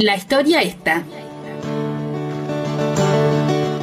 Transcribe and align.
La 0.00 0.16
historia 0.16 0.62
está. 0.62 1.04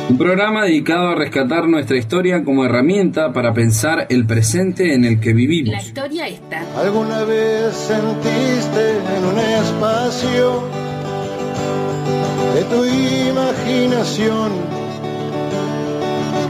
Un 0.10 0.18
programa 0.18 0.64
dedicado 0.64 1.10
a 1.10 1.16
rescatar 1.16 1.68
nuestra 1.68 1.96
historia 1.96 2.44
como 2.44 2.66
herramienta 2.66 3.32
para 3.32 3.54
pensar 3.54 4.08
el 4.10 4.26
presente 4.26 4.96
en 4.96 5.06
el 5.06 5.20
que 5.20 5.34
vivimos. 5.34 5.76
La 5.76 5.82
historia 5.84 6.28
está. 6.28 6.64
¿Alguna 6.76 7.24
vez 7.24 7.72
sentiste 7.76 8.98
en 9.16 9.26
un 9.26 9.38
espacio 9.38 10.64
de 12.56 12.64
tu 12.64 12.84
imaginación 13.30 14.54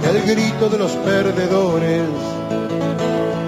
el 0.09 0.21
grito 0.33 0.69
de 0.69 0.77
los 0.77 0.91
perdedores 0.93 2.36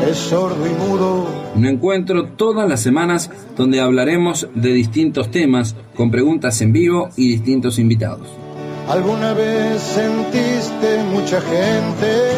es 0.10 0.18
sordo 0.18 0.66
y 0.66 0.72
mudo? 0.72 1.28
Un 1.56 1.66
encuentro 1.66 2.26
todas 2.26 2.68
las 2.68 2.82
semanas 2.82 3.30
donde 3.56 3.80
hablaremos 3.80 4.48
de 4.56 4.74
distintos 4.74 5.30
temas 5.30 5.76
con 5.96 6.10
preguntas 6.10 6.62
en 6.62 6.74
vivo 6.74 7.10
y 7.16 7.30
distintos 7.30 7.80
invitados. 7.80 8.28
¿Alguna 8.88 9.34
vez 9.34 9.82
sentiste 9.82 11.04
mucha 11.12 11.40
gente? 11.42 12.32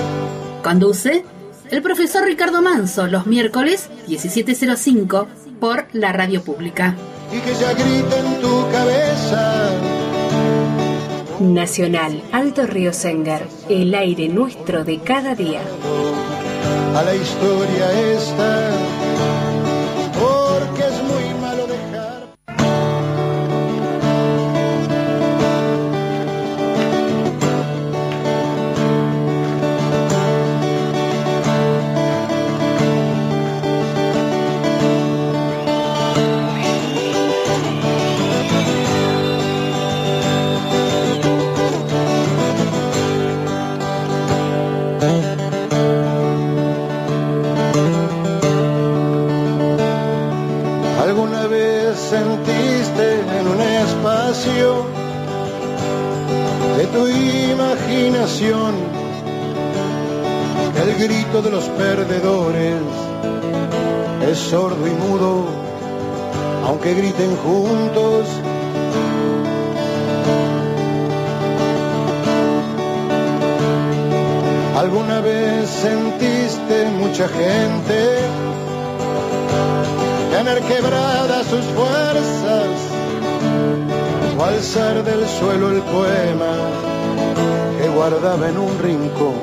Conduce 0.64 1.24
el 1.70 1.82
profesor 1.82 2.26
Ricardo 2.26 2.62
Manso 2.62 3.08
los 3.08 3.26
miércoles 3.26 3.90
17.05 4.08 5.28
por 5.60 5.86
la 5.94 6.12
radio 6.12 6.44
pública. 6.44 6.96
Y 7.32 7.40
que 7.40 7.54
ya 7.54 7.74
grita 7.74 8.20
en 8.20 8.42
tu 8.42 8.72
cabeza. 8.72 9.72
Nacional 11.40 12.22
Alto 12.34 12.68
Río 12.68 12.92
Senger, 12.92 13.48
el 13.70 13.96
aire 13.96 14.28
nuestro 14.28 14.84
de 14.84 15.00
cada 15.00 15.34
día. 15.34 15.62
A 16.94 17.04
la 17.04 17.16
historia 17.16 17.92
esta, 18.14 18.70
el 60.84 60.96
grito 60.98 61.42
de 61.42 61.52
los 61.52 61.66
perdedores 61.66 62.82
es 64.30 64.38
sordo 64.38 64.88
y 64.88 64.92
mudo, 64.92 65.46
aunque 66.66 66.94
griten 66.94 67.36
juntos? 67.38 68.28
¿Alguna 74.78 75.22
vez 75.22 75.70
sentiste 75.70 76.86
mucha 76.98 77.28
gente? 77.28 78.52
tener 80.32 80.62
quebradas 80.62 81.46
sus 81.48 81.66
fuerzas 81.76 82.68
o 84.40 84.44
alzar 84.44 85.04
del 85.04 85.28
suelo 85.28 85.70
el 85.70 85.82
poema 85.82 86.91
guardaba 88.02 88.50
en 88.50 88.58
un 88.58 88.80
rincón 88.80 89.36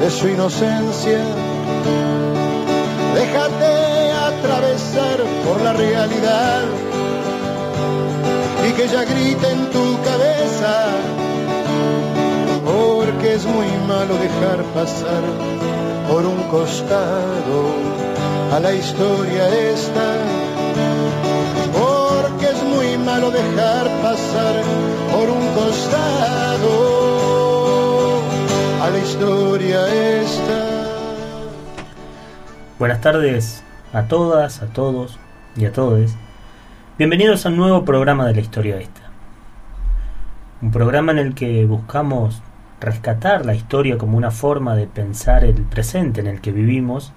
de 0.00 0.10
su 0.10 0.26
inocencia. 0.26 1.20
Déjate 3.14 3.72
atravesar 4.30 5.18
por 5.44 5.60
la 5.60 5.74
realidad 5.74 6.62
y 8.66 8.72
que 8.72 8.88
ya 8.88 9.04
grite 9.04 9.50
en 9.50 9.70
tu 9.74 9.86
cabeza, 10.02 10.74
porque 12.64 13.34
es 13.34 13.44
muy 13.44 13.70
malo 13.86 14.14
dejar 14.26 14.58
pasar 14.78 15.22
por 16.08 16.24
un 16.24 16.40
costado 16.44 17.58
a 18.54 18.60
la 18.60 18.72
historia 18.72 19.42
esta, 19.74 20.08
porque 21.82 22.46
es 22.46 22.62
muy 22.62 22.96
malo 22.96 23.30
dejar 23.30 23.84
pasar 24.06 24.54
por 25.12 25.28
un 25.28 25.44
costado 25.60 26.99
la 28.92 28.98
historia 28.98 30.20
esta. 30.20 30.88
Buenas 32.78 33.00
tardes 33.00 33.62
a 33.92 34.04
todas, 34.04 34.62
a 34.62 34.66
todos 34.66 35.18
y 35.56 35.64
a 35.64 35.72
todos. 35.72 36.12
Bienvenidos 36.98 37.46
a 37.46 37.50
un 37.50 37.56
nuevo 37.56 37.84
programa 37.84 38.26
de 38.26 38.34
la 38.34 38.40
historia 38.40 38.78
esta. 38.78 39.02
Un 40.60 40.72
programa 40.72 41.12
en 41.12 41.18
el 41.18 41.34
que 41.34 41.64
buscamos 41.66 42.42
rescatar 42.80 43.46
la 43.46 43.54
historia 43.54 43.96
como 43.96 44.16
una 44.16 44.32
forma 44.32 44.74
de 44.74 44.86
pensar 44.86 45.44
el 45.44 45.62
presente 45.62 46.20
en 46.20 46.26
el 46.26 46.40
que 46.40 46.50
vivimos 46.50 47.12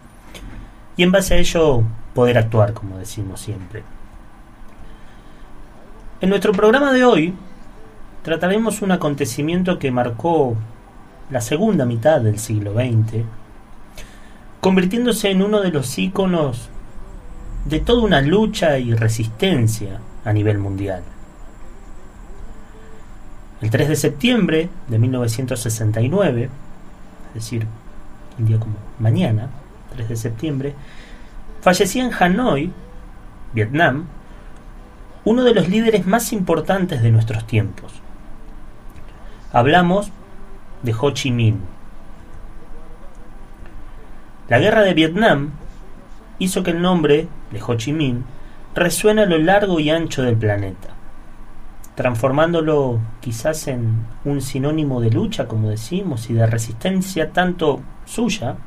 y 0.95 1.03
en 1.03 1.11
base 1.11 1.33
a 1.33 1.37
ello 1.37 1.83
poder 2.13 2.37
actuar, 2.37 2.73
como 2.73 2.97
decimos 2.99 3.39
siempre. 3.41 3.83
En 6.21 6.29
nuestro 6.29 6.51
programa 6.51 6.93
de 6.93 7.03
hoy 7.03 7.33
trataremos 8.21 8.81
un 8.83 8.91
acontecimiento 8.91 9.79
que 9.79 9.91
marcó 9.91 10.55
la 11.29 11.41
segunda 11.41 11.85
mitad 11.85 12.21
del 12.21 12.39
siglo 12.39 12.73
XX, 12.73 13.23
convirtiéndose 14.61 15.31
en 15.31 15.41
uno 15.41 15.61
de 15.61 15.71
los 15.71 15.97
íconos 15.97 16.69
de 17.65 17.79
toda 17.79 18.03
una 18.03 18.21
lucha 18.21 18.77
y 18.77 18.93
resistencia 18.93 19.99
a 20.25 20.33
nivel 20.33 20.57
mundial. 20.57 21.03
El 23.61 23.69
3 23.69 23.87
de 23.87 23.95
septiembre 23.95 24.69
de 24.87 24.99
1969, 24.99 26.49
es 27.29 27.33
decir, 27.33 27.65
un 28.37 28.45
día 28.45 28.59
como 28.59 28.75
mañana, 28.99 29.49
3 29.95 30.09
de 30.09 30.15
septiembre, 30.17 30.73
fallecía 31.61 32.03
en 32.03 32.11
Hanoi, 32.13 32.71
Vietnam, 33.53 34.05
uno 35.23 35.43
de 35.43 35.53
los 35.53 35.69
líderes 35.69 36.05
más 36.05 36.33
importantes 36.33 37.01
de 37.01 37.11
nuestros 37.11 37.47
tiempos. 37.47 37.93
Hablamos 39.53 40.11
de 40.83 40.93
Ho 40.99 41.11
Chi 41.11 41.31
Minh. 41.31 41.59
La 44.49 44.59
guerra 44.59 44.81
de 44.81 44.93
Vietnam 44.93 45.51
hizo 46.37 46.61
que 46.61 46.71
el 46.71 46.81
nombre 46.81 47.27
de 47.51 47.61
Ho 47.65 47.75
Chi 47.75 47.93
Minh 47.93 48.23
resuene 48.75 49.23
a 49.23 49.25
lo 49.25 49.37
largo 49.37 49.79
y 49.79 49.89
ancho 49.89 50.21
del 50.21 50.35
planeta, 50.35 50.89
transformándolo 51.95 52.99
quizás 53.21 53.67
en 53.67 54.05
un 54.25 54.41
sinónimo 54.41 54.99
de 54.99 55.11
lucha, 55.11 55.47
como 55.47 55.69
decimos, 55.69 56.29
y 56.29 56.33
de 56.33 56.45
resistencia 56.45 57.31
tanto 57.31 57.81
suya 58.05 58.57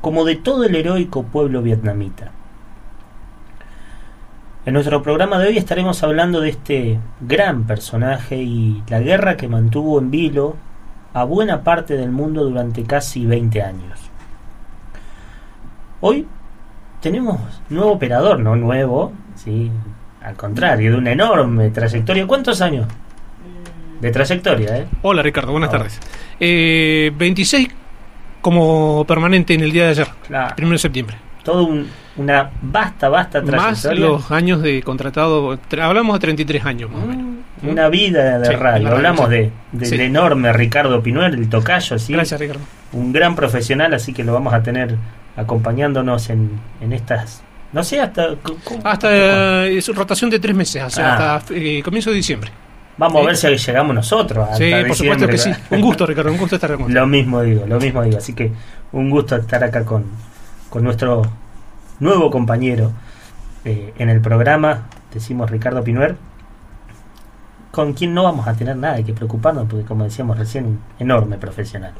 como 0.00 0.24
de 0.24 0.36
todo 0.36 0.64
el 0.64 0.76
heroico 0.76 1.24
pueblo 1.24 1.62
vietnamita. 1.62 2.32
En 4.66 4.74
nuestro 4.74 5.00
programa 5.00 5.38
de 5.38 5.48
hoy 5.48 5.58
estaremos 5.58 6.02
hablando 6.02 6.40
de 6.40 6.50
este 6.50 6.98
gran 7.20 7.68
personaje 7.68 8.36
y 8.42 8.82
la 8.88 9.00
guerra 9.00 9.36
que 9.36 9.48
mantuvo 9.48 10.00
en 10.00 10.10
vilo 10.10 10.56
a 11.16 11.24
buena 11.24 11.62
parte 11.64 11.96
del 11.96 12.10
mundo 12.10 12.44
durante 12.44 12.82
casi 12.84 13.24
20 13.24 13.62
años. 13.62 13.98
Hoy 16.02 16.26
tenemos 17.00 17.40
nuevo 17.70 17.92
operador, 17.92 18.38
no 18.38 18.54
nuevo, 18.54 19.12
sí, 19.34 19.70
al 20.22 20.36
contrario, 20.36 20.92
de 20.92 20.98
una 20.98 21.12
enorme 21.12 21.70
trayectoria. 21.70 22.26
¿Cuántos 22.26 22.60
años? 22.60 22.86
De 23.98 24.10
trayectoria, 24.10 24.76
¿eh? 24.76 24.86
Hola 25.00 25.22
Ricardo, 25.22 25.52
buenas 25.52 25.70
Hola. 25.70 25.78
tardes. 25.78 26.00
Eh, 26.38 27.10
26 27.16 27.68
como 28.42 29.06
permanente 29.08 29.54
en 29.54 29.62
el 29.62 29.72
día 29.72 29.84
de 29.84 29.90
ayer, 29.92 30.08
Claro. 30.26 30.54
1 30.58 30.72
de 30.72 30.78
septiembre. 30.78 31.16
Todo 31.42 31.64
un- 31.64 31.88
una 32.18 32.50
vasta, 32.60 33.08
vasta 33.08 33.40
Más 33.40 33.80
trayectoria. 33.80 34.00
los 34.00 34.30
años 34.30 34.60
de 34.60 34.82
contratado, 34.82 35.56
tra- 35.70 35.84
hablamos 35.84 36.16
de 36.16 36.20
33 36.20 36.62
años 36.66 36.90
más 36.90 37.04
o 37.04 37.06
menos. 37.06 37.35
Mm, 37.62 37.68
Una 37.70 37.88
vida 37.88 38.38
de 38.38 38.46
Sí, 38.46 38.52
radio. 38.52 38.60
la 38.84 38.90
radio, 38.90 38.96
Hablamos 38.96 39.30
de, 39.30 39.50
del 39.72 39.88
Sí. 39.88 40.00
enorme 40.00 40.52
Ricardo 40.52 41.02
Pinuel, 41.02 41.34
el 41.34 41.48
tocayo, 41.48 41.98
¿sí? 41.98 42.12
Gracias 42.12 42.38
Ricardo. 42.40 42.60
un 42.92 43.12
gran 43.12 43.34
profesional, 43.34 43.92
así 43.94 44.12
que 44.12 44.24
lo 44.24 44.32
vamos 44.32 44.52
a 44.54 44.62
tener 44.62 44.96
acompañándonos 45.36 46.28
en, 46.30 46.50
en 46.80 46.92
estas. 46.92 47.42
No 47.72 47.82
sé, 47.84 48.00
hasta. 48.00 48.28
¿cómo- 48.42 48.58
cómo- 48.64 48.80
Hasta 48.84 49.08
eh, 49.66 49.78
es 49.78 49.88
rotación 49.94 50.30
de 50.30 50.38
tres 50.38 50.54
meses, 50.56 50.82
o 50.82 50.90
sea, 50.90 51.14
Ah. 51.16 51.34
hasta 51.36 51.54
eh, 51.54 51.82
comienzo 51.84 52.10
de 52.10 52.16
diciembre. 52.16 52.50
Vamos 52.98 53.22
a 53.22 53.26
ver 53.26 53.36
si 53.36 53.46
llegamos 53.48 53.94
nosotros. 53.94 54.48
Sí, 54.56 54.70
por 54.86 54.96
supuesto 54.96 55.26
que 55.28 55.36
sí. 55.38 55.50
Un 55.70 55.80
gusto 55.82 56.06
Ricardo, 56.06 56.32
un 56.32 56.38
gusto 56.38 56.54
estar 56.56 56.74
con 56.76 56.92
Lo 56.94 57.06
mismo 57.06 57.42
digo, 57.42 57.64
lo 57.66 57.78
mismo 57.78 58.02
digo. 58.02 58.16
Así 58.16 58.32
que 58.32 58.50
un 58.92 59.10
gusto 59.10 59.36
estar 59.36 59.62
acá 59.62 59.84
con, 59.84 60.04
con 60.70 60.82
nuestro 60.82 61.22
nuevo 62.00 62.30
compañero 62.30 62.92
eh, 63.66 63.92
en 63.98 64.08
el 64.08 64.20
programa. 64.20 64.88
decimos 65.12 65.50
Ricardo 65.50 65.82
Pinuer, 65.84 66.16
con 67.76 67.92
quien 67.92 68.14
no 68.14 68.22
vamos 68.22 68.48
a 68.48 68.54
tener 68.54 68.74
nada 68.74 69.02
que 69.02 69.12
preocuparnos, 69.12 69.66
porque 69.68 69.84
como 69.84 70.04
decíamos 70.04 70.38
recién, 70.38 70.80
enorme 70.98 71.36
profesional. 71.36 71.92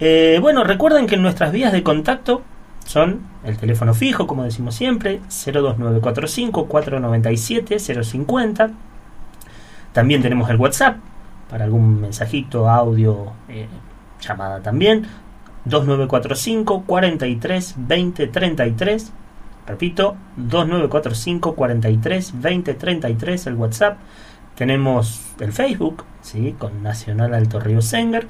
Eh, 0.00 0.40
bueno, 0.42 0.64
recuerden 0.64 1.06
que 1.06 1.16
nuestras 1.16 1.52
vías 1.52 1.72
de 1.72 1.84
contacto 1.84 2.42
son 2.84 3.20
el 3.44 3.56
teléfono 3.56 3.94
fijo, 3.94 4.26
como 4.26 4.42
decimos 4.42 4.74
siempre, 4.74 5.20
02945 5.28 6.66
497 6.66 7.78
050. 7.78 8.70
También 9.92 10.20
tenemos 10.20 10.50
el 10.50 10.56
WhatsApp 10.56 10.96
para 11.48 11.62
algún 11.62 12.00
mensajito, 12.00 12.68
audio, 12.68 13.34
eh, 13.48 13.68
llamada 14.20 14.62
también. 14.62 15.06
2945 15.64 16.82
43 16.88 17.74
20 17.76 18.26
33. 18.26 19.12
Repito, 19.64 20.16
2945 20.38 21.54
43 21.54 22.32
20 22.42 22.74
33 22.74 23.46
el 23.46 23.54
WhatsApp. 23.54 23.98
Tenemos 24.54 25.20
el 25.40 25.52
Facebook, 25.52 26.04
¿sí? 26.22 26.54
con 26.58 26.82
Nacional 26.82 27.34
Alto 27.34 27.58
Río 27.58 27.82
Senger. 27.82 28.28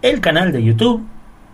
El 0.00 0.20
canal 0.20 0.52
de 0.52 0.62
YouTube, 0.62 1.04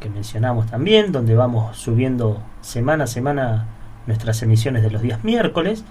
que 0.00 0.10
mencionamos 0.10 0.66
también, 0.66 1.12
donde 1.12 1.34
vamos 1.34 1.78
subiendo 1.78 2.42
semana 2.60 3.04
a 3.04 3.06
semana 3.06 3.66
nuestras 4.06 4.42
emisiones 4.42 4.82
de 4.82 4.90
los 4.90 5.00
días 5.00 5.24
miércoles. 5.24 5.82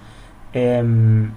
Em, 0.52 1.32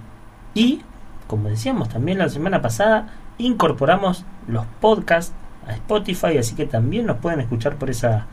y, 0.54 0.82
como 1.26 1.48
decíamos 1.48 1.88
también 1.88 2.18
la 2.18 2.28
semana 2.28 2.62
pasada, 2.62 3.08
incorporamos 3.38 4.24
los 4.46 4.64
podcasts 4.80 5.34
a 5.66 5.72
Spotify, 5.72 6.38
así 6.38 6.54
que 6.54 6.66
también 6.66 7.06
nos 7.06 7.16
pueden 7.16 7.40
escuchar 7.40 7.76
por 7.76 7.90
esa, 7.90 8.26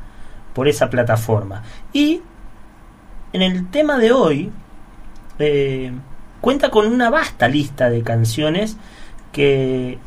por 0.53 0.67
esa 0.67 0.91
plataforma. 0.91 1.63
Y 1.91 2.21
en 3.33 3.41
el 3.41 3.67
tema 3.71 3.97
de 3.97 4.11
hoy, 4.11 4.51
eh, 5.39 5.91
cuenta 6.45 6.69
con 6.69 6.85
una 6.85 7.09
vasta 7.09 7.47
lista 7.47 7.89
de 7.89 8.03
canciones 8.03 8.77
que 9.31 9.97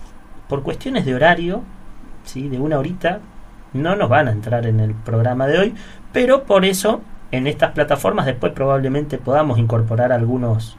por 0.48 0.62
cuestiones 0.62 1.04
de 1.04 1.16
horario, 1.16 1.64
¿sí? 2.22 2.48
de 2.48 2.60
una 2.60 2.78
horita, 2.78 3.18
no 3.72 3.96
nos 3.96 4.08
van 4.08 4.28
a 4.28 4.30
entrar 4.30 4.64
en 4.64 4.78
el 4.78 4.94
programa 4.94 5.48
de 5.48 5.58
hoy, 5.58 5.74
pero 6.12 6.44
por 6.44 6.64
eso 6.64 7.00
en 7.32 7.48
estas 7.48 7.72
plataformas 7.72 8.24
después 8.24 8.52
probablemente 8.52 9.18
podamos 9.18 9.58
incorporar 9.58 10.12
algunos 10.12 10.76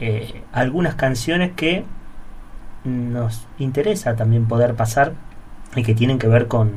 eh, 0.00 0.42
algunas 0.52 0.96
canciones 0.96 1.52
que 1.52 1.86
nos 2.84 3.46
interesa 3.58 4.16
también 4.16 4.48
poder 4.48 4.74
pasar 4.74 5.14
y 5.76 5.82
que 5.82 5.94
tienen 5.94 6.18
que 6.18 6.28
ver 6.28 6.46
con, 6.46 6.72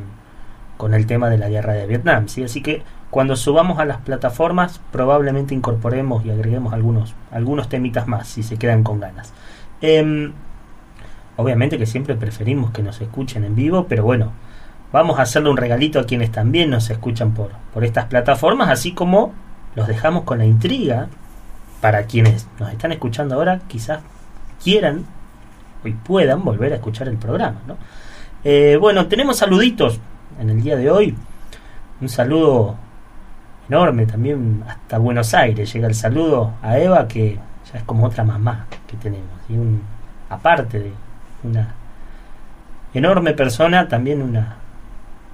con 0.78 0.94
el 0.94 1.08
tema 1.08 1.30
de 1.30 1.40
la 1.40 1.50
guerra 1.50 1.74
de 1.74 1.88
Vietnam. 1.88 2.30
¿sí? 2.30 2.42
Así 2.42 2.62
que 2.62 2.84
cuando 3.14 3.36
subamos 3.36 3.78
a 3.78 3.86
las 3.86 3.98
plataformas, 3.98 4.82
probablemente 4.92 5.54
incorporemos 5.54 6.26
y 6.26 6.32
agreguemos 6.32 6.74
algunos, 6.74 7.14
algunos 7.30 7.70
temitas 7.70 8.08
más, 8.08 8.28
si 8.28 8.42
se 8.42 8.58
quedan 8.58 8.82
con 8.82 9.00
ganas. 9.00 9.34
Em, 9.82 10.34
obviamente 11.38 11.78
que 11.78 11.86
siempre 11.86 12.16
preferimos 12.16 12.72
que 12.72 12.82
nos 12.82 13.00
escuchen 13.02 13.44
en 13.44 13.54
vivo, 13.54 13.86
pero 13.88 14.04
bueno, 14.04 14.32
vamos 14.92 15.20
a 15.20 15.22
hacerle 15.22 15.52
un 15.52 15.58
regalito 15.58 16.00
a 16.00 16.08
quienes 16.08 16.32
también 16.32 16.72
nos 16.72 16.90
escuchan 16.90 17.36
por, 17.36 17.52
por 17.72 17.86
estas 17.86 18.06
plataformas, 18.06 18.72
así 18.72 18.94
como 18.94 19.32
los 19.76 19.86
dejamos 19.86 20.24
con 20.24 20.40
la 20.40 20.46
intriga 20.46 21.08
para 21.82 22.08
quienes 22.08 22.48
nos 22.60 22.72
están 22.72 22.94
escuchando 22.94 23.36
ahora, 23.36 23.60
quizás 23.68 24.00
quieran 24.64 25.06
y 25.86 25.92
puedan 25.92 26.44
volver 26.44 26.74
a 26.74 26.78
escuchar 26.78 27.08
el 27.10 27.18
programa. 27.18 27.62
¿no? 27.68 27.78
Eh, 28.44 28.76
bueno, 28.82 29.06
tenemos 29.06 29.38
saluditos 29.38 30.00
en 30.40 30.50
el 30.50 30.64
día 30.64 30.76
de 30.78 30.90
hoy. 30.90 31.16
Un 32.02 32.10
saludo 32.10 32.76
enorme 33.68 34.06
también 34.06 34.64
hasta 34.68 34.98
Buenos 34.98 35.34
Aires. 35.34 35.72
Llega 35.74 35.88
el 35.88 35.96
saludo 35.96 36.54
a 36.62 36.78
Eva, 36.78 37.08
que 37.08 37.40
ya 37.72 37.80
es 37.80 37.84
como 37.84 38.06
otra 38.06 38.24
mamá 38.24 38.68
que 38.88 38.98
tenemos. 38.98 39.30
Y 39.50 39.54
un, 39.54 39.82
aparte 40.30 40.80
de 40.80 40.94
una 41.44 41.74
enorme 42.94 43.34
persona, 43.34 43.88
también 43.88 44.22
una 44.22 44.58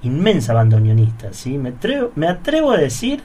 inmensa 0.02 0.52
bandoneonista. 0.52 1.32
¿sí? 1.32 1.58
Me, 1.58 1.70
atrevo, 1.70 2.12
me 2.14 2.28
atrevo 2.28 2.72
a 2.72 2.76
decir 2.76 3.22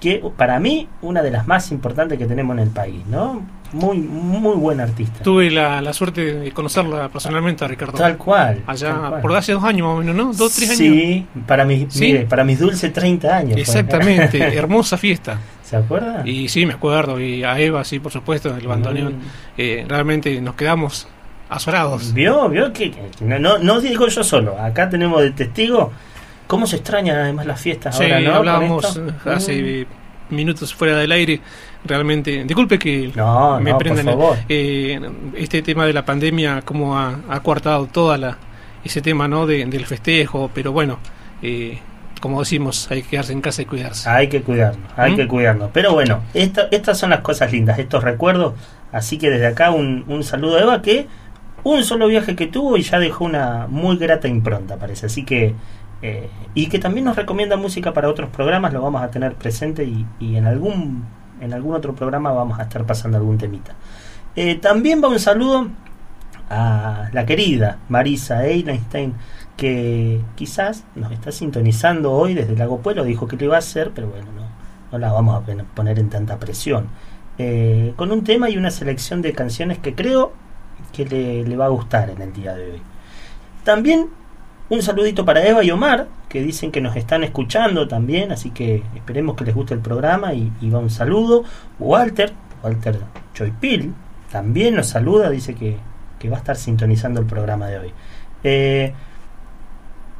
que 0.00 0.22
para 0.36 0.58
mí 0.58 0.88
una 1.02 1.22
de 1.22 1.30
las 1.30 1.46
más 1.46 1.70
importantes 1.70 2.18
que 2.18 2.26
tenemos 2.26 2.56
en 2.56 2.62
el 2.64 2.70
país, 2.70 3.06
¿no? 3.06 3.42
Muy, 3.72 3.98
muy 3.98 4.56
buen 4.56 4.80
artista. 4.80 5.22
Tuve 5.22 5.48
la, 5.50 5.80
la 5.80 5.92
suerte 5.92 6.40
de 6.40 6.50
conocerla 6.50 7.08
personalmente 7.08 7.64
a 7.64 7.68
Ricardo. 7.68 7.96
Tal 7.96 8.16
cual. 8.16 8.62
Allá 8.66 8.88
tal 8.88 9.08
cual. 9.10 9.20
por 9.20 9.36
hace 9.36 9.52
dos 9.52 9.62
años 9.62 9.86
más 9.86 9.96
o 9.96 9.98
menos, 10.00 10.16
¿no? 10.16 10.32
Dos, 10.32 10.54
tres 10.54 10.70
años. 10.70 10.78
Sí, 10.78 11.26
para 11.46 11.64
mis, 11.64 11.92
¿Sí? 11.92 12.00
mire, 12.06 12.26
para 12.26 12.42
mis 12.42 12.58
dulces 12.58 12.92
30 12.92 13.36
años. 13.36 13.58
Exactamente, 13.58 14.38
hermosa 14.56 14.96
fiesta. 14.96 15.38
¿Se 15.62 15.76
acuerda? 15.76 16.22
Y 16.26 16.48
sí, 16.48 16.66
me 16.66 16.72
acuerdo, 16.72 17.20
y 17.20 17.44
a 17.44 17.60
Eva, 17.60 17.84
sí, 17.84 18.00
por 18.00 18.10
supuesto, 18.10 18.56
el 18.56 18.66
bandoneón. 18.66 19.18
Mm. 19.18 19.22
Eh, 19.58 19.84
realmente 19.86 20.40
nos 20.40 20.56
quedamos 20.56 21.06
azorados. 21.48 22.12
¿Vio? 22.12 22.48
¿Vio? 22.48 22.72
Que, 22.72 22.90
que 22.90 23.00
no, 23.20 23.38
no, 23.38 23.58
no 23.58 23.80
digo 23.80 24.08
yo 24.08 24.24
solo. 24.24 24.58
Acá 24.58 24.88
tenemos 24.88 25.22
de 25.22 25.30
testigo 25.30 25.92
cómo 26.50 26.66
se 26.66 26.76
extrañan 26.76 27.16
además 27.16 27.46
las 27.46 27.60
fiestas 27.60 27.96
Sí, 27.96 28.02
ahora, 28.02 28.20
¿no? 28.20 28.34
Hablábamos 28.34 28.96
eh, 28.96 29.10
hace 29.24 29.86
minutos 30.30 30.74
fuera 30.74 30.96
del 30.96 31.12
aire. 31.12 31.40
Realmente, 31.84 32.42
disculpe 32.44 32.76
que 32.78 33.12
No, 33.14 33.60
me 33.60 33.70
no, 33.70 33.78
por 33.78 33.84
prendan 33.86 34.04
favor. 34.06 34.36
eh, 34.48 35.00
este 35.36 35.62
tema 35.62 35.86
de 35.86 35.92
la 35.92 36.04
pandemia, 36.04 36.62
cómo 36.64 36.98
ha, 36.98 37.20
ha 37.28 37.40
coartado 37.40 37.86
toda 37.86 38.18
la 38.18 38.36
ese 38.84 39.00
tema 39.00 39.28
no 39.28 39.46
de- 39.46 39.64
del 39.66 39.86
festejo, 39.86 40.50
pero 40.52 40.72
bueno, 40.72 40.98
eh, 41.42 41.78
como 42.20 42.40
decimos, 42.40 42.90
hay 42.90 43.02
que 43.02 43.10
quedarse 43.10 43.32
en 43.32 43.40
casa 43.40 43.62
y 43.62 43.66
cuidarse. 43.66 44.08
Hay 44.10 44.28
que 44.28 44.42
cuidarnos, 44.42 44.90
hay 44.96 45.12
¿Mm? 45.12 45.16
que 45.16 45.28
cuidarnos. 45.28 45.70
Pero 45.72 45.92
bueno, 45.92 46.20
esta- 46.34 46.66
estas 46.72 46.98
son 46.98 47.10
las 47.10 47.20
cosas 47.20 47.52
lindas, 47.52 47.78
estos 47.78 48.02
recuerdos. 48.02 48.54
Así 48.92 49.18
que 49.18 49.30
desde 49.30 49.46
acá 49.46 49.70
un, 49.70 50.04
un 50.08 50.24
saludo 50.24 50.56
a 50.56 50.60
Eva 50.62 50.82
que 50.82 51.06
un 51.62 51.84
solo 51.84 52.08
viaje 52.08 52.34
que 52.36 52.46
tuvo 52.46 52.76
y 52.76 52.82
ya 52.82 52.98
dejó 52.98 53.24
una 53.24 53.66
muy 53.68 53.96
grata 53.98 54.28
impronta, 54.28 54.76
parece. 54.78 55.06
Así 55.06 55.24
que, 55.24 55.54
eh, 56.02 56.28
y 56.54 56.68
que 56.68 56.78
también 56.78 57.04
nos 57.04 57.16
recomienda 57.16 57.56
música 57.56 57.92
para 57.92 58.08
otros 58.08 58.30
programas, 58.30 58.72
lo 58.72 58.80
vamos 58.80 59.02
a 59.02 59.10
tener 59.10 59.34
presente 59.34 59.84
y, 59.84 60.36
en 60.36 60.46
algún 60.46 61.04
en 61.40 61.54
algún 61.54 61.74
otro 61.74 61.94
programa 61.94 62.32
vamos 62.32 62.58
a 62.58 62.64
estar 62.64 62.84
pasando 62.84 63.16
algún 63.16 63.38
temita. 63.38 63.74
Eh, 64.36 64.56
también 64.56 65.02
va 65.02 65.08
un 65.08 65.18
saludo 65.18 65.68
a 66.50 67.08
la 67.12 67.24
querida 67.24 67.78
Marisa 67.88 68.44
Eilenstein, 68.46 69.14
que 69.56 70.20
quizás 70.34 70.84
nos 70.94 71.12
está 71.12 71.32
sintonizando 71.32 72.12
hoy 72.12 72.34
desde 72.34 72.56
Lago 72.56 72.80
Pueblo, 72.80 73.04
dijo 73.04 73.26
que 73.26 73.36
lo 73.36 73.44
iba 73.46 73.56
a 73.56 73.60
hacer, 73.60 73.92
pero 73.94 74.08
bueno, 74.08 74.26
no, 74.32 74.42
no 74.92 74.98
la 74.98 75.12
vamos 75.12 75.42
a 75.42 75.64
poner 75.74 75.98
en 75.98 76.10
tanta 76.10 76.38
presión. 76.38 76.88
Eh, 77.38 77.94
con 77.96 78.12
un 78.12 78.22
tema 78.22 78.50
y 78.50 78.58
una 78.58 78.70
selección 78.70 79.22
de 79.22 79.32
canciones 79.32 79.78
que 79.78 79.94
creo 79.94 80.34
que 80.92 81.06
le 81.06 81.56
va 81.56 81.66
a 81.66 81.68
gustar 81.68 82.10
en 82.10 82.20
el 82.20 82.34
día 82.34 82.54
de 82.54 82.72
hoy. 82.72 82.82
También 83.64 84.08
un 84.70 84.82
saludito 84.82 85.24
para 85.24 85.44
Eva 85.44 85.62
y 85.64 85.70
Omar, 85.70 86.06
que 86.28 86.42
dicen 86.42 86.70
que 86.70 86.80
nos 86.80 86.96
están 86.96 87.24
escuchando 87.24 87.88
también, 87.88 88.30
así 88.30 88.50
que 88.50 88.82
esperemos 88.94 89.36
que 89.36 89.44
les 89.44 89.54
guste 89.54 89.74
el 89.74 89.80
programa 89.80 90.32
y, 90.32 90.50
va 90.70 90.78
un 90.78 90.90
saludo. 90.90 91.44
Walter, 91.78 92.32
Walter 92.62 93.00
Choipil, 93.34 93.92
también 94.30 94.76
nos 94.76 94.86
saluda, 94.86 95.28
dice 95.28 95.54
que, 95.54 95.76
que 96.20 96.30
va 96.30 96.36
a 96.36 96.38
estar 96.38 96.56
sintonizando 96.56 97.20
el 97.20 97.26
programa 97.26 97.66
de 97.66 97.78
hoy. 97.78 97.92
Eh, 98.44 98.94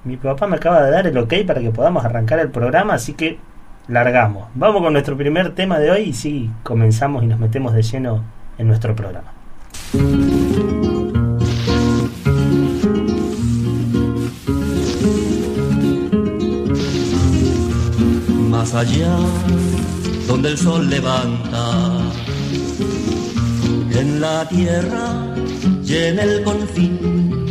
mi 0.02 0.16
papá 0.16 0.49
me 0.49 0.57
acaba 0.57 0.83
de 0.83 0.90
dar 0.90 1.07
el 1.07 1.16
ok 1.16 1.35
para 1.47 1.61
que 1.61 1.71
podamos 1.71 2.04
arrancar 2.04 2.40
el 2.40 2.50
programa, 2.50 2.95
así 2.95 3.12
que 3.12 3.38
largamos. 3.87 4.49
Vamos 4.54 4.83
con 4.83 4.92
nuestro 4.92 5.16
primer 5.16 5.54
tema 5.54 5.78
de 5.78 5.92
hoy 5.92 6.00
y 6.02 6.12
sí, 6.12 6.50
comenzamos 6.64 7.23
y 7.23 7.26
nos 7.26 7.38
metemos 7.38 7.73
de 7.73 7.83
lleno 7.83 8.25
en 8.59 8.66
nuestro 8.66 8.97
programa. 8.97 9.33
Más 18.61 18.75
allá, 18.75 19.17
donde 20.29 20.50
el 20.50 20.59
sol 20.59 20.90
levanta, 20.90 22.12
en 23.90 24.21
la 24.21 24.47
tierra 24.47 25.35
y 25.83 25.95
en 25.95 26.19
el 26.19 26.43
confín, 26.43 27.47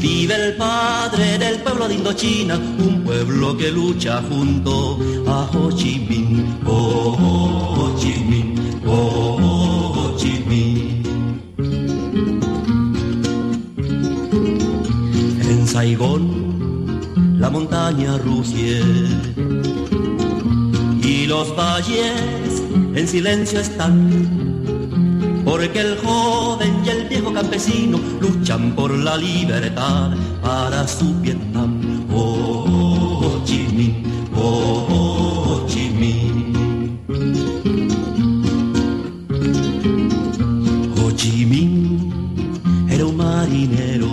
vive 0.00 0.34
el 0.36 0.56
padre 0.56 1.38
del 1.38 1.56
pueblo 1.62 1.88
de 1.88 1.94
Indochina, 1.94 2.54
un 2.56 3.02
pueblo 3.02 3.56
que 3.56 3.72
lucha 3.72 4.22
junto 4.30 5.00
a 5.26 5.50
Ho 5.52 5.72
Chi 5.72 6.06
Minh, 6.08 6.56
oh, 6.66 7.16
Ho 7.74 7.98
Chi 7.98 8.14
Minh, 8.22 8.80
oh, 8.86 9.38
Ho 9.42 10.16
Chi 10.16 10.44
Minh. 10.46 11.02
En 15.50 15.66
Saigón, 15.66 17.40
la 17.40 17.50
montaña 17.50 18.18
ruge 18.18 18.82
y 21.22 21.26
los 21.26 21.54
valles 21.54 22.62
en 22.94 23.06
silencio 23.06 23.60
están, 23.60 24.10
porque 25.44 25.80
el 25.80 25.96
joven 25.98 26.82
y 26.84 26.88
el 26.88 27.08
viejo 27.08 27.32
campesino 27.32 28.00
luchan 28.20 28.72
por 28.74 28.90
la 28.90 29.16
libertad 29.16 30.10
para 30.42 30.88
su 30.88 31.14
Vietnam. 31.20 31.80
Oh, 32.12 32.64
oh, 32.66 33.20
oh, 33.24 33.44
Chi 33.44 33.68
Minh, 33.72 34.04
oh, 34.34 34.86
oh, 34.90 35.66
Chi 35.68 35.90
Minh. 35.90 36.98
Ho 40.96 41.10
Chi 41.12 41.46
Minh 41.46 42.88
era 42.90 43.06
un 43.06 43.16
marinero 43.16 44.10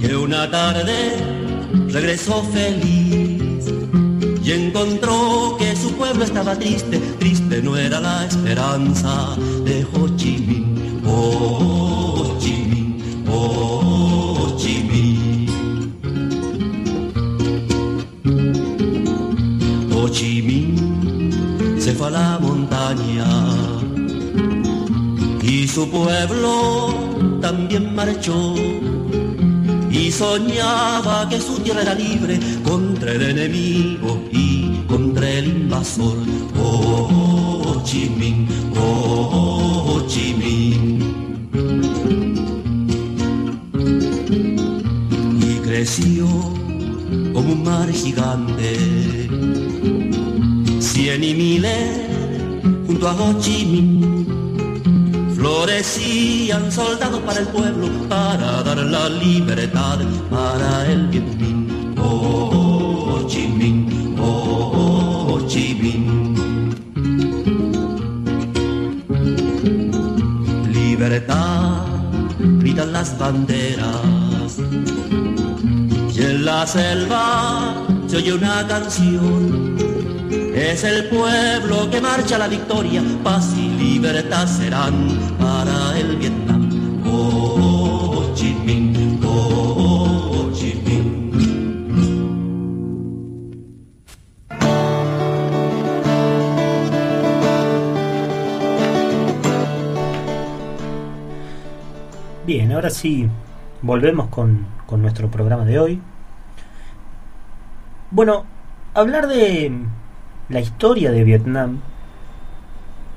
que 0.00 0.16
una 0.16 0.50
tarde 0.50 1.16
regresó 1.88 2.42
feliz 2.42 3.15
y 4.46 4.52
encontró 4.52 5.56
que 5.58 5.74
su 5.74 5.90
pueblo 5.94 6.22
estaba 6.22 6.54
triste, 6.56 7.00
triste 7.18 7.60
no 7.60 7.76
era 7.76 8.00
la 8.00 8.26
esperanza 8.26 9.36
de 9.64 9.84
Ho 9.92 10.08
Chi 10.16 10.38
Minh, 10.38 11.02
Ho 11.04 12.38
Chi 12.38 12.52
Minh, 12.70 13.24
Ho 13.28 14.56
Chi 14.56 14.84
Minh. 14.84 15.50
Ho 19.92 20.08
Chi 20.08 20.42
Minh 20.42 21.80
se 21.80 21.92
fue 21.92 22.06
a 22.06 22.10
la 22.10 22.38
montaña 22.38 23.26
y 25.42 25.66
su 25.66 25.90
pueblo 25.90 26.94
también 27.40 27.96
marchó 27.96 28.54
y 29.90 30.10
soñaba 30.10 31.28
que 31.28 31.40
su 31.40 31.58
tierra 31.60 31.82
era 31.82 31.94
libre 31.94 32.38
contra 32.64 33.12
el 33.12 33.22
enemigo 33.22 34.22
y 34.32 34.82
contra 34.86 35.28
el 35.28 35.46
invasor. 35.46 36.16
Oh, 36.58 37.82
Minh, 38.18 38.46
oh, 38.78 39.84
Ho 39.86 40.06
Chi 40.06 40.34
Minh. 40.34 41.00
Y 45.40 45.54
creció 45.66 46.26
como 47.32 47.52
un 47.52 47.62
mar 47.64 47.90
gigante, 47.92 48.76
cien 50.80 51.24
y 51.24 51.34
miles 51.34 51.90
junto 52.86 53.08
a 53.08 53.14
Ho 53.14 53.38
Chi 53.40 53.64
Minh 53.66 54.05
florecían 55.46 56.72
soldados 56.72 57.20
para 57.20 57.38
el 57.40 57.46
pueblo, 57.46 57.86
para 58.08 58.64
dar 58.64 58.78
la 58.78 59.08
libertad 59.08 59.98
para 60.28 60.90
el 60.90 61.06
Viet 61.06 61.36
Minh. 61.38 61.94
Oh, 61.98 63.20
Ho 63.20 63.26
Chi 63.28 63.46
Minh, 63.46 64.16
oh, 64.18 65.38
Minh. 65.82 66.74
Libertad, 70.72 71.86
gritan 72.60 72.92
las 72.92 73.16
banderas. 73.16 74.58
Y 76.12 76.22
en 76.22 76.44
la 76.44 76.66
selva 76.66 77.86
se 78.08 78.16
oye 78.16 78.32
una 78.32 78.66
canción 78.66 79.76
es 80.56 80.84
el 80.84 81.04
pueblo 81.10 81.90
que 81.90 82.00
marcha 82.00 82.38
la 82.38 82.48
victoria, 82.48 83.02
paz 83.22 83.52
y 83.58 83.68
libertad 83.68 84.46
serán 84.48 85.35
Ahora 102.76 102.90
sí, 102.90 103.26
volvemos 103.80 104.28
con, 104.28 104.66
con 104.84 105.00
nuestro 105.00 105.30
programa 105.30 105.64
de 105.64 105.78
hoy. 105.78 106.02
Bueno, 108.10 108.44
hablar 108.92 109.28
de 109.28 109.72
la 110.50 110.60
historia 110.60 111.10
de 111.10 111.24
Vietnam 111.24 111.80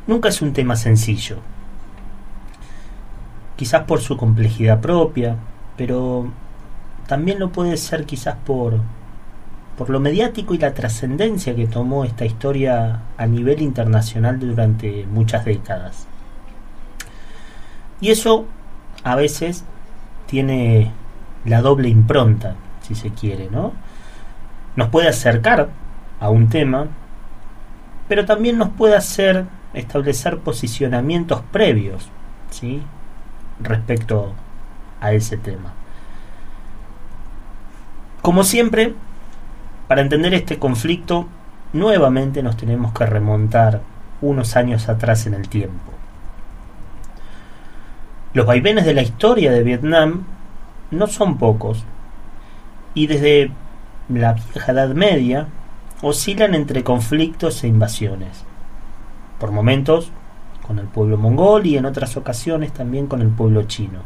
nunca 0.07 0.29
es 0.29 0.41
un 0.41 0.53
tema 0.53 0.77
sencillo. 0.77 1.39
Quizás 3.57 3.83
por 3.83 3.99
su 3.99 4.15
complejidad 4.15 4.79
propia, 4.79 5.35
pero 5.75 6.31
también 7.05 7.37
lo 7.37 7.51
puede 7.51 7.75
ser 7.75 8.05
quizás 8.05 8.37
por, 8.37 8.79
por 9.77 9.89
lo 9.89 9.99
mediático 9.99 10.53
y 10.53 10.57
la 10.57 10.73
trascendencia 10.73 11.53
que 11.53 11.67
tomó 11.67 12.05
esta 12.05 12.23
historia 12.23 13.01
a 13.17 13.25
nivel 13.25 13.61
internacional 13.61 14.39
durante 14.39 15.05
muchas 15.05 15.43
décadas. 15.43 16.07
Y 17.99 18.11
eso 18.11 18.45
a 19.09 19.15
veces 19.15 19.63
tiene 20.27 20.91
la 21.43 21.61
doble 21.61 21.89
impronta, 21.89 22.55
si 22.81 22.93
se 22.93 23.09
quiere, 23.09 23.49
¿no? 23.49 23.73
Nos 24.75 24.89
puede 24.89 25.07
acercar 25.07 25.69
a 26.19 26.29
un 26.29 26.47
tema, 26.49 26.87
pero 28.07 28.25
también 28.25 28.59
nos 28.59 28.69
puede 28.69 28.95
hacer 28.95 29.45
establecer 29.73 30.37
posicionamientos 30.37 31.41
previos, 31.51 32.07
¿sí? 32.51 32.83
Respecto 33.59 34.33
a 35.01 35.11
ese 35.13 35.37
tema. 35.37 35.73
Como 38.21 38.43
siempre, 38.43 38.93
para 39.87 40.01
entender 40.01 40.35
este 40.35 40.59
conflicto, 40.59 41.27
nuevamente 41.73 42.43
nos 42.43 42.57
tenemos 42.57 42.93
que 42.93 43.07
remontar 43.07 43.81
unos 44.21 44.55
años 44.55 44.87
atrás 44.87 45.25
en 45.25 45.33
el 45.33 45.49
tiempo. 45.49 45.98
Los 48.31 48.45
vaivenes 48.45 48.85
de 48.85 48.93
la 48.93 49.01
historia 49.01 49.51
de 49.51 49.63
Vietnam 49.63 50.25
no 50.91 51.07
son 51.07 51.37
pocos, 51.37 51.83
y 52.93 53.07
desde 53.07 53.51
la 54.07 54.33
vieja 54.33 54.71
Edad 54.71 54.89
Media 54.89 55.47
oscilan 56.01 56.53
entre 56.53 56.83
conflictos 56.83 57.63
e 57.63 57.67
invasiones. 57.67 58.45
Por 59.39 59.51
momentos 59.51 60.11
con 60.65 60.77
el 60.77 60.85
pueblo 60.85 61.17
mongol 61.17 61.65
y 61.65 61.77
en 61.77 61.85
otras 61.85 62.17
ocasiones 62.17 62.71
también 62.71 63.07
con 63.07 63.21
el 63.21 63.29
pueblo 63.29 63.63
chino. 63.63 64.01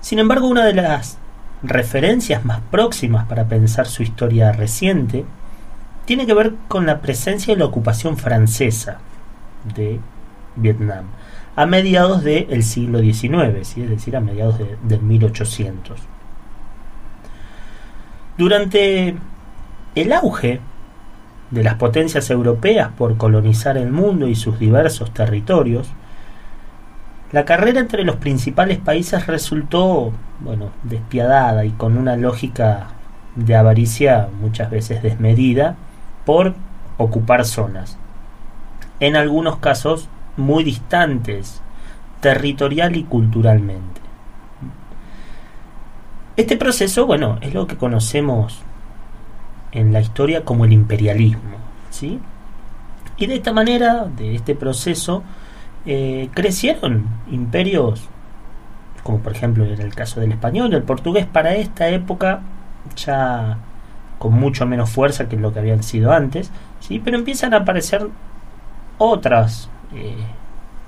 Sin 0.00 0.18
embargo, 0.18 0.46
una 0.46 0.64
de 0.64 0.72
las 0.72 1.18
referencias 1.62 2.44
más 2.46 2.60
próximas 2.70 3.26
para 3.26 3.44
pensar 3.46 3.86
su 3.86 4.02
historia 4.02 4.52
reciente 4.52 5.26
tiene 6.06 6.26
que 6.26 6.34
ver 6.34 6.54
con 6.68 6.86
la 6.86 7.00
presencia 7.02 7.52
y 7.52 7.56
la 7.56 7.66
ocupación 7.66 8.16
francesa 8.16 8.98
de 9.74 10.00
Vietnam 10.54 11.04
a 11.56 11.64
mediados 11.64 12.22
del 12.22 12.62
siglo 12.62 13.00
XIX, 13.00 13.66
¿sí? 13.66 13.82
es 13.82 13.88
decir, 13.88 14.14
a 14.14 14.20
mediados 14.20 14.58
de, 14.58 14.76
del 14.82 15.00
1800. 15.00 15.98
Durante 18.36 19.16
el 19.94 20.12
auge 20.12 20.60
de 21.50 21.64
las 21.64 21.76
potencias 21.76 22.28
europeas 22.28 22.90
por 22.98 23.16
colonizar 23.16 23.78
el 23.78 23.90
mundo 23.90 24.28
y 24.28 24.34
sus 24.34 24.58
diversos 24.58 25.14
territorios, 25.14 25.88
la 27.32 27.46
carrera 27.46 27.80
entre 27.80 28.04
los 28.04 28.16
principales 28.16 28.78
países 28.78 29.26
resultó, 29.26 30.12
bueno, 30.40 30.70
despiadada 30.82 31.64
y 31.64 31.70
con 31.70 31.96
una 31.96 32.16
lógica 32.16 32.88
de 33.34 33.56
avaricia 33.56 34.28
muchas 34.40 34.70
veces 34.70 35.02
desmedida 35.02 35.76
por 36.26 36.54
ocupar 36.98 37.46
zonas, 37.46 37.96
en 39.00 39.16
algunos 39.16 39.56
casos 39.56 40.08
muy 40.36 40.64
distantes 40.64 41.62
territorial 42.20 42.96
y 42.96 43.04
culturalmente. 43.04 44.00
Este 46.36 46.56
proceso, 46.56 47.06
bueno, 47.06 47.38
es 47.40 47.54
lo 47.54 47.66
que 47.66 47.76
conocemos 47.76 48.60
en 49.72 49.92
la 49.92 50.00
historia 50.00 50.44
como 50.44 50.64
el 50.64 50.72
imperialismo, 50.72 51.56
¿sí? 51.90 52.20
Y 53.16 53.26
de 53.26 53.36
esta 53.36 53.52
manera, 53.52 54.04
de 54.04 54.34
este 54.34 54.54
proceso, 54.54 55.22
eh, 55.86 56.28
crecieron 56.34 57.06
imperios, 57.30 58.02
como 59.02 59.20
por 59.20 59.32
ejemplo 59.32 59.64
en 59.64 59.80
el 59.80 59.94
caso 59.94 60.20
del 60.20 60.32
español, 60.32 60.74
el 60.74 60.82
portugués, 60.82 61.26
para 61.26 61.54
esta 61.54 61.88
época 61.88 62.42
ya 62.96 63.58
con 64.18 64.34
mucho 64.34 64.66
menos 64.66 64.90
fuerza 64.90 65.28
que 65.28 65.36
lo 65.36 65.52
que 65.52 65.60
habían 65.60 65.82
sido 65.82 66.12
antes, 66.12 66.50
¿sí? 66.80 67.00
pero 67.02 67.16
empiezan 67.16 67.54
a 67.54 67.58
aparecer 67.58 68.08
otras, 68.98 69.68
eh, 69.94 70.16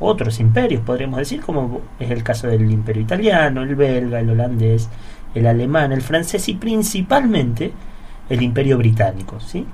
otros 0.00 0.38
imperios, 0.40 0.83
podríamos 0.83 1.19
decir, 1.19 1.40
como 1.40 1.81
es 1.99 2.11
el 2.11 2.23
caso 2.23 2.47
del 2.47 2.71
imperio 2.71 3.02
italiano, 3.02 3.62
el 3.62 3.75
belga, 3.75 4.21
el 4.21 4.31
holandés, 4.31 4.88
el 5.35 5.47
alemán, 5.47 5.93
el 5.93 6.02
francés 6.02 6.49
y 6.49 6.55
principalmente 6.55 7.73
el 8.28 8.43
imperio 8.43 8.78
británico. 8.78 9.40
¿sí? 9.40 9.67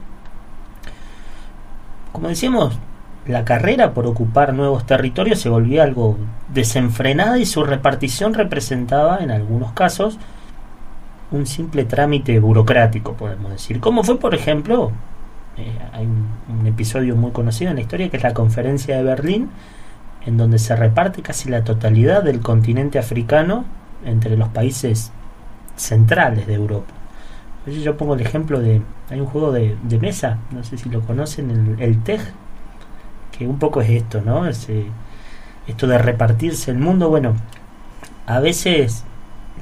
Como 2.12 2.28
decíamos, 2.28 2.78
la 3.26 3.44
carrera 3.44 3.92
por 3.92 4.06
ocupar 4.06 4.54
nuevos 4.54 4.86
territorios 4.86 5.40
se 5.40 5.48
volvía 5.48 5.82
algo 5.82 6.16
desenfrenada 6.52 7.38
y 7.38 7.46
su 7.46 7.64
repartición 7.64 8.34
representaba 8.34 9.18
en 9.18 9.30
algunos 9.30 9.72
casos 9.72 10.18
un 11.30 11.46
simple 11.46 11.84
trámite 11.84 12.38
burocrático, 12.38 13.14
podemos 13.14 13.50
decir. 13.50 13.80
Como 13.80 14.04
fue, 14.04 14.18
por 14.18 14.34
ejemplo, 14.34 14.92
eh, 15.56 15.78
hay 15.92 16.06
un, 16.06 16.66
episodio 16.66 17.14
muy 17.14 17.30
conocido 17.30 17.70
en 17.70 17.76
la 17.76 17.82
historia 17.82 18.08
que 18.08 18.16
es 18.16 18.22
la 18.22 18.34
conferencia 18.34 18.96
de 18.96 19.02
Berlín, 19.02 19.50
en 20.26 20.36
donde 20.36 20.58
se 20.58 20.74
reparte 20.74 21.22
casi 21.22 21.48
la 21.48 21.62
totalidad 21.62 22.22
del 22.22 22.40
continente 22.40 22.98
africano 22.98 23.64
entre 24.04 24.36
los 24.36 24.48
países 24.48 25.12
centrales 25.76 26.46
de 26.46 26.54
Europa. 26.54 26.92
Yo 27.66 27.96
pongo 27.96 28.14
el 28.14 28.20
ejemplo 28.20 28.60
de, 28.60 28.82
hay 29.10 29.20
un 29.20 29.26
juego 29.26 29.52
de, 29.52 29.76
mesa, 30.00 30.38
no 30.50 30.64
sé 30.64 30.76
si 30.76 30.88
lo 30.88 31.00
conocen, 31.02 31.50
el, 31.50 31.80
el 31.80 32.02
TEG, 32.02 32.20
que 33.36 33.46
un 33.46 33.58
poco 33.58 33.80
es 33.80 33.90
esto, 33.90 34.20
¿no? 34.20 34.46
Ese, 34.46 34.86
esto 35.66 35.86
de 35.86 35.98
repartirse 35.98 36.70
el 36.70 36.78
mundo, 36.78 37.08
bueno, 37.08 37.34
a 38.26 38.40
veces 38.40 39.04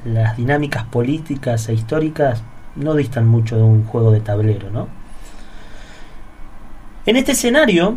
las 0.04 0.36
dinámicas 0.36 0.84
políticas 0.84 1.68
e 1.68 1.74
históricas 1.74 2.42
no 2.76 2.94
distan 2.94 3.26
mucho 3.26 3.56
de 3.56 3.62
un 3.62 3.84
juego 3.84 4.10
de 4.10 4.20
tablero, 4.20 4.70
¿no? 4.70 5.01
En 7.04 7.16
este 7.16 7.32
escenario 7.32 7.96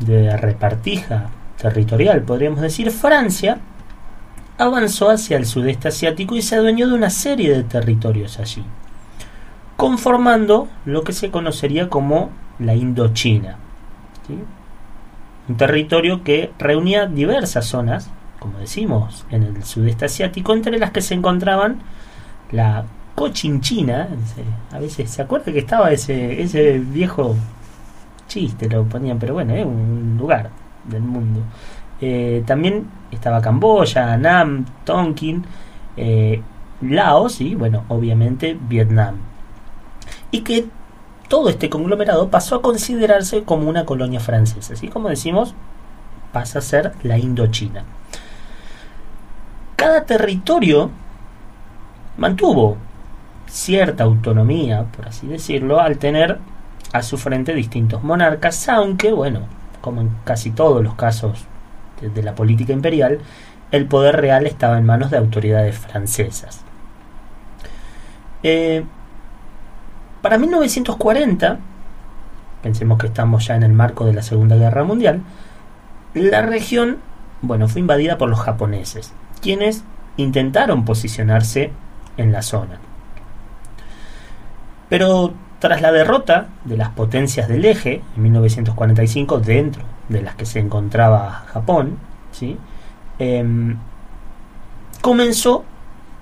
de 0.00 0.34
repartija 0.36 1.28
territorial, 1.60 2.22
podríamos 2.22 2.62
decir, 2.62 2.90
Francia 2.90 3.58
avanzó 4.56 5.10
hacia 5.10 5.36
el 5.36 5.44
sudeste 5.44 5.88
asiático 5.88 6.34
y 6.36 6.42
se 6.42 6.56
adueñó 6.56 6.88
de 6.88 6.94
una 6.94 7.10
serie 7.10 7.54
de 7.54 7.64
territorios 7.64 8.38
allí, 8.38 8.64
conformando 9.76 10.68
lo 10.86 11.04
que 11.04 11.12
se 11.12 11.30
conocería 11.30 11.90
como 11.90 12.30
la 12.58 12.74
Indochina. 12.74 13.58
Un 15.48 15.56
territorio 15.58 16.24
que 16.24 16.50
reunía 16.58 17.06
diversas 17.06 17.66
zonas, 17.66 18.08
como 18.38 18.58
decimos, 18.58 19.26
en 19.30 19.42
el 19.42 19.64
sudeste 19.64 20.06
asiático, 20.06 20.54
entre 20.54 20.78
las 20.78 20.92
que 20.92 21.02
se 21.02 21.12
encontraban 21.12 21.80
la 22.50 22.86
Cochinchina, 23.14 24.08
a 24.72 24.78
veces 24.78 25.10
se 25.10 25.22
acuerda 25.22 25.52
que 25.52 25.58
estaba 25.58 25.90
ese, 25.90 26.42
ese 26.42 26.78
viejo 26.78 27.36
chiste, 28.28 28.68
lo 28.68 28.84
ponían, 28.84 29.18
pero 29.18 29.34
bueno, 29.34 29.54
es 29.54 29.64
un 29.64 30.16
lugar 30.18 30.50
del 30.84 31.02
mundo. 31.02 31.40
Eh, 32.00 32.42
también 32.46 32.86
estaba 33.10 33.40
Camboya, 33.40 34.16
Nam, 34.16 34.64
Tonkin, 34.84 35.44
eh, 35.96 36.42
Laos 36.82 37.40
y, 37.40 37.54
bueno, 37.54 37.84
obviamente 37.88 38.58
Vietnam. 38.68 39.16
Y 40.30 40.40
que 40.42 40.66
todo 41.28 41.48
este 41.48 41.70
conglomerado 41.70 42.30
pasó 42.30 42.56
a 42.56 42.62
considerarse 42.62 43.44
como 43.44 43.68
una 43.68 43.84
colonia 43.84 44.20
francesa. 44.20 44.74
Así 44.74 44.88
como 44.88 45.08
decimos, 45.08 45.54
pasa 46.32 46.58
a 46.58 46.62
ser 46.62 46.92
la 47.02 47.18
Indochina. 47.18 47.84
Cada 49.76 50.04
territorio 50.04 50.90
mantuvo 52.16 52.76
cierta 53.46 54.04
autonomía, 54.04 54.84
por 54.84 55.08
así 55.08 55.26
decirlo, 55.26 55.80
al 55.80 55.98
tener 55.98 56.38
a 56.96 57.02
su 57.02 57.18
frente 57.18 57.54
distintos 57.54 58.02
monarcas, 58.02 58.68
aunque, 58.68 59.12
bueno, 59.12 59.40
como 59.80 60.00
en 60.00 60.10
casi 60.24 60.50
todos 60.50 60.82
los 60.82 60.94
casos 60.94 61.44
de, 62.00 62.22
la 62.22 62.34
política 62.34 62.72
imperial, 62.72 63.20
el 63.70 63.86
poder 63.86 64.16
real 64.20 64.46
estaba 64.46 64.78
en 64.78 64.86
manos 64.86 65.10
de 65.10 65.18
autoridades 65.18 65.76
francesas. 65.78 66.60
Eh, 68.42 68.84
para 70.22 70.38
1940, 70.38 71.58
pensemos 72.62 72.98
que 72.98 73.06
estamos 73.06 73.46
ya 73.46 73.56
en 73.56 73.62
el 73.62 73.72
marco 73.72 74.04
de 74.04 74.12
la 74.12 74.22
Segunda 74.22 74.56
Guerra 74.56 74.84
Mundial, 74.84 75.22
la 76.14 76.42
región, 76.42 76.98
bueno, 77.42 77.68
fue 77.68 77.80
invadida 77.80 78.18
por 78.18 78.28
los 78.28 78.40
japoneses, 78.40 79.12
quienes 79.40 79.84
intentaron 80.16 80.84
posicionarse 80.84 81.72
en 82.16 82.32
la 82.32 82.42
zona. 82.42 82.78
Pero 84.88 85.34
tras 85.58 85.80
la 85.80 85.92
derrota 85.92 86.48
de 86.64 86.76
las 86.76 86.90
potencias 86.90 87.48
del 87.48 87.64
eje 87.64 88.02
en 88.16 88.22
1945, 88.22 89.40
dentro 89.40 89.82
de 90.08 90.22
las 90.22 90.34
que 90.34 90.46
se 90.46 90.60
encontraba 90.60 91.44
Japón, 91.52 91.98
¿sí? 92.32 92.56
Em, 93.18 93.76
comenzó 95.00 95.64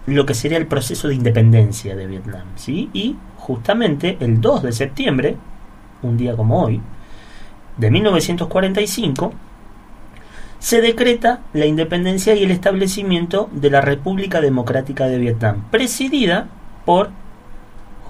lo 0.07 0.27
que 0.27 0.35
sería 0.35 0.59
el 0.59 0.67
proceso 0.67 1.09
de 1.09 1.15
independencia 1.15 1.97
de 1.97 2.07
Vietnam. 2.07 2.45
¿sí? 2.57 2.91
Y 2.93 3.17
justamente 3.37 4.17
el 4.21 4.41
2 4.41 4.63
de 4.63 4.73
septiembre, 4.73 5.37
un 6.03 6.17
día 6.17 6.37
como 6.37 6.63
hoy, 6.63 6.81
de 7.77 7.91
1945, 7.91 9.33
se 10.59 10.81
decreta 10.81 11.41
la 11.53 11.67
independencia 11.67 12.35
y 12.35 12.45
el 12.45 12.51
establecimiento 12.51 13.51
de 13.53 13.71
la 13.71 13.81
República 13.81 14.41
Democrática 14.41 15.07
de 15.07 15.19
Vietnam, 15.19 15.65
presidida 15.71 16.49
por 16.85 17.11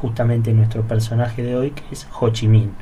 justamente 0.05 0.53
nuestro 0.53 0.83
personaje 0.83 1.43
de 1.43 1.57
hoy, 1.57 1.71
que 1.71 1.83
es 1.91 2.07
Ho 2.21 2.29
Chi 2.29 2.47
Minh. 2.47 2.73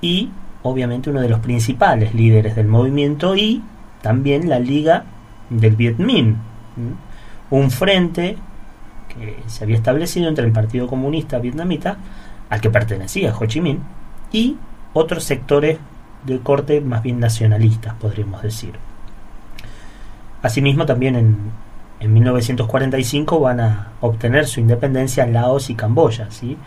Y 0.00 0.30
obviamente 0.62 1.10
uno 1.10 1.20
de 1.20 1.28
los 1.28 1.40
principales 1.40 2.14
líderes 2.14 2.54
del 2.54 2.68
movimiento 2.68 3.34
y 3.34 3.64
también 4.00 4.48
la 4.48 4.60
Liga 4.60 5.04
del 5.50 5.74
Viet 5.74 5.98
Minh, 5.98 6.36
un 7.50 7.70
frente 7.72 8.36
que 9.08 9.38
se 9.46 9.64
había 9.64 9.74
establecido 9.74 10.28
entre 10.28 10.44
el 10.44 10.52
Partido 10.52 10.86
Comunista 10.86 11.40
Vietnamita, 11.40 11.96
al 12.48 12.60
que 12.60 12.70
pertenecía 12.70 13.34
Ho 13.36 13.44
Chi 13.46 13.60
Minh, 13.60 13.80
y 14.30 14.56
otros 14.92 15.24
sectores 15.24 15.78
de 16.24 16.38
corte 16.38 16.80
más 16.80 17.02
bien 17.02 17.18
nacionalistas, 17.18 17.94
podríamos 17.94 18.40
decir. 18.40 18.74
Asimismo, 20.42 20.86
también 20.86 21.16
en, 21.16 21.36
en 22.02 22.12
1945 22.14 23.38
van 23.38 23.60
a 23.60 23.92
obtener 24.00 24.48
su 24.48 24.58
independencia 24.58 25.24
Laos 25.24 25.70
y 25.70 25.76
Camboya, 25.76 26.28
¿sí? 26.30 26.58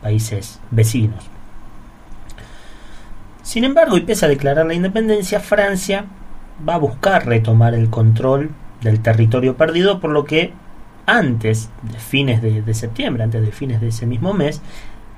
países 0.00 0.60
vecinos. 0.70 1.24
Sin 3.42 3.64
embargo, 3.64 3.96
y 3.96 4.02
pese 4.02 4.26
a 4.26 4.28
declarar 4.28 4.66
la 4.66 4.74
independencia, 4.74 5.40
Francia 5.40 6.04
va 6.66 6.76
a 6.76 6.78
buscar 6.78 7.26
retomar 7.26 7.74
el 7.74 7.90
control 7.90 8.52
del 8.82 9.00
territorio 9.00 9.56
perdido, 9.56 9.98
por 9.98 10.10
lo 10.10 10.24
que 10.24 10.52
antes 11.06 11.70
de 11.82 11.98
fines 11.98 12.40
de, 12.40 12.74
septiembre, 12.74 13.24
antes 13.24 13.42
de 13.42 13.50
fines 13.50 13.80
de 13.80 13.88
ese 13.88 14.06
mismo 14.06 14.32
mes, 14.32 14.62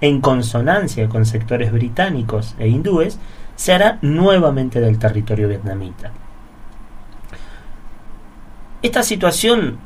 en 0.00 0.22
consonancia 0.22 1.08
con 1.10 1.26
sectores 1.26 1.70
británicos 1.70 2.54
e 2.58 2.68
hindúes, 2.68 3.18
se 3.56 3.74
hará 3.74 3.98
nuevamente 4.00 4.80
del 4.80 4.98
territorio 4.98 5.48
vietnamita. 5.48 6.12
Esta 8.86 9.02
situación 9.02 9.78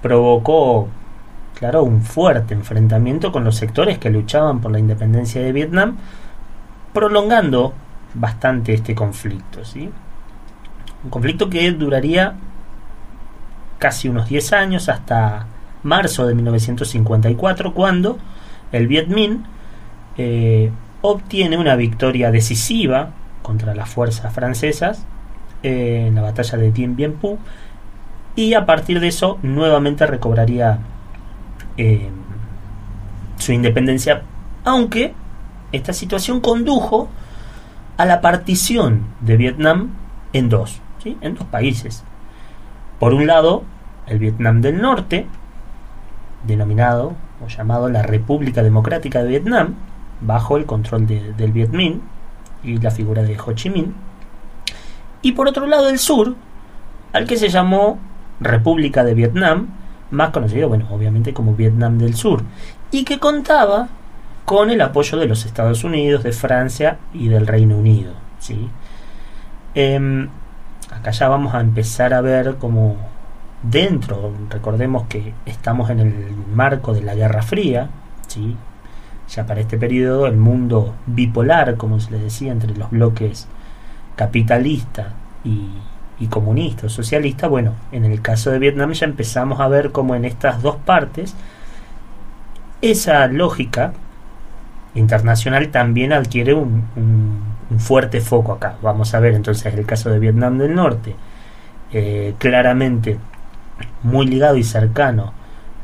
provocó, 0.00 0.88
claro, 1.54 1.82
un 1.82 2.00
fuerte 2.00 2.54
enfrentamiento 2.54 3.30
con 3.30 3.44
los 3.44 3.56
sectores 3.56 3.98
que 3.98 4.08
luchaban 4.08 4.62
por 4.62 4.72
la 4.72 4.78
independencia 4.78 5.42
de 5.42 5.52
Vietnam, 5.52 5.98
prolongando 6.94 7.74
bastante 8.14 8.72
este 8.72 8.94
conflicto, 8.94 9.66
¿sí? 9.66 9.90
Un 11.04 11.10
conflicto 11.10 11.50
que 11.50 11.72
duraría 11.72 12.36
casi 13.78 14.08
unos 14.08 14.30
10 14.30 14.54
años 14.54 14.88
hasta 14.88 15.44
marzo 15.82 16.26
de 16.26 16.34
1954, 16.34 17.74
cuando 17.74 18.16
el 18.72 18.86
Viet 18.86 19.08
Minh 19.08 19.44
eh, 20.16 20.70
obtiene 21.02 21.58
una 21.58 21.76
victoria 21.76 22.30
decisiva 22.30 23.10
contra 23.42 23.74
las 23.74 23.90
fuerzas 23.90 24.32
francesas 24.32 25.04
en 25.62 26.14
la 26.14 26.22
batalla 26.22 26.56
de 26.56 26.72
Dien 26.72 26.96
Bien 26.96 27.12
Phu 27.12 27.38
y 28.34 28.54
a 28.54 28.66
partir 28.66 29.00
de 29.00 29.08
eso 29.08 29.38
nuevamente 29.42 30.06
recobraría 30.06 30.78
eh, 31.76 32.10
su 33.36 33.52
independencia, 33.52 34.22
aunque 34.64 35.14
esta 35.72 35.92
situación 35.92 36.40
condujo 36.40 37.08
a 37.96 38.06
la 38.06 38.20
partición 38.20 39.04
de 39.20 39.36
Vietnam 39.36 39.90
en 40.32 40.48
dos, 40.48 40.80
¿sí? 41.02 41.18
en 41.20 41.34
dos 41.34 41.46
países. 41.46 42.04
Por 42.98 43.14
un 43.14 43.26
lado, 43.26 43.64
el 44.06 44.18
Vietnam 44.18 44.60
del 44.60 44.80
Norte, 44.80 45.26
denominado 46.46 47.14
o 47.44 47.48
llamado 47.48 47.88
la 47.88 48.02
República 48.02 48.62
Democrática 48.62 49.22
de 49.22 49.28
Vietnam, 49.28 49.74
bajo 50.20 50.56
el 50.56 50.66
control 50.66 51.06
del 51.06 51.52
Viet 51.52 51.70
Minh 51.70 52.00
y 52.62 52.78
la 52.78 52.90
figura 52.90 53.22
de 53.22 53.36
Ho 53.38 53.52
Chi 53.52 53.70
Minh. 53.70 53.92
Y 55.20 55.32
por 55.32 55.48
otro 55.48 55.66
lado, 55.66 55.88
el 55.88 55.98
sur, 55.98 56.36
al 57.12 57.26
que 57.26 57.36
se 57.36 57.48
llamó 57.48 57.98
República 58.44 59.04
de 59.04 59.14
Vietnam, 59.14 59.68
más 60.10 60.30
conocido, 60.30 60.68
bueno, 60.68 60.86
obviamente 60.90 61.32
como 61.32 61.54
Vietnam 61.54 61.98
del 61.98 62.14
Sur, 62.14 62.42
y 62.90 63.04
que 63.04 63.18
contaba 63.18 63.88
con 64.44 64.70
el 64.70 64.80
apoyo 64.80 65.18
de 65.18 65.26
los 65.26 65.46
Estados 65.46 65.84
Unidos, 65.84 66.22
de 66.22 66.32
Francia 66.32 66.98
y 67.14 67.28
del 67.28 67.46
Reino 67.46 67.76
Unido. 67.76 68.12
¿sí? 68.38 68.68
Em, 69.74 70.28
acá 70.90 71.10
ya 71.10 71.28
vamos 71.28 71.54
a 71.54 71.60
empezar 71.60 72.12
a 72.12 72.20
ver 72.20 72.56
como 72.56 72.96
dentro, 73.62 74.32
recordemos 74.50 75.06
que 75.06 75.34
estamos 75.46 75.88
en 75.90 76.00
el 76.00 76.36
marco 76.54 76.92
de 76.92 77.02
la 77.02 77.14
Guerra 77.14 77.42
Fría, 77.42 77.88
¿sí? 78.26 78.56
ya 79.28 79.46
para 79.46 79.60
este 79.60 79.78
periodo 79.78 80.26
el 80.26 80.36
mundo 80.36 80.94
bipolar, 81.06 81.76
como 81.76 82.00
se 82.00 82.10
le 82.10 82.18
decía, 82.18 82.52
entre 82.52 82.76
los 82.76 82.90
bloques 82.90 83.48
capitalista 84.16 85.14
y, 85.44 85.68
y 86.22 86.28
comunista 86.28 86.86
o 86.86 86.88
socialista, 86.88 87.48
bueno, 87.48 87.74
en 87.90 88.04
el 88.04 88.22
caso 88.22 88.50
de 88.52 88.60
Vietnam 88.60 88.92
ya 88.92 89.06
empezamos 89.06 89.58
a 89.60 89.66
ver 89.66 89.90
como 89.90 90.14
en 90.14 90.24
estas 90.24 90.62
dos 90.62 90.76
partes 90.76 91.34
esa 92.80 93.26
lógica 93.26 93.92
internacional 94.94 95.68
también 95.68 96.12
adquiere 96.12 96.54
un, 96.54 96.84
fuerte 97.78 98.20
foco 98.20 98.52
acá. 98.52 98.76
Vamos 98.82 99.14
a 99.14 99.20
ver 99.20 99.34
entonces 99.34 99.72
el 99.72 99.86
caso 99.86 100.10
de 100.10 100.18
Vietnam 100.18 100.58
del 100.58 100.74
Norte, 100.74 101.16
eh, 101.92 102.34
claramente 102.38 103.18
muy 104.02 104.26
ligado 104.26 104.56
y 104.56 104.62
cercano 104.62 105.32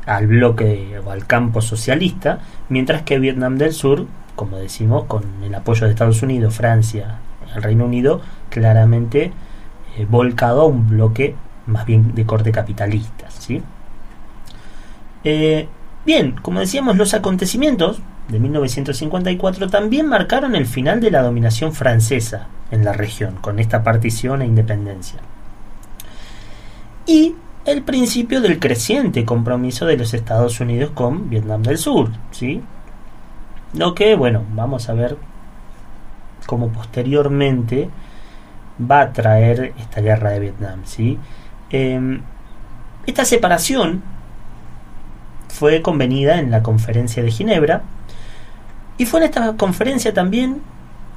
al 0.05 0.27
bloque 0.27 0.99
o 1.03 1.11
al 1.11 1.25
campo 1.25 1.61
socialista, 1.61 2.39
mientras 2.69 3.01
que 3.01 3.17
Vietnam 3.17 3.57
del 3.57 3.73
Sur, 3.73 4.05
como 4.35 4.57
decimos, 4.57 5.05
con 5.05 5.23
el 5.43 5.53
apoyo 5.55 5.85
de 5.85 5.93
Estados 5.93 6.21
Unidos, 6.21 6.55
Francia, 6.55 7.17
el 7.55 7.63
Reino 7.63 7.85
Unido, 7.85 8.21
claramente 8.49 9.33
volcado 10.05 10.61
a 10.61 10.65
un 10.65 10.87
bloque 10.89 11.35
más 11.65 11.85
bien 11.85 12.13
de 12.15 12.25
corte 12.25 12.51
capitalista. 12.51 13.29
¿sí? 13.29 13.61
Eh, 15.23 15.67
bien, 16.05 16.35
como 16.41 16.59
decíamos, 16.59 16.97
los 16.97 17.13
acontecimientos 17.13 17.99
de 18.27 18.39
1954 18.39 19.69
también 19.69 20.07
marcaron 20.07 20.55
el 20.55 20.65
final 20.65 21.01
de 21.01 21.11
la 21.11 21.21
dominación 21.21 21.73
francesa 21.73 22.47
en 22.71 22.85
la 22.85 22.93
región, 22.93 23.35
con 23.41 23.59
esta 23.59 23.83
partición 23.83 24.41
e 24.41 24.45
independencia. 24.45 25.19
Y 27.05 27.35
el 27.65 27.81
principio 27.81 28.41
del 28.41 28.59
creciente 28.59 29.25
compromiso 29.25 29.85
de 29.85 29.97
los 29.97 30.13
Estados 30.13 30.59
Unidos 30.59 30.91
con 30.91 31.29
Vietnam 31.29 31.63
del 31.63 31.77
Sur, 31.77 32.11
¿sí? 32.31 32.61
Lo 33.73 33.93
que, 33.95 34.15
bueno, 34.15 34.43
vamos 34.53 34.89
a 34.89 34.93
ver 34.93 35.17
cómo 36.45 36.69
posteriormente 36.69 37.89
va 38.79 39.01
a 39.01 39.13
traer 39.13 39.73
esta 39.77 40.01
guerra 40.01 40.31
de 40.31 40.39
Vietnam, 40.39 40.81
¿sí? 40.85 41.17
Em, 41.69 42.21
esta 43.05 43.25
separación 43.25 44.01
fue 45.49 45.81
convenida 45.81 46.39
en 46.39 46.51
la 46.51 46.63
conferencia 46.63 47.23
de 47.23 47.31
Ginebra 47.31 47.81
y 48.97 49.05
fue 49.05 49.19
en 49.19 49.25
esta 49.25 49.55
conferencia 49.55 50.13
también 50.13 50.61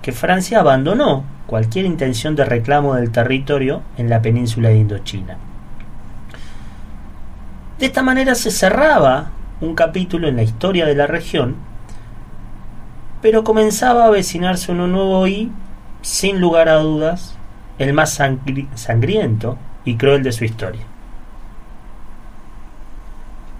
que 0.02 0.12
Francia 0.12 0.60
abandonó 0.60 1.24
cualquier 1.46 1.84
intención 1.84 2.34
de 2.34 2.44
reclamo 2.44 2.94
del 2.94 3.10
territorio 3.10 3.82
en 3.96 4.08
la 4.08 4.22
península 4.22 4.70
de 4.70 4.78
Indochina. 4.78 5.36
De 7.78 7.86
esta 7.86 8.02
manera 8.02 8.34
se 8.34 8.50
cerraba 8.50 9.30
un 9.60 9.74
capítulo 9.74 10.28
en 10.28 10.36
la 10.36 10.42
historia 10.42 10.86
de 10.86 10.94
la 10.94 11.06
región, 11.06 11.56
pero 13.20 13.44
comenzaba 13.44 14.04
a 14.04 14.06
avecinarse 14.06 14.72
uno 14.72 14.86
nuevo 14.88 15.26
y, 15.26 15.50
sin 16.00 16.40
lugar 16.40 16.68
a 16.68 16.76
dudas, 16.76 17.36
el 17.78 17.92
más 17.92 18.18
sangriento 18.74 19.58
y 19.84 19.96
cruel 19.96 20.22
de 20.22 20.32
su 20.32 20.44
historia. 20.44 20.82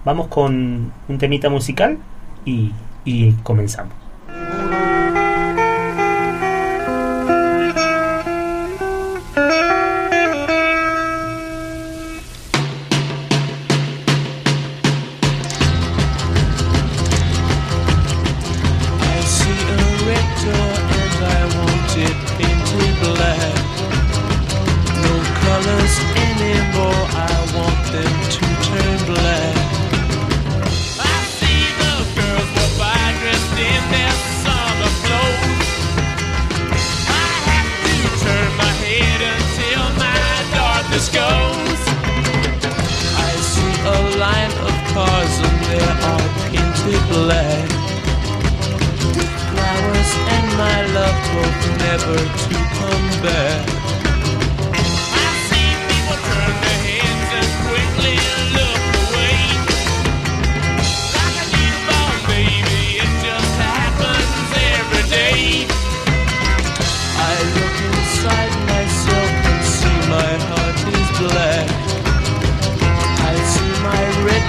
Vamos 0.05 0.27
con 0.27 0.91
un 1.07 1.17
temita 1.17 1.49
musical 1.49 1.97
y, 2.45 2.71
y 3.05 3.31
comenzamos. 3.43 4.02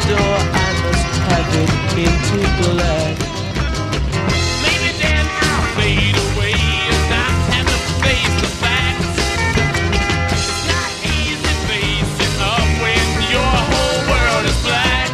door, 0.09 0.37
I 0.64 0.71
must 0.85 1.12
have 1.29 1.49
it 1.64 1.73
into 2.05 2.38
black. 2.61 3.17
Maybe 4.64 4.90
then 5.01 5.25
I'll 5.49 5.67
fade 5.77 6.17
away 6.29 6.57
and 6.93 7.05
not 7.14 7.35
have 7.53 7.69
to 7.73 7.81
face 8.05 8.35
the 8.43 8.51
facts. 8.62 9.17
It's 10.37 10.61
not 10.73 10.90
easy 11.17 11.55
facing 11.69 12.37
up 12.53 12.69
when 12.85 13.07
your 13.33 13.55
whole 13.71 14.01
world 14.12 14.45
is 14.53 14.59
black. 14.69 15.11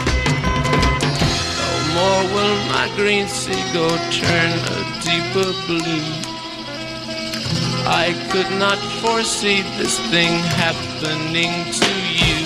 No 1.60 1.70
more 1.94 2.22
will 2.34 2.56
my 2.74 2.86
green 2.96 3.28
seagull 3.28 3.98
turn 4.10 4.50
a 4.74 4.80
deeper 5.06 5.50
blue. 5.70 6.08
I 7.86 8.14
could 8.30 8.50
not 8.58 8.78
foresee 9.02 9.62
this 9.78 9.98
thing 10.10 10.32
happening 10.58 11.52
to 11.78 11.90
you. 12.18 12.39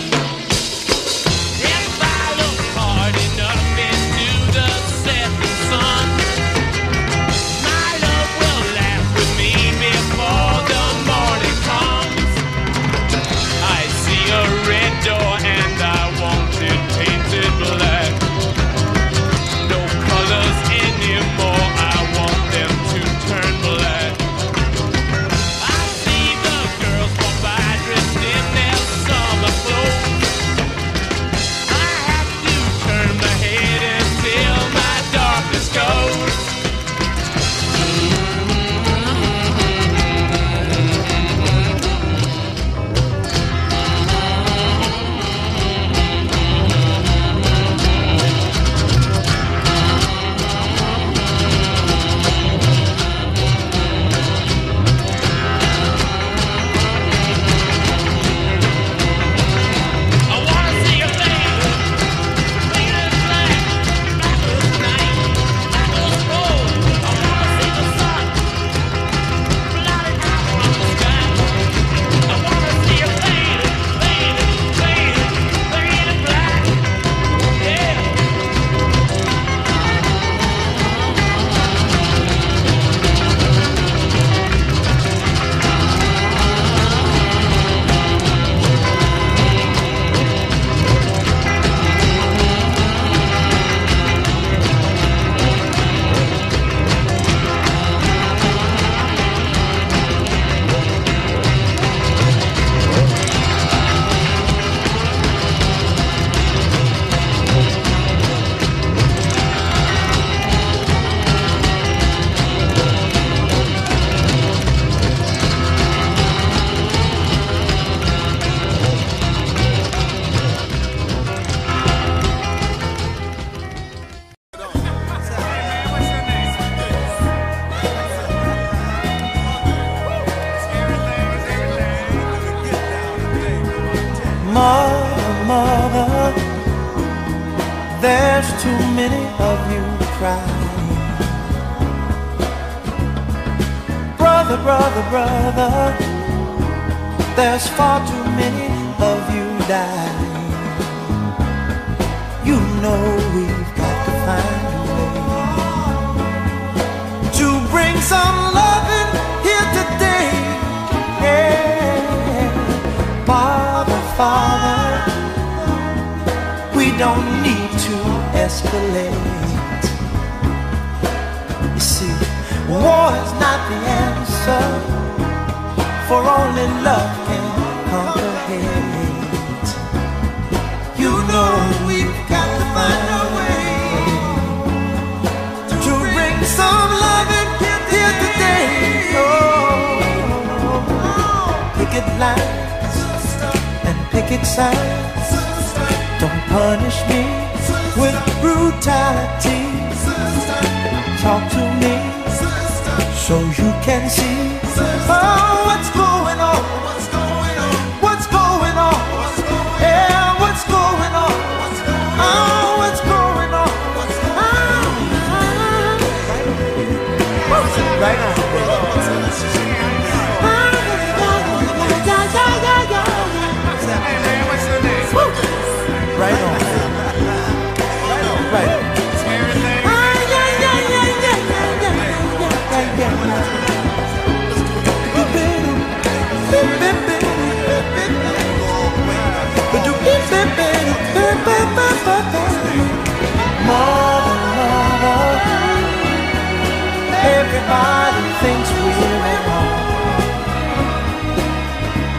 Everybody 247.65 248.29
thinks 248.45 248.69
we're 248.71 249.41
wrong. 249.47 249.73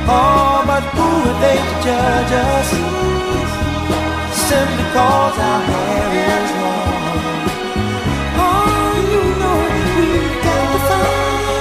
Oh, 0.07 0.63
but 0.65 0.83
who 0.95 1.07
are 1.29 1.39
they 1.41 1.57
to 1.57 1.73
judge 1.85 2.33
us? 2.33 2.69
Simply 4.47 4.85
cause 4.93 5.37
our 5.37 5.61
hair 5.69 6.07
is 6.33 6.51
long. 6.61 7.41
Oh, 8.45 8.89
you 9.11 9.23
know 9.41 9.57
we've 9.95 10.37
got 10.45 10.65
to 10.73 10.79
find. 10.89 11.53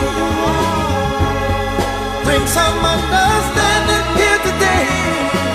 Bring 2.25 2.45
some 2.47 2.79
understanding 2.95 4.07
here 4.19 4.41
today. 4.49 4.87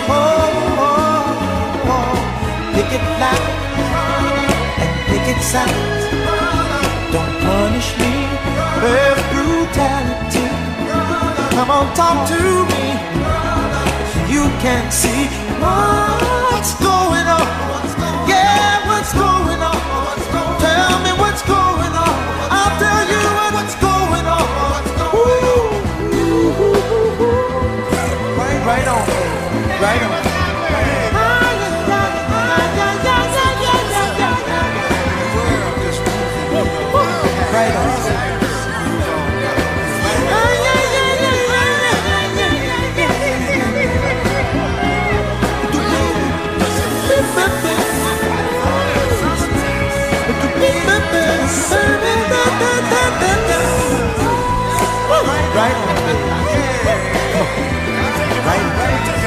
Oh, 0.09 0.17
oh, 0.87 1.91
oh. 1.93 2.13
pick 2.73 2.89
it 2.97 3.05
loud 3.21 3.49
and 4.81 4.91
pick 5.09 5.25
it 5.35 5.41
sound. 5.43 5.98
Come 11.59 11.71
on, 11.71 11.93
talk 11.93 12.25
to 12.29 12.39
me. 12.71 12.83
You 14.33 14.47
can 14.63 14.89
see 14.89 15.27
what's 15.59 16.73
going 16.79 17.27
on. 17.27 17.47
Yeah, 18.31 18.87
what's 18.87 19.11
going 19.11 19.59
on? 19.59 19.75
Tell 20.63 20.99
me 21.03 21.11
what's 21.19 21.43
going 21.43 21.93
on. 22.05 22.15
I'll 22.49 22.79
tell 22.79 23.05
you 23.11 23.23
what's 23.51 23.75
going 23.75 24.25
on. 24.37 24.47
Ooh, 25.19 25.75
Right 28.65 28.87
on, 28.87 29.03
right 29.81 30.03
on. 30.03 30.11
Right 37.51 37.75
on. 37.75 37.98
Right. 55.59 55.75
Right 58.45 59.18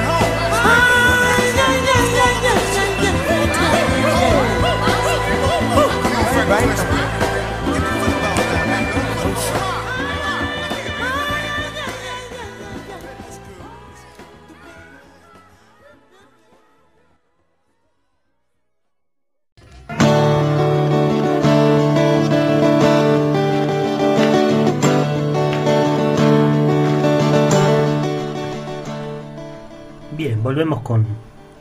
volvemos 30.53 30.83
con, 30.83 31.07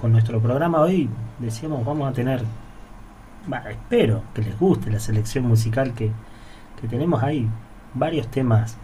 con 0.01 0.11
nuestro 0.11 0.41
programa. 0.41 0.81
Hoy 0.81 1.09
decíamos 1.39 1.85
vamos 1.85 2.09
a 2.09 2.11
tener, 2.11 2.41
bah, 3.47 3.63
espero 3.69 4.21
que 4.33 4.41
les 4.41 4.59
guste 4.59 4.91
la 4.91 4.99
selección 4.99 5.45
musical 5.45 5.93
que, 5.93 6.11
que 6.81 6.87
tenemos 6.89 7.23
ahí. 7.23 7.47
Varios 7.93 8.27
temas 8.27 8.75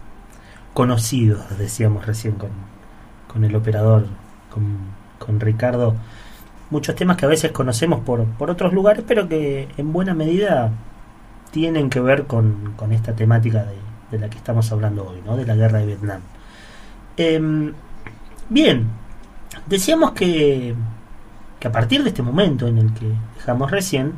conocidos, 0.72 1.58
decíamos 1.58 2.06
recién 2.06 2.36
con, 2.36 2.48
con 3.30 3.44
el 3.44 3.54
operador, 3.54 4.06
con, 4.50 4.78
con 5.18 5.40
Ricardo. 5.40 5.94
Muchos 6.70 6.94
temas 6.94 7.18
que 7.18 7.26
a 7.26 7.28
veces 7.28 7.52
conocemos 7.52 8.00
por, 8.00 8.24
por 8.24 8.48
otros 8.48 8.72
lugares, 8.72 9.04
pero 9.06 9.28
que 9.28 9.68
en 9.76 9.92
buena 9.92 10.14
medida 10.14 10.72
tienen 11.50 11.90
que 11.90 12.00
ver 12.00 12.24
con, 12.24 12.72
con 12.76 12.92
esta 12.92 13.14
temática 13.14 13.62
de, 13.62 13.76
de 14.10 14.18
la 14.18 14.30
que 14.30 14.38
estamos 14.38 14.72
hablando 14.72 15.06
hoy, 15.06 15.20
¿no? 15.26 15.36
de 15.36 15.44
la 15.44 15.54
guerra 15.54 15.80
de 15.80 15.86
Vietnam. 15.86 16.22
Em, 17.18 17.74
bien, 18.48 18.88
decíamos 19.68 20.12
que, 20.12 20.74
que 21.60 21.68
a 21.68 21.72
partir 21.72 22.02
de 22.02 22.10
este 22.10 22.22
momento 22.22 22.66
en 22.66 22.78
el 22.78 22.92
que 22.94 23.12
dejamos 23.36 23.70
recién, 23.70 24.14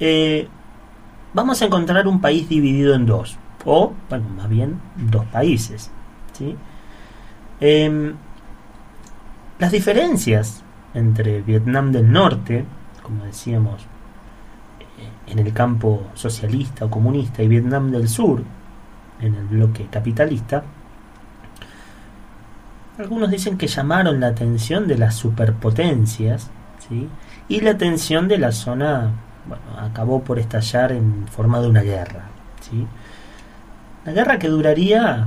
eh, 0.00 0.48
vamos 1.32 1.60
a 1.62 1.66
encontrar 1.66 2.06
un 2.06 2.20
país 2.20 2.48
dividido 2.48 2.94
en 2.94 3.06
dos, 3.06 3.36
o, 3.64 3.92
bueno, 4.08 4.28
más 4.36 4.48
bien 4.48 4.80
dos 4.96 5.24
países. 5.26 5.90
¿sí? 6.32 6.56
Em, 7.60 8.14
las 9.58 9.72
diferencias 9.72 10.62
entre 10.94 11.42
Vietnam 11.42 11.92
del 11.92 12.10
Norte, 12.10 12.64
como 13.02 13.24
decíamos, 13.24 13.82
eh, 13.82 15.32
en 15.32 15.38
el 15.38 15.52
campo 15.52 16.06
socialista 16.14 16.84
o 16.84 16.90
comunista, 16.90 17.42
y 17.42 17.48
Vietnam 17.48 17.90
del 17.90 18.08
Sur, 18.08 18.42
en 19.20 19.34
el 19.34 19.44
bloque 19.46 19.86
capitalista, 19.86 20.64
algunos 22.98 23.30
dicen 23.30 23.58
que 23.58 23.66
llamaron 23.66 24.20
la 24.20 24.28
atención 24.28 24.86
de 24.86 24.96
las 24.96 25.14
superpotencias 25.16 26.50
¿sí? 26.88 27.08
y 27.48 27.60
la 27.60 27.72
atención 27.72 28.28
de 28.28 28.38
la 28.38 28.52
zona 28.52 29.10
acabó 29.78 30.22
por 30.22 30.38
estallar 30.38 30.92
en 30.92 31.26
forma 31.28 31.60
de 31.60 31.68
una 31.68 31.82
guerra. 31.82 32.26
¿sí? 32.60 32.86
Una 34.04 34.12
guerra 34.12 34.38
que 34.38 34.48
duraría 34.48 35.26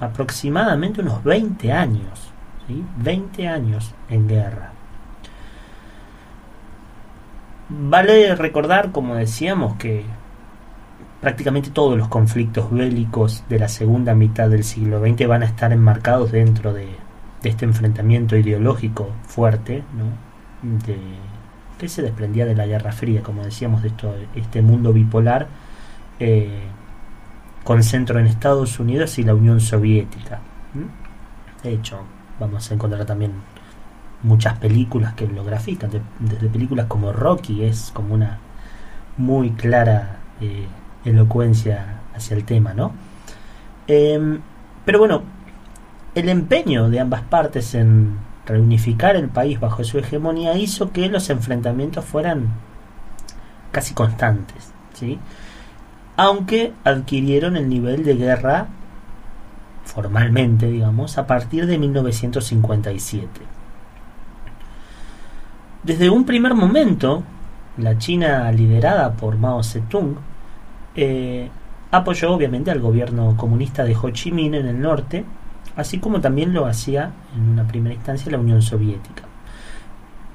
aproximadamente 0.00 1.00
unos 1.00 1.24
20 1.24 1.72
años. 1.72 2.32
¿sí? 2.66 2.84
20 2.98 3.48
años 3.48 3.94
en 4.08 4.28
guerra. 4.28 4.72
Vale 7.68 8.34
recordar, 8.34 8.92
como 8.92 9.14
decíamos, 9.14 9.76
que 9.76 10.04
prácticamente 11.22 11.70
todos 11.70 11.96
los 11.96 12.08
conflictos 12.08 12.70
bélicos 12.70 13.44
de 13.48 13.58
la 13.60 13.68
segunda 13.68 14.14
mitad 14.14 14.50
del 14.50 14.64
siglo 14.64 15.00
XX 15.00 15.26
van 15.28 15.42
a 15.42 15.46
estar 15.46 15.72
enmarcados 15.72 16.32
dentro 16.32 16.74
de, 16.74 16.88
este 17.44 17.64
enfrentamiento 17.64 18.36
ideológico 18.36 19.08
fuerte, 19.26 19.82
¿no? 19.96 20.76
de, 20.86 20.98
que 21.78 21.88
se 21.88 22.02
desprendía 22.02 22.46
de 22.46 22.54
la 22.54 22.66
Guerra 22.66 22.92
Fría, 22.92 23.22
como 23.22 23.42
decíamos, 23.44 23.82
de 23.82 23.88
esto, 23.88 24.14
este 24.36 24.62
mundo 24.62 24.92
bipolar 24.92 25.48
eh, 26.20 26.60
con 27.64 27.82
centro 27.82 28.18
en 28.20 28.26
Estados 28.26 28.78
Unidos 28.78 29.18
y 29.18 29.24
la 29.24 29.34
Unión 29.34 29.60
Soviética. 29.60 30.40
De 31.64 31.72
hecho, 31.72 32.02
vamos 32.40 32.70
a 32.70 32.74
encontrar 32.74 33.04
también 33.06 33.32
muchas 34.22 34.58
películas 34.58 35.14
que 35.14 35.26
lo 35.26 35.44
grafican, 35.44 35.90
de- 35.90 36.02
desde 36.20 36.48
películas 36.48 36.86
como 36.86 37.12
Rocky, 37.12 37.64
es 37.64 37.90
como 37.92 38.14
una 38.14 38.38
muy 39.16 39.50
clara 39.50 40.18
eh, 40.40 40.66
elocuencia 41.04 42.00
hacia 42.14 42.36
el 42.36 42.44
tema, 42.44 42.74
¿no? 42.74 42.92
Em, 43.86 44.40
pero 44.84 44.98
bueno, 44.98 45.22
el 46.14 46.28
empeño 46.28 46.88
de 46.90 47.00
ambas 47.00 47.22
partes 47.22 47.74
en 47.74 48.18
reunificar 48.46 49.16
el 49.16 49.28
país 49.28 49.60
bajo 49.60 49.84
su 49.84 49.98
hegemonía 49.98 50.56
hizo 50.56 50.92
que 50.92 51.08
los 51.08 51.30
enfrentamientos 51.30 52.04
fueran 52.04 52.48
casi 53.70 53.94
constantes, 53.94 54.72
¿sí? 54.94 55.18
aunque 56.16 56.72
adquirieron 56.84 57.56
el 57.56 57.68
nivel 57.68 58.04
de 58.04 58.14
guerra 58.14 58.66
formalmente, 59.84 60.66
digamos, 60.66 61.18
a 61.18 61.26
partir 61.26 61.66
de 61.66 61.78
1957. 61.78 63.28
Desde 65.82 66.10
un 66.10 66.24
primer 66.24 66.54
momento, 66.54 67.24
la 67.76 67.98
China 67.98 68.50
liderada 68.52 69.14
por 69.14 69.36
Mao 69.36 69.62
Zedong 69.62 70.16
eh, 70.96 71.48
apoyó 71.90 72.32
obviamente 72.32 72.70
al 72.70 72.80
gobierno 72.80 73.36
comunista 73.36 73.84
de 73.84 73.96
Ho 73.96 74.10
Chi 74.10 74.32
Minh 74.32 74.54
en 74.54 74.66
el 74.66 74.80
norte, 74.80 75.24
así 75.76 75.98
como 75.98 76.20
también 76.20 76.52
lo 76.52 76.66
hacía 76.66 77.12
en 77.36 77.48
una 77.50 77.66
primera 77.66 77.94
instancia 77.94 78.32
la 78.32 78.38
Unión 78.38 78.62
Soviética. 78.62 79.24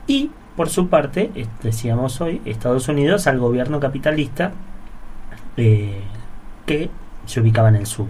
Y, 0.07 0.31
por 0.55 0.69
su 0.69 0.87
parte, 0.87 1.31
decíamos 1.61 2.21
hoy, 2.21 2.41
Estados 2.45 2.87
Unidos 2.87 3.27
al 3.27 3.39
gobierno 3.39 3.79
capitalista 3.79 4.53
eh, 5.57 6.01
que 6.65 6.89
se 7.25 7.41
ubicaba 7.41 7.69
en 7.69 7.75
el 7.75 7.85
sur. 7.85 8.07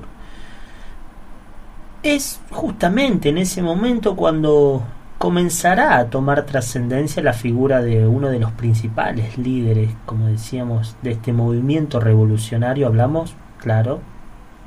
Es 2.03 2.39
justamente 2.51 3.29
en 3.29 3.37
ese 3.37 3.61
momento 3.61 4.15
cuando 4.15 4.83
comenzará 5.17 5.97
a 5.97 6.09
tomar 6.09 6.45
trascendencia 6.45 7.23
la 7.23 7.33
figura 7.33 7.81
de 7.81 8.07
uno 8.07 8.29
de 8.29 8.39
los 8.39 8.51
principales 8.51 9.37
líderes, 9.37 9.91
como 10.05 10.27
decíamos, 10.27 10.95
de 11.01 11.11
este 11.11 11.33
movimiento 11.33 11.99
revolucionario. 11.99 12.87
Hablamos, 12.87 13.35
claro, 13.59 13.99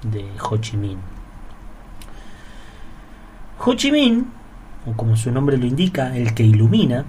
de 0.02 0.26
Ho 0.42 0.56
Chi 0.56 0.76
Minh. 0.76 0.98
Ho 3.64 3.74
Chi 3.74 3.92
Minh, 3.92 4.26
o 4.86 4.92
como 4.94 5.16
su 5.16 5.30
nombre 5.30 5.56
lo 5.56 5.66
indica, 5.66 6.16
el 6.16 6.34
que 6.34 6.42
ilumina, 6.42 7.04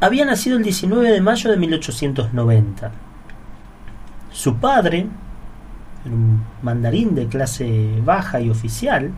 había 0.00 0.24
nacido 0.24 0.56
el 0.56 0.62
19 0.64 1.10
de 1.10 1.20
mayo 1.20 1.50
de 1.50 1.56
1890. 1.58 2.90
Su 4.32 4.56
padre, 4.56 5.06
un 6.06 6.42
mandarín 6.62 7.14
de 7.14 7.26
clase 7.26 8.00
baja 8.02 8.40
y 8.40 8.48
oficial, 8.48 9.12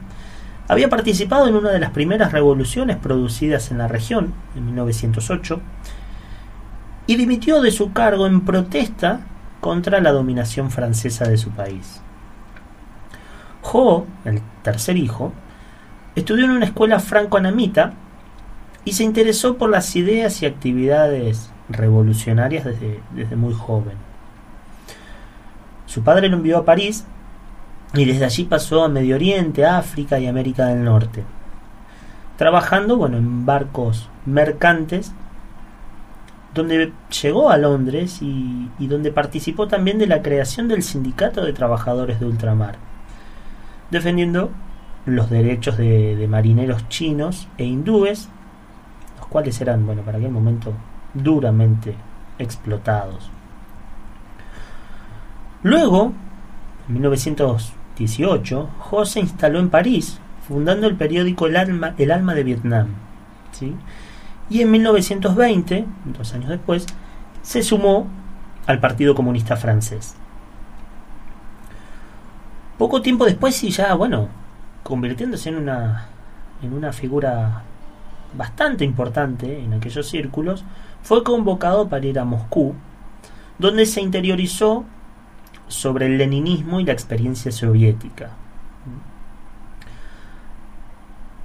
había 0.68 0.88
participado 0.88 1.46
en 1.46 1.56
una 1.56 1.70
de 1.70 1.78
las 1.78 1.90
primeras 1.90 2.32
revoluciones 2.32 2.96
producidas 2.96 3.70
en 3.70 3.78
la 3.78 3.88
región, 3.88 4.32
en 4.56 4.66
1908, 4.66 5.60
y 7.06 7.16
dimitió 7.16 7.60
de 7.60 7.70
su 7.70 7.92
cargo 7.92 8.26
en 8.26 8.42
protesta 8.42 9.20
contra 9.60 10.00
la 10.00 10.12
dominación 10.12 10.70
francesa 10.70 11.26
de 11.28 11.36
su 11.36 11.50
país. 11.50 12.00
Ho, 13.62 14.06
el 14.24 14.40
tercer 14.62 14.96
hijo, 14.96 15.32
estudió 16.14 16.44
en 16.44 16.52
una 16.52 16.66
escuela 16.66 17.00
franco-anamita 17.00 17.94
y 18.84 18.92
se 18.92 19.04
interesó 19.04 19.56
por 19.56 19.70
las 19.70 19.96
ideas 19.96 20.42
y 20.42 20.46
actividades 20.46 21.50
revolucionarias 21.68 22.64
desde, 22.64 23.00
desde 23.14 23.36
muy 23.36 23.54
joven. 23.54 23.96
Su 25.86 26.02
padre 26.02 26.28
lo 26.28 26.36
envió 26.36 26.58
a 26.58 26.64
París 26.64 27.06
y 27.94 28.04
desde 28.04 28.24
allí 28.24 28.44
pasó 28.44 28.84
a 28.84 28.88
Medio 28.88 29.14
Oriente, 29.14 29.64
África 29.64 30.18
y 30.18 30.26
América 30.26 30.66
del 30.66 30.84
Norte, 30.84 31.22
trabajando 32.36 32.96
bueno, 32.96 33.16
en 33.16 33.46
barcos 33.46 34.08
mercantes, 34.26 35.12
donde 36.54 36.92
llegó 37.22 37.50
a 37.50 37.56
Londres 37.56 38.20
y, 38.20 38.68
donde 38.78 39.10
participó 39.10 39.66
también 39.66 39.98
de 39.98 40.06
la 40.06 40.22
creación 40.22 40.68
del 40.68 40.82
Sindicato 40.82 41.44
de 41.44 41.52
Trabajadores 41.52 42.20
de 42.20 42.26
Ultramar, 42.26 42.76
defendiendo 43.90 44.50
los 45.06 45.30
derechos 45.30 45.76
de, 45.76 46.26
marineros 46.28 46.88
chinos 46.88 47.48
e 47.58 47.64
hindúes, 47.64 48.28
los 49.18 49.26
cuales 49.26 49.60
eran, 49.60 49.84
bueno, 49.84 50.02
para 50.02 50.18
aquel 50.18 50.30
momento 50.30 50.72
duramente 51.12 51.94
explotados. 52.38 53.30
Luego, 55.62 56.12
en 56.88 57.04
1918, 57.98 58.68
Ho 58.90 59.04
se 59.04 59.20
instaló 59.20 59.60
en 59.60 59.70
París, 59.70 60.18
fundando 60.46 60.86
el 60.86 60.96
periódico 60.96 61.46
El 61.46 61.56
Alma, 61.56 61.94
El 61.96 62.10
Alma 62.10 62.34
de 62.34 62.44
Vietnam. 62.44 62.88
¿sí? 63.52 63.74
Y 64.50 64.60
en 64.60 64.70
1920, 64.70 65.86
dos 66.06 66.34
años 66.34 66.50
después, 66.50 66.86
se 67.42 67.62
sumó 67.62 68.08
al 68.66 68.80
Partido 68.80 69.14
Comunista 69.14 69.56
Francés. 69.56 70.16
Poco 72.78 73.00
tiempo 73.00 73.24
después, 73.24 73.62
y 73.62 73.70
ya, 73.70 73.94
bueno, 73.94 74.28
convirtiéndose 74.82 75.50
en 75.50 75.56
una, 75.56 76.08
en 76.62 76.72
una 76.72 76.92
figura 76.92 77.62
bastante 78.36 78.84
importante 78.84 79.60
en 79.60 79.74
aquellos 79.74 80.08
círculos, 80.08 80.64
fue 81.02 81.22
convocado 81.22 81.88
para 81.88 82.04
ir 82.04 82.18
a 82.18 82.24
Moscú, 82.24 82.74
donde 83.58 83.86
se 83.86 84.00
interiorizó 84.00 84.84
sobre 85.68 86.06
el 86.06 86.18
leninismo 86.18 86.80
y 86.80 86.84
la 86.84 86.92
experiencia 86.92 87.50
soviética. 87.52 88.30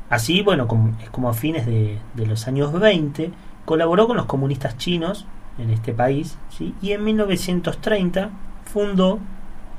Así, 0.10 0.42
bueno, 0.42 0.68
como, 0.68 0.98
es 1.02 1.10
como 1.10 1.30
a 1.30 1.34
fines 1.34 1.66
de, 1.66 2.00
los 2.16 2.48
años 2.48 2.74
20, 2.74 3.32
colaboró 3.66 4.08
con 4.08 4.18
los 4.18 4.26
comunistas 4.26 4.78
chinos 4.78 5.26
en 5.60 5.70
este 5.70 5.94
país, 5.94 6.38
y 6.82 6.92
en 6.92 7.04
1930 7.04 8.32
fundó, 8.66 9.20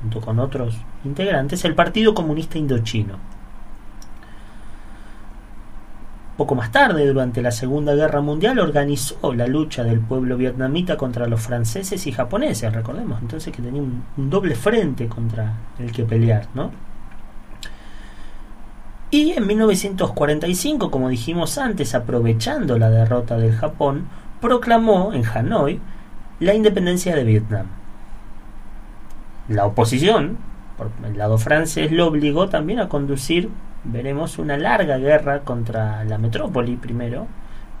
junto 0.01 0.21
con 0.21 0.39
otros 0.39 0.77
integrantes, 1.03 1.65
el 1.65 1.75
Partido 1.75 2.13
Comunista 2.13 2.57
Indochino. 2.57 3.15
Poco 6.37 6.55
más 6.55 6.71
tarde, 6.71 7.05
durante 7.05 7.41
la 7.41 7.51
Segunda 7.51 7.93
Guerra 7.93 8.21
Mundial, 8.21 8.59
organizó 8.59 9.33
la 9.33 9.47
lucha 9.47 9.83
del 9.83 9.99
pueblo 9.99 10.37
vietnamita 10.37 10.97
contra 10.97 11.27
los 11.27 11.41
franceses 11.41 12.07
y 12.07 12.11
japoneses, 12.11 12.73
recordemos 12.73 13.21
entonces 13.21 13.53
que 13.53 13.61
tenía 13.61 13.81
un, 13.81 14.03
un 14.17 14.29
doble 14.29 14.55
frente 14.55 15.07
contra 15.07 15.53
el 15.77 15.91
que 15.91 16.03
pelear, 16.03 16.47
¿no? 16.53 16.71
Y 19.11 19.31
en 19.31 19.45
1945, 19.45 20.89
como 20.89 21.09
dijimos 21.09 21.57
antes, 21.57 21.93
aprovechando 21.95 22.79
la 22.79 22.89
derrota 22.89 23.37
del 23.37 23.53
Japón, 23.53 24.07
proclamó 24.39 25.11
en 25.13 25.25
Hanoi 25.25 25.81
la 26.39 26.53
independencia 26.53 27.13
de 27.13 27.25
Vietnam. 27.25 27.67
La 29.49 29.65
oposición, 29.65 30.37
por 30.77 30.91
el 31.05 31.17
lado 31.17 31.37
francés, 31.37 31.91
lo 31.91 32.07
obligó 32.07 32.47
también 32.47 32.79
a 32.79 32.87
conducir, 32.87 33.49
veremos, 33.83 34.39
una 34.39 34.57
larga 34.57 34.97
guerra 34.97 35.41
contra 35.41 36.03
la 36.03 36.17
metrópoli 36.17 36.75
primero, 36.75 37.27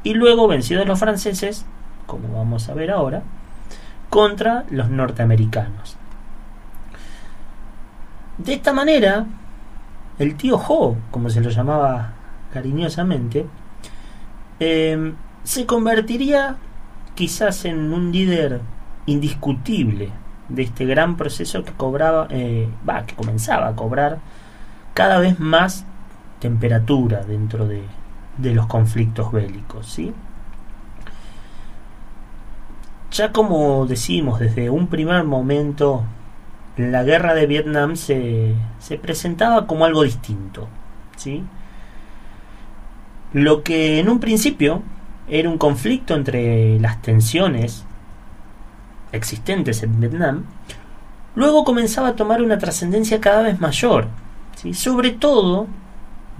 y 0.03 0.13
luego, 0.13 0.47
vencidos 0.47 0.87
los 0.87 0.99
franceses, 0.99 1.65
como 2.07 2.33
vamos 2.33 2.69
a 2.69 2.73
ver 2.73 2.91
ahora, 2.91 3.23
contra 4.09 4.65
los 4.69 4.89
norteamericanos. 4.89 5.97
De 8.37 8.53
esta 8.53 8.73
manera, 8.73 9.25
el 10.17 10.35
tío 10.35 10.55
Ho, 10.55 10.97
como 11.11 11.29
se 11.29 11.41
lo 11.41 11.49
llamaba 11.49 12.13
cariñosamente, 12.51 13.45
eh, 14.59 15.13
se 15.43 15.65
convertiría 15.65 16.57
quizás 17.15 17.65
en 17.65 17.93
un 17.93 18.11
líder 18.11 18.61
indiscutible 19.05 20.09
de 20.49 20.63
este 20.63 20.85
gran 20.85 21.17
proceso 21.17 21.63
que 21.63 21.71
cobraba, 21.71 22.27
eh, 22.29 22.69
que 23.07 23.15
comenzaba 23.15 23.67
a 23.67 23.75
cobrar 23.75 24.19
cada 24.93 25.19
vez 25.19 25.39
más 25.39 25.85
temperatura 26.41 27.23
dentro 27.23 27.65
de, 27.65 27.83
de 28.37 28.53
los 28.53 28.67
conflictos 28.67 29.31
bélicos, 29.31 29.87
¿sí? 29.87 30.13
Ya 33.11 33.31
como 33.31 33.85
decimos, 33.85 34.39
desde 34.39 34.69
un 34.69 34.87
primer 34.87 35.23
momento 35.23 36.03
la 36.77 37.03
guerra 37.03 37.33
de 37.33 37.45
Vietnam 37.45 37.95
se, 37.95 38.55
se 38.79 38.97
presentaba 38.97 39.67
como 39.67 39.85
algo 39.85 40.03
distinto. 40.03 40.67
¿sí? 41.17 41.43
Lo 43.33 43.63
que 43.63 43.99
en 43.99 44.09
un 44.09 44.19
principio 44.19 44.81
era 45.27 45.49
un 45.49 45.57
conflicto 45.57 46.15
entre 46.15 46.79
las 46.79 47.01
tensiones 47.01 47.85
existentes 49.11 49.83
en 49.83 49.99
Vietnam, 49.99 50.45
luego 51.35 51.63
comenzaba 51.63 52.09
a 52.09 52.15
tomar 52.15 52.41
una 52.41 52.57
trascendencia 52.57 53.19
cada 53.19 53.41
vez 53.41 53.59
mayor, 53.59 54.07
¿sí? 54.55 54.73
sobre 54.73 55.11
todo 55.11 55.67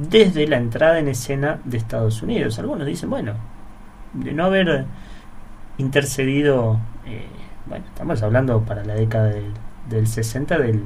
desde 0.10 0.48
la 0.48 0.58
entrada 0.58 1.00
en 1.00 1.08
escena 1.08 1.60
de 1.64 1.78
Estados 1.78 2.22
Unidos. 2.22 2.58
Algunos 2.60 2.88
dicen, 2.88 3.10
bueno, 3.10 3.34
de 4.14 4.34
no 4.34 4.46
haber 4.46 4.86
intercedido, 5.78 6.80
eh, 7.06 7.28
bueno, 7.66 7.86
estamos 7.88 8.22
hablando 8.24 8.62
para 8.62 8.84
la 8.84 8.96
década 8.96 9.28
del, 9.28 9.52
del 9.90 10.08
60 10.08 10.58
del, 10.58 10.84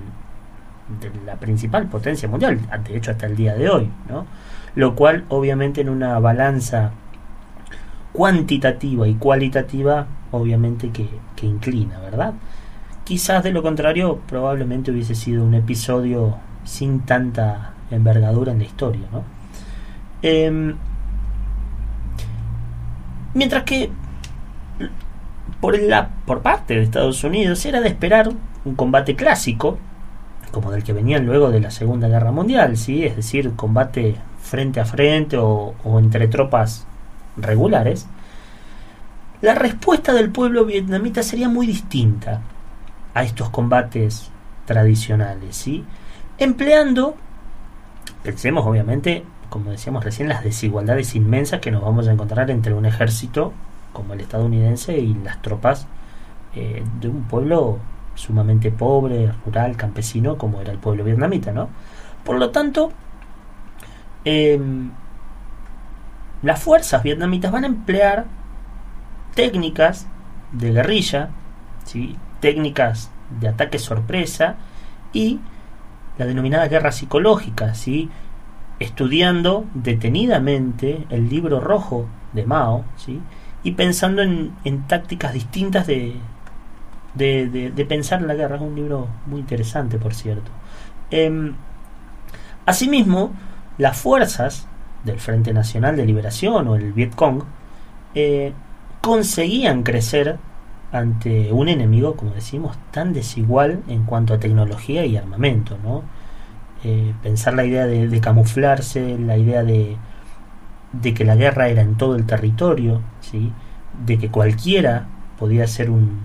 de 1.01 1.11
la 1.25 1.35
principal 1.35 1.87
potencia 1.87 2.27
mundial, 2.27 2.59
de 2.83 2.97
hecho 2.97 3.11
hasta 3.11 3.25
el 3.25 3.35
día 3.35 3.55
de 3.55 3.69
hoy, 3.69 3.89
¿no? 4.09 4.25
Lo 4.75 4.95
cual 4.95 5.23
obviamente 5.29 5.81
en 5.81 5.89
una 5.89 6.19
balanza 6.19 6.91
cuantitativa 8.11 9.07
y 9.07 9.15
cualitativa 9.15 10.07
obviamente 10.31 10.89
que, 10.91 11.09
que 11.35 11.45
inclina, 11.45 11.99
¿verdad? 11.99 12.33
Quizás 13.03 13.43
de 13.43 13.51
lo 13.51 13.61
contrario 13.63 14.19
probablemente 14.27 14.91
hubiese 14.91 15.15
sido 15.15 15.43
un 15.43 15.53
episodio 15.53 16.37
sin 16.63 17.01
tanta 17.01 17.74
envergadura 17.95 18.51
en 18.51 18.59
la 18.59 18.65
historia. 18.65 19.07
Em, 20.21 20.75
mientras 23.33 23.63
que 23.63 23.89
por, 25.59 25.79
la, 25.79 26.09
por 26.25 26.41
parte 26.41 26.75
de 26.75 26.83
Estados 26.83 27.23
Unidos 27.23 27.65
era 27.65 27.81
de 27.81 27.89
esperar 27.89 28.29
un 28.65 28.75
combate 28.75 29.15
clásico, 29.15 29.77
como 30.51 30.71
del 30.71 30.83
que 30.83 30.93
venían 30.93 31.25
luego 31.25 31.51
de 31.51 31.59
la 31.59 31.71
Segunda 31.71 32.07
Guerra 32.07 32.31
Mundial, 32.31 32.77
¿sí? 32.77 33.03
es 33.03 33.15
decir, 33.15 33.53
combate 33.55 34.15
frente 34.41 34.79
a 34.79 34.85
frente 34.85 35.37
o, 35.37 35.75
o 35.83 35.99
entre 35.99 36.27
tropas 36.27 36.87
regulares, 37.37 38.07
la 39.41 39.53
respuesta 39.53 40.13
del 40.13 40.31
pueblo 40.31 40.65
vietnamita 40.65 41.21
sería 41.21 41.49
muy 41.49 41.67
distinta 41.67 42.41
a 43.13 43.23
estos 43.23 43.49
combates 43.49 44.29
tradicionales, 44.65 45.55
¿sí? 45.55 45.83
empleando, 46.37 47.15
pensemos 48.23 48.65
obviamente, 48.65 49.23
como 49.49 49.71
decíamos 49.71 50.03
recién, 50.03 50.29
las 50.29 50.43
desigualdades 50.43 51.15
inmensas 51.15 51.59
que 51.59 51.71
nos 51.71 51.81
vamos 51.81 52.07
a 52.07 52.11
encontrar 52.11 52.49
entre 52.51 52.73
un 52.73 52.85
ejército 52.85 53.53
como 53.93 54.13
el 54.13 54.21
estadounidense 54.21 54.97
y 54.97 55.13
las 55.13 55.41
tropas 55.41 55.87
eh, 56.55 56.83
de 56.99 57.07
un 57.07 57.23
pueblo 57.23 57.79
sumamente 58.15 58.71
pobre, 58.71 59.31
rural, 59.45 59.75
campesino, 59.75 60.37
como 60.37 60.61
era 60.61 60.71
el 60.71 60.79
pueblo 60.79 61.03
vietnamita, 61.03 61.51
¿no? 61.51 61.69
Por 62.23 62.37
lo 62.37 62.49
tanto, 62.49 62.91
em, 64.23 64.91
las 66.41 66.61
fuerzas 66.61 67.03
vietnamitas 67.03 67.51
van 67.51 67.63
a 67.63 67.67
emplear 67.67 68.25
técnicas 69.33 70.07
de 70.51 70.71
guerrilla, 70.71 71.29
¿sí? 71.83 72.15
técnicas 72.39 73.11
de 73.39 73.47
ataque 73.47 73.79
sorpresa 73.79 74.55
y 75.13 75.39
la 76.17 76.25
denominada 76.25 76.67
guerra 76.67 76.91
psicológica, 76.91 77.75
¿sí? 77.75 78.09
estudiando 78.79 79.65
detenidamente 79.73 81.05
el 81.09 81.29
libro 81.29 81.59
rojo 81.59 82.07
de 82.33 82.45
Mao 82.45 82.83
¿sí? 82.97 83.21
y 83.63 83.71
pensando 83.71 84.21
en, 84.21 84.53
en 84.63 84.85
tácticas 84.87 85.33
distintas 85.33 85.87
de, 85.87 86.15
de, 87.13 87.71
de, 87.73 87.85
pensar 87.85 88.21
la 88.21 88.35
guerra. 88.35 88.57
Es 88.57 88.61
un 88.61 88.75
libro 88.75 89.07
muy 89.25 89.39
interesante, 89.39 89.97
por 89.97 90.13
cierto. 90.13 90.51
Eh, 91.11 91.51
asimismo, 92.65 93.31
las 93.77 93.97
fuerzas 93.97 94.67
del 95.03 95.19
Frente 95.19 95.53
Nacional 95.53 95.95
de 95.95 96.05
Liberación 96.05 96.67
o 96.67 96.75
el 96.75 96.93
Vietcong 96.93 97.43
eh, 98.13 98.53
conseguían 99.01 99.83
crecer 99.83 100.37
ante 100.95 101.51
un 101.51 101.67
enemigo, 101.67 102.15
como 102.15 102.31
decimos, 102.31 102.77
tan 102.91 103.11
desigual 103.11 103.83
en 103.87 104.05
cuanto 104.05 104.33
a 104.33 104.39
tecnología 104.39 105.05
y 105.05 105.17
armamento, 105.17 105.77
¿no? 105.83 106.03
Eh, 106.83 107.13
pensar 107.21 107.53
la 107.53 107.65
idea 107.65 107.85
de, 107.85 108.21
camuflarse, 108.21 109.17
la 109.19 109.37
idea 109.37 109.63
de, 109.63 109.97
que 111.13 111.25
la 111.25 111.35
guerra 111.35 111.67
era 111.67 111.81
en 111.81 111.95
todo 111.95 112.15
el 112.15 112.25
territorio, 112.25 113.01
¿sí? 113.19 113.51
de 114.05 114.17
que 114.17 114.29
cualquiera 114.29 115.07
podía 115.37 115.67
ser 115.67 115.89
un, 115.89 116.21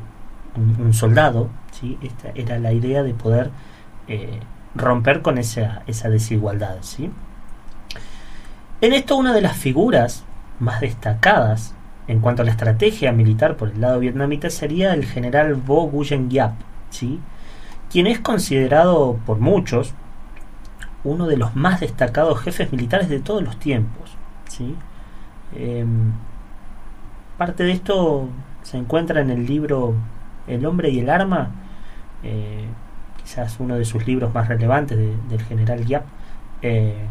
un, 0.56 0.76
un 0.80 0.94
soldado, 0.94 1.48
¿sí? 1.72 1.98
esta 2.02 2.30
era 2.34 2.58
la 2.58 2.72
idea 2.72 3.02
de 3.02 3.14
poder 3.14 3.50
eh, 4.06 4.40
romper 4.74 5.22
con 5.22 5.38
esa, 5.38 5.82
esa 5.86 6.10
desigualdad. 6.10 6.76
¿sí? 6.82 7.10
En 8.80 8.92
esto 8.92 9.16
una 9.16 9.32
de 9.32 9.40
las 9.40 9.56
figuras 9.56 10.24
más 10.58 10.80
destacadas 10.80 11.74
en 12.10 12.18
cuanto 12.18 12.42
a 12.42 12.44
la 12.44 12.50
estrategia 12.50 13.12
militar 13.12 13.56
por 13.56 13.68
el 13.68 13.80
lado 13.80 14.00
vietnamita 14.00 14.50
sería 14.50 14.94
el 14.94 15.04
general 15.04 15.54
Vo 15.54 15.86
Nguyen 15.86 16.28
Giap, 16.28 16.54
¿sí? 16.90 17.20
quien 17.88 18.08
es 18.08 18.18
considerado 18.18 19.20
por 19.26 19.38
muchos 19.38 19.94
uno 21.04 21.28
de 21.28 21.36
los 21.36 21.54
más 21.54 21.78
destacados 21.78 22.40
jefes 22.40 22.72
militares 22.72 23.08
de 23.08 23.20
todos 23.20 23.44
los 23.44 23.60
tiempos. 23.60 24.16
¿sí? 24.48 24.74
Eh, 25.54 25.86
parte 27.38 27.62
de 27.62 27.70
esto 27.70 28.28
se 28.62 28.76
encuentra 28.76 29.20
en 29.20 29.30
el 29.30 29.46
libro 29.46 29.94
El 30.48 30.66
hombre 30.66 30.90
y 30.90 30.98
el 30.98 31.10
arma, 31.10 31.52
eh, 32.24 32.66
quizás 33.22 33.60
uno 33.60 33.76
de 33.76 33.84
sus 33.84 34.04
libros 34.04 34.34
más 34.34 34.48
relevantes 34.48 34.98
de, 34.98 35.14
del 35.28 35.42
general 35.44 35.84
Giap. 35.84 36.02
Eh, 36.62 37.06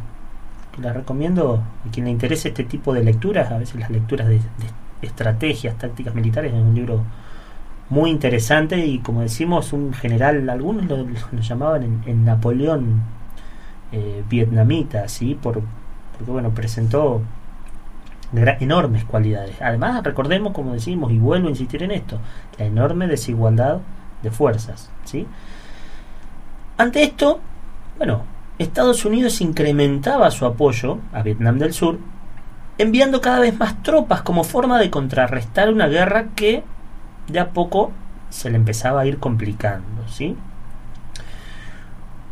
la 0.81 0.91
recomiendo 0.91 1.63
a 1.87 1.91
quien 1.91 2.05
le 2.05 2.11
interese 2.11 2.49
este 2.49 2.65
tipo 2.65 2.93
de 2.93 3.03
lecturas, 3.03 3.49
a 3.49 3.57
veces 3.57 3.79
las 3.79 3.89
lecturas 3.89 4.27
de 4.27 4.41
estrategias, 5.01 5.77
tácticas 5.77 6.15
militares, 6.15 6.53
es 6.53 6.59
un 6.59 6.75
libro 6.75 7.03
muy 7.89 8.11
interesante 8.11 8.77
y 8.85 8.99
como 8.99 9.21
decimos, 9.21 9.73
un 9.73 9.93
general, 9.93 10.49
algunos 10.49 10.85
lo, 10.85 11.05
llamaban 11.41 11.83
en, 11.83 12.01
en 12.05 12.25
Napoleón 12.25 13.01
eh, 13.91 14.23
vietnamita, 14.29 15.07
¿sí? 15.07 15.35
Por, 15.41 15.61
porque 16.17 16.31
bueno, 16.31 16.51
presentó 16.51 17.21
enormes 18.31 19.03
cualidades. 19.05 19.59
Además, 19.61 20.03
recordemos, 20.03 20.53
como 20.53 20.73
decimos, 20.73 21.11
y 21.11 21.17
vuelvo 21.17 21.47
a 21.47 21.51
insistir 21.51 21.81
en 21.81 21.91
esto, 21.91 22.19
la 22.57 22.65
enorme 22.65 23.07
desigualdad 23.07 23.79
de 24.21 24.29
fuerzas, 24.29 24.91
¿sí? 25.05 25.25
Ante 26.77 27.03
esto, 27.03 27.39
bueno, 27.97 28.23
Estados 28.59 29.03
Unidos 29.05 29.41
incrementaba 29.41 30.29
su 30.31 30.45
apoyo 30.45 30.99
a 31.11 31.23
Vietnam 31.23 31.57
del 31.57 31.73
Sur, 31.73 31.97
enviando 32.79 33.19
cada 33.19 33.39
vez 33.39 33.59
más 33.59 33.83
tropas 33.83 34.21
como 34.21 34.43
forma 34.43 34.79
de 34.79 34.89
contrarrestar 34.89 35.69
una 35.69 35.87
guerra 35.87 36.29
que 36.35 36.63
de 37.27 37.39
a 37.39 37.49
poco 37.49 37.91
se 38.29 38.49
le 38.49 38.55
empezaba 38.55 39.01
a 39.01 39.05
ir 39.05 39.19
complicando, 39.19 40.07
¿sí? 40.07 40.35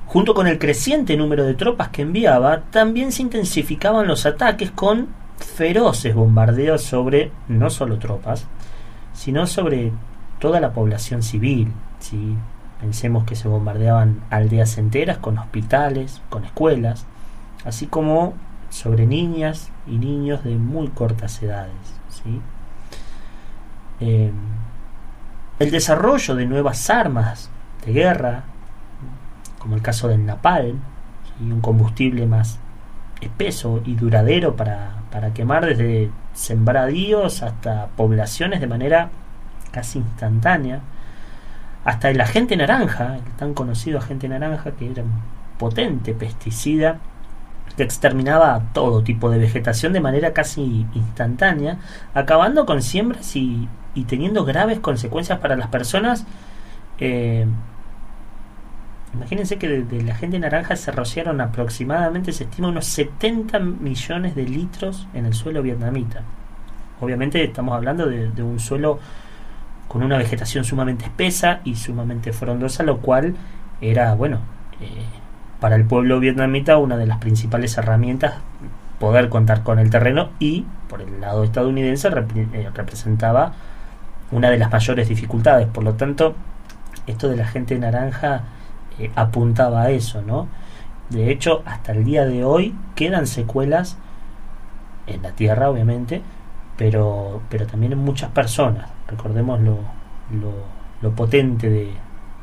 Junto 0.08 0.34
con 0.34 0.48
el 0.48 0.58
creciente 0.58 1.18
número 1.18 1.44
de 1.44 1.54
tropas 1.54 1.90
que 1.90 2.02
enviaba, 2.02 2.62
también 2.72 3.12
se 3.12 3.24
intensificaban 3.24 4.08
los 4.08 4.26
ataques 4.26 4.72
con 4.72 5.10
feroces 5.38 6.16
bombardeos 6.16 6.82
sobre 6.82 7.32
no 7.50 7.70
solo 7.70 8.00
tropas, 8.00 8.48
sino 9.14 9.48
sobre 9.48 9.92
toda 10.40 10.62
la 10.62 10.72
población 10.72 11.24
civil. 11.24 11.74
¿sí? 12.00 12.38
Pensemos 12.80 13.26
que 13.26 13.36
se 13.36 13.50
bombardeaban 13.50 14.22
aldeas 14.30 14.78
enteras 14.78 15.18
con 15.18 15.38
hospitales, 15.40 16.22
con 16.30 16.46
escuelas, 16.46 17.06
así 17.66 17.86
como 17.88 18.34
sobre 18.70 19.06
niñas 19.06 19.72
y 19.88 19.98
niños 19.98 20.44
de 20.44 20.56
muy 20.56 20.88
cortas 20.90 21.42
edades. 21.42 21.72
¿sí? 22.10 22.42
Eh, 24.00 24.32
el 25.60 25.72
desarrollo 25.72 26.36
de 26.36 26.46
nuevas 26.46 26.90
armas 26.90 27.50
de 27.86 27.94
guerra, 27.94 28.44
como 29.60 29.76
el 29.76 29.82
caso 29.82 30.08
del 30.08 30.26
napalm, 30.26 30.80
¿sí? 31.38 31.52
un 31.52 31.62
combustible 31.62 32.26
más 32.26 32.60
espeso 33.22 33.82
y 33.86 33.96
duradero 33.96 34.56
para, 34.56 34.98
para 35.12 35.34
quemar 35.34 35.66
desde 35.66 36.12
sembradíos 36.34 37.42
hasta 37.42 37.88
poblaciones 37.96 38.62
de 38.62 38.68
manera 38.68 39.10
casi 39.72 40.00
instantánea, 40.00 40.82
hasta 41.84 42.10
el 42.10 42.20
agente 42.22 42.58
naranja, 42.58 43.16
el 43.16 43.24
tan 43.38 43.54
conocido 43.54 44.00
agente 44.00 44.28
naranja 44.28 44.72
que 44.72 44.92
era 44.92 45.04
un 45.04 45.22
potente 45.58 46.14
pesticida 46.14 47.00
que 47.76 47.84
exterminaba 47.84 48.64
todo 48.74 49.04
tipo 49.04 49.30
de 49.30 49.38
vegetación 49.38 49.94
de 49.94 50.00
manera 50.00 50.34
casi 50.34 50.86
instantánea, 50.94 51.78
acabando 52.14 52.66
con 52.66 52.82
siembras 52.82 53.36
y, 53.36 53.68
y 53.96 54.04
teniendo 54.06 54.46
graves 54.46 54.80
consecuencias 54.80 55.40
para 55.40 55.56
las 55.56 55.68
personas. 55.68 56.26
Eh, 57.00 57.46
imagínense 59.14 59.58
que 59.58 59.68
de, 59.68 60.02
la 60.04 60.16
gente 60.16 60.40
naranja 60.40 60.76
se 60.76 60.92
rociaron 60.92 61.42
aproximadamente, 61.42 62.32
se 62.32 62.46
estima, 62.46 62.70
unos 62.70 62.86
70 62.86 63.60
millones 63.60 64.36
de 64.36 64.44
litros 64.44 65.08
en 65.14 65.26
el 65.26 65.34
suelo 65.34 65.62
vietnamita. 65.62 66.22
Obviamente 67.00 67.44
estamos 67.44 67.76
hablando 67.76 68.08
de, 68.08 68.32
de 68.32 68.44
un 68.44 68.60
suelo 68.60 69.00
con 69.88 70.04
una 70.04 70.18
vegetación 70.18 70.64
sumamente 70.64 71.06
espesa 71.06 71.62
y 71.64 71.76
sumamente 71.76 72.34
frondosa, 72.34 72.84
lo 72.84 72.98
cual 73.00 73.36
era, 73.82 74.14
bueno, 74.16 74.40
eh, 74.82 75.06
para 75.60 75.76
el 75.76 75.86
pueblo 75.86 76.20
vietnamita 76.20 76.78
una 76.78 76.98
de 76.98 77.08
las 77.08 77.18
principales 77.18 77.78
herramientas 77.78 78.36
poder 79.00 79.30
contar 79.30 79.64
con 79.64 79.80
el 79.80 79.90
terreno 79.90 80.30
y 80.40 80.66
por 80.90 81.02
el 81.02 81.22
lado 81.22 81.44
estadounidense 81.44 82.08
eh, 82.08 82.70
representaba 82.74 83.54
una 84.32 84.50
de 84.50 84.58
las 84.58 84.72
mayores 84.72 85.08
dificultades. 85.08 85.68
Por 85.68 85.84
lo 85.84 85.94
tanto, 85.94 86.36
esto 87.06 87.30
de 87.30 87.38
la 87.38 87.48
gente 87.48 87.78
naranja 87.78 88.44
eh, 89.00 89.12
apuntaba 89.16 89.84
a 89.84 89.92
eso, 89.92 90.22
¿no? 90.22 90.48
De 91.10 91.32
hecho, 91.32 91.64
hasta 91.66 91.94
el 91.94 92.04
día 92.04 92.26
de 92.26 92.44
hoy 92.44 92.76
quedan 92.96 93.28
secuelas 93.28 93.98
en 95.06 95.22
la 95.22 95.32
Tierra, 95.32 95.70
obviamente, 95.70 96.22
pero, 96.76 97.42
pero 97.50 97.66
también 97.66 97.94
en 97.94 98.00
muchas 98.00 98.32
personas. 98.32 98.90
Recordemos 99.08 99.62
lo, 99.62 99.80
lo, 100.32 100.52
lo 101.02 101.12
potente 101.12 101.70
de, 101.70 101.94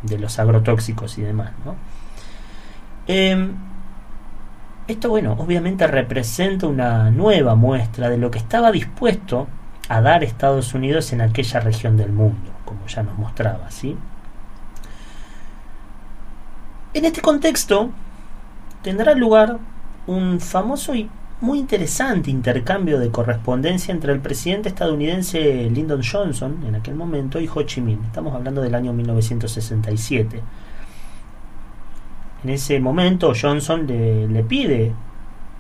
de 0.03 0.19
los 0.19 0.39
agrotóxicos 0.39 1.19
y 1.19 1.23
demás, 1.23 1.53
¿no? 1.65 1.75
Em, 3.07 3.55
esto, 4.87 5.09
bueno, 5.09 5.33
obviamente 5.39 5.87
representa 5.87 6.67
una 6.67 7.11
nueva 7.11 7.55
muestra 7.55 8.09
de 8.11 8.19
lo 8.19 8.31
que 8.31 8.39
estaba 8.39 8.71
dispuesto 8.73 9.49
a 9.89 10.01
dar 10.01 10.25
Estados 10.25 10.75
Unidos 10.75 11.13
en 11.13 11.21
aquella 11.21 11.61
región 11.61 11.97
del 11.97 12.13
mundo, 12.13 12.51
como 12.65 12.87
ya 12.87 13.03
nos 13.03 13.19
mostraba, 13.19 13.71
¿sí? 13.71 13.97
En 16.95 17.05
este 17.05 17.21
contexto 17.21 17.91
tendrá 18.83 19.15
lugar 19.15 19.59
un 20.07 20.41
famoso 20.41 20.95
y 20.95 21.11
muy 21.41 21.59
interesante 21.59 22.31
intercambio 22.31 22.99
de 22.99 23.11
correspondencia 23.11 23.93
entre 23.93 24.13
el 24.13 24.21
presidente 24.21 24.69
estadounidense 24.69 25.69
Lyndon 25.71 26.03
Johnson 26.03 26.65
en 26.67 26.75
aquel 26.77 26.95
momento 26.95 27.41
y 27.41 27.51
Ho 27.53 27.63
Chi 27.63 27.81
Minh. 27.81 28.03
Estamos 28.07 28.35
hablando 28.35 28.63
del 28.63 28.75
año 28.75 28.93
1967. 28.93 30.41
En 32.45 32.51
ese 32.51 32.79
momento 32.79 33.33
Johnson 33.41 33.87
le, 33.87 34.45
pide 34.45 34.93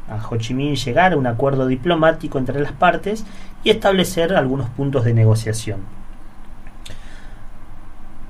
a 0.06 0.16
Ho 0.28 0.36
Chi 0.36 0.52
Minh 0.52 0.76
llegar 0.76 1.14
a 1.14 1.16
un 1.16 1.26
acuerdo 1.26 1.66
diplomático 1.66 2.38
entre 2.38 2.60
las 2.60 2.72
partes 2.72 3.24
y 3.64 3.70
establecer 3.70 4.34
algunos 4.34 4.68
puntos 4.68 5.02
de 5.04 5.14
negociación. 5.14 5.80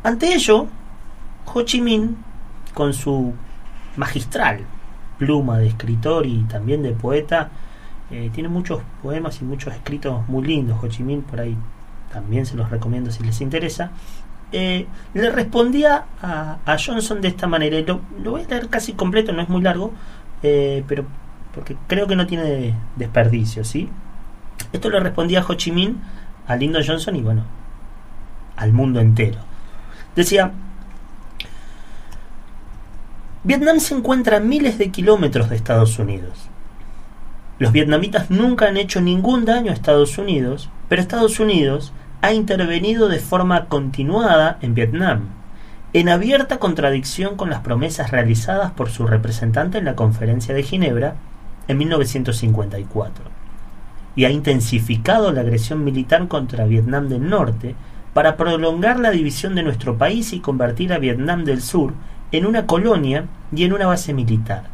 Ante 0.05 0.35
ello, 0.35 0.69
Ho 1.53 1.63
Chi 1.63 1.81
Minh, 1.81 2.17
con 2.75 2.95
su 2.95 3.35
magistral 3.97 4.61
pluma 5.19 5.59
de 5.59 5.67
escritor 5.67 6.25
y 6.25 6.45
también 6.45 6.85
de 6.85 6.93
poeta, 6.93 7.51
eh, 8.13 8.31
tiene 8.33 8.49
muchos 8.49 8.83
poemas 9.03 9.41
y 9.41 9.45
muchos 9.45 9.75
escritos 9.75 10.29
muy 10.29 10.45
lindos. 10.47 10.79
Ho 10.81 10.87
Chi 10.87 11.03
Minh, 11.03 11.23
por 11.23 11.41
ahí 11.41 11.57
también 12.13 12.47
se 12.47 12.55
los 12.55 12.71
recomiendo 12.71 13.11
si 13.11 13.25
les 13.25 13.41
interesa. 13.41 13.91
Eh, 14.53 14.87
le 15.15 15.31
respondía 15.31 16.05
a, 16.23 16.77
Johnson 16.79 17.21
de 17.21 17.29
esta 17.29 17.47
manera. 17.47 17.81
Lo, 17.81 18.01
lo 18.23 18.33
voy 18.33 18.43
a 18.43 18.49
leer 18.49 18.69
casi 18.69 18.93
completo, 18.93 19.33
no 19.33 19.43
es 19.43 19.49
muy 19.49 19.63
largo, 19.63 19.93
eh, 20.43 20.85
pero 20.87 21.05
porque 21.55 21.77
creo 21.87 22.07
que 22.07 22.17
no 22.17 22.27
tiene 22.27 22.75
desperdicio, 22.97 23.65
¿sí? 23.65 23.89
Esto 24.73 24.91
le 24.91 25.01
respondía 25.01 25.45
Ho 25.47 25.55
Chi 25.55 25.71
Minh 25.71 25.97
a 26.47 26.57
Lyndon 26.57 26.83
Johnson 26.87 27.17
y 27.17 27.23
bueno, 27.23 27.45
al 28.57 28.73
mundo 28.73 29.01
entero. 29.01 29.39
Decía, 30.17 30.53
Vietnam 33.45 33.79
se 33.79 33.95
encuentra 33.95 34.39
a 34.39 34.41
miles 34.41 34.79
de 34.79 34.91
kilómetros 34.91 35.51
de 35.51 35.57
Estados 35.57 35.99
Unidos. 35.99 36.49
Los 37.59 37.73
vietnamitas 37.73 38.31
nunca 38.31 38.67
han 38.67 38.77
hecho 38.77 39.01
ningún 39.01 39.45
daño 39.45 39.71
a 39.71 39.75
Estados 39.75 40.19
Unidos, 40.19 40.71
pero 40.89 41.01
Estados 41.01 41.39
Unidos 41.39 41.93
ha 42.25 42.33
intervenido 42.33 43.11
de 43.11 43.19
forma 43.19 43.67
continuada 43.67 44.57
en 44.63 44.75
Vietnam, 44.75 45.29
en 45.93 46.09
abierta 46.09 46.57
contradicción 46.57 47.37
con 47.37 47.51
las 47.51 47.61
promesas 47.61 48.13
realizadas 48.13 48.73
por 48.73 48.89
su 48.89 49.07
representante 49.07 49.77
en 49.77 49.85
la 49.85 49.95
Conferencia 49.95 50.55
de 50.55 50.63
Ginebra 50.63 51.17
en 51.69 51.77
1954, 51.77 53.27
y 54.17 54.25
ha 54.25 54.31
intensificado 54.31 55.33
la 55.33 55.43
agresión 55.43 55.85
militar 55.85 56.27
contra 56.27 56.65
Vietnam 56.65 57.11
del 57.11 57.29
Norte 57.29 57.75
para 58.15 58.39
prolongar 58.39 58.99
la 59.01 59.11
división 59.11 59.55
de 59.55 59.63
nuestro 59.63 59.99
país 59.99 60.33
y 60.33 60.41
convertir 60.41 60.95
a 60.95 60.99
Vietnam 60.99 61.45
del 61.45 61.61
Sur 61.61 61.93
en 62.33 62.47
una 62.47 62.67
colonia 62.67 63.27
y 63.55 63.65
en 63.65 63.75
una 63.75 63.87
base 63.87 64.15
militar. 64.15 64.71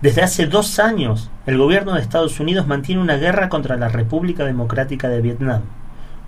Desde 0.00 0.22
hace 0.22 0.46
dos 0.46 0.78
años, 0.78 1.30
el 1.44 1.58
gobierno 1.58 1.92
de 1.92 2.00
Estados 2.00 2.40
Unidos 2.40 2.66
mantiene 2.66 3.02
una 3.02 3.18
guerra 3.18 3.50
contra 3.50 3.76
la 3.76 3.90
República 3.90 4.46
Democrática 4.46 5.10
de 5.10 5.20
Vietnam, 5.20 5.60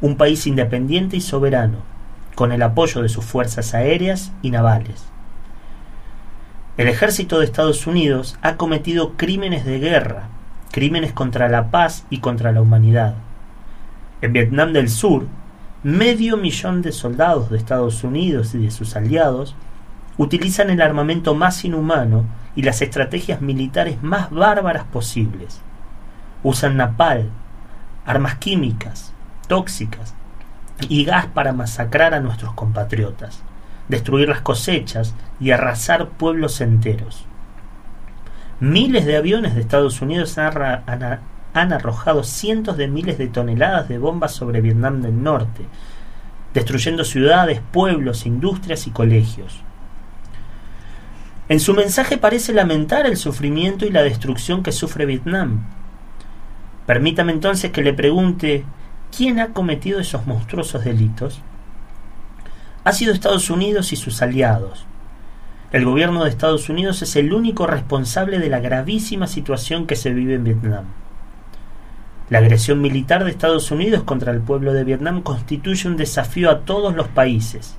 un 0.04 0.18
país 0.18 0.46
independiente 0.46 1.16
y 1.16 1.22
soberano, 1.22 1.78
con 2.34 2.52
el 2.52 2.60
apoyo 2.60 3.00
de 3.00 3.08
sus 3.08 3.24
fuerzas 3.24 3.72
aéreas 3.72 4.32
y 4.42 4.50
navales. 4.50 5.06
El 6.76 6.88
ejército 6.88 7.38
de 7.38 7.46
Estados 7.46 7.86
Unidos 7.86 8.38
ha 8.42 8.56
cometido 8.56 9.14
crímenes 9.16 9.64
de 9.64 9.78
guerra, 9.78 10.28
crímenes 10.72 11.14
contra 11.14 11.48
la 11.48 11.70
paz 11.70 12.04
y 12.10 12.18
contra 12.18 12.52
la 12.52 12.60
humanidad. 12.60 13.14
En 14.20 14.34
Vietnam 14.34 14.74
del 14.74 14.90
Sur, 14.90 15.26
medio 15.82 16.36
millón 16.36 16.82
de 16.82 16.92
soldados 16.92 17.48
de 17.48 17.56
Estados 17.56 18.04
Unidos 18.04 18.54
y 18.54 18.58
de 18.58 18.70
sus 18.70 18.96
aliados 18.96 19.56
utilizan 20.18 20.68
el 20.68 20.82
armamento 20.82 21.34
más 21.34 21.64
inhumano 21.64 22.26
y 22.54 22.60
las 22.60 22.82
estrategias 22.82 23.40
militares 23.40 24.02
más 24.02 24.30
bárbaras 24.30 24.84
posibles. 24.84 25.62
Usan 26.42 26.76
napal, 26.76 27.30
armas 28.04 28.34
químicas, 28.34 29.13
tóxicas 29.46 30.14
y 30.88 31.04
gas 31.04 31.26
para 31.26 31.52
masacrar 31.52 32.14
a 32.14 32.20
nuestros 32.20 32.52
compatriotas, 32.54 33.42
destruir 33.88 34.28
las 34.28 34.40
cosechas 34.40 35.14
y 35.40 35.50
arrasar 35.50 36.08
pueblos 36.08 36.60
enteros. 36.60 37.26
Miles 38.60 39.04
de 39.04 39.16
aviones 39.16 39.54
de 39.54 39.60
Estados 39.60 40.00
Unidos 40.00 40.38
han, 40.38 41.72
arrojado 41.72 42.24
cientos 42.24 42.76
de 42.76 42.88
miles 42.88 43.18
de 43.18 43.26
toneladas 43.26 43.88
de 43.88 43.98
bombas 43.98 44.32
sobre 44.32 44.60
Vietnam 44.60 45.02
del 45.02 45.22
Norte, 45.22 45.66
destruyendo 46.52 47.04
ciudades, 47.04 47.60
pueblos, 47.72 48.26
industrias 48.26 48.86
y 48.86 48.90
colegios. 48.90 49.60
En 51.48 51.60
su 51.60 51.74
mensaje 51.74 52.16
parece 52.16 52.54
lamentar 52.54 53.06
el 53.06 53.16
sufrimiento 53.16 53.84
y 53.84 53.90
la 53.90 54.02
destrucción 54.02 54.62
que 54.62 54.72
sufre 54.72 55.04
Vietnam. 55.04 55.66
Permítame 56.86 57.32
entonces 57.32 57.70
que 57.70 57.82
le 57.82 57.92
pregunte, 57.92 58.64
¿quién 59.16 59.38
ha 59.38 59.52
cometido 59.52 60.00
esos 60.00 60.26
monstruosos 60.26 60.84
delitos? 60.84 61.40
Ha 62.82 62.92
sido 62.92 63.12
Estados 63.12 63.48
Unidos 63.48 63.92
y 63.92 63.96
sus 63.96 64.20
aliados. 64.22 64.86
El 65.72 65.84
gobierno 65.84 66.24
de 66.24 66.30
Estados 66.30 66.68
Unidos 66.68 67.00
es 67.02 67.14
el 67.16 67.32
único 67.32 67.66
responsable 67.66 68.38
de 68.38 68.48
la 68.48 68.60
gravísima 68.60 69.26
situación 69.26 69.86
que 69.86 69.96
se 69.96 70.12
vive 70.12 70.34
en 70.34 70.44
Vietnam. 70.44 70.84
La 72.28 72.38
agresión 72.38 72.80
militar 72.80 73.24
de 73.24 73.30
Estados 73.30 73.70
Unidos 73.70 74.02
contra 74.02 74.32
el 74.32 74.40
pueblo 74.40 74.72
de 74.72 74.84
Vietnam 74.84 75.22
constituye 75.22 75.88
un 75.88 75.96
desafío 75.96 76.50
a 76.50 76.60
todos 76.60 76.94
los 76.94 77.08
países, 77.08 77.76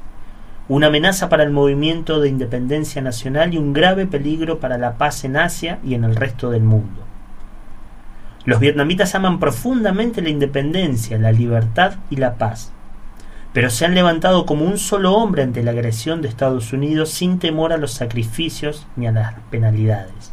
una 0.67 0.87
amenaza 0.87 1.29
para 1.29 1.43
el 1.43 1.51
movimiento 1.51 2.19
de 2.21 2.29
independencia 2.29 3.01
nacional 3.01 3.53
y 3.53 3.57
un 3.57 3.73
grave 3.73 4.07
peligro 4.07 4.59
para 4.59 4.77
la 4.77 4.97
paz 4.97 5.23
en 5.23 5.37
Asia 5.37 5.79
y 5.83 5.95
en 5.95 6.03
el 6.03 6.15
resto 6.15 6.49
del 6.49 6.63
mundo. 6.63 7.04
Los 8.45 8.59
vietnamitas 8.59 9.15
aman 9.15 9.39
profundamente 9.39 10.21
la 10.21 10.29
independencia, 10.29 11.17
la 11.17 11.31
libertad 11.31 11.95
y 12.11 12.17
la 12.17 12.35
paz, 12.35 12.71
pero 13.53 13.71
se 13.71 13.85
han 13.85 13.95
levantado 13.95 14.45
como 14.45 14.65
un 14.65 14.77
solo 14.77 15.13
hombre 15.13 15.41
ante 15.41 15.63
la 15.63 15.71
agresión 15.71 16.21
de 16.21 16.27
Estados 16.27 16.71
Unidos 16.71 17.09
sin 17.09 17.39
temor 17.39 17.73
a 17.73 17.77
los 17.77 17.91
sacrificios 17.91 18.85
ni 18.95 19.07
a 19.07 19.11
las 19.11 19.33
penalidades. 19.49 20.31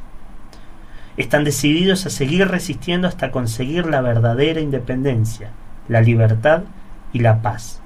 Están 1.16 1.44
decididos 1.44 2.04
a 2.04 2.10
seguir 2.10 2.48
resistiendo 2.48 3.08
hasta 3.08 3.30
conseguir 3.30 3.86
la 3.86 4.02
verdadera 4.02 4.60
independencia, 4.60 5.50
la 5.88 6.02
libertad 6.02 6.64
y 7.14 7.20
la 7.20 7.40
paz. 7.40 7.80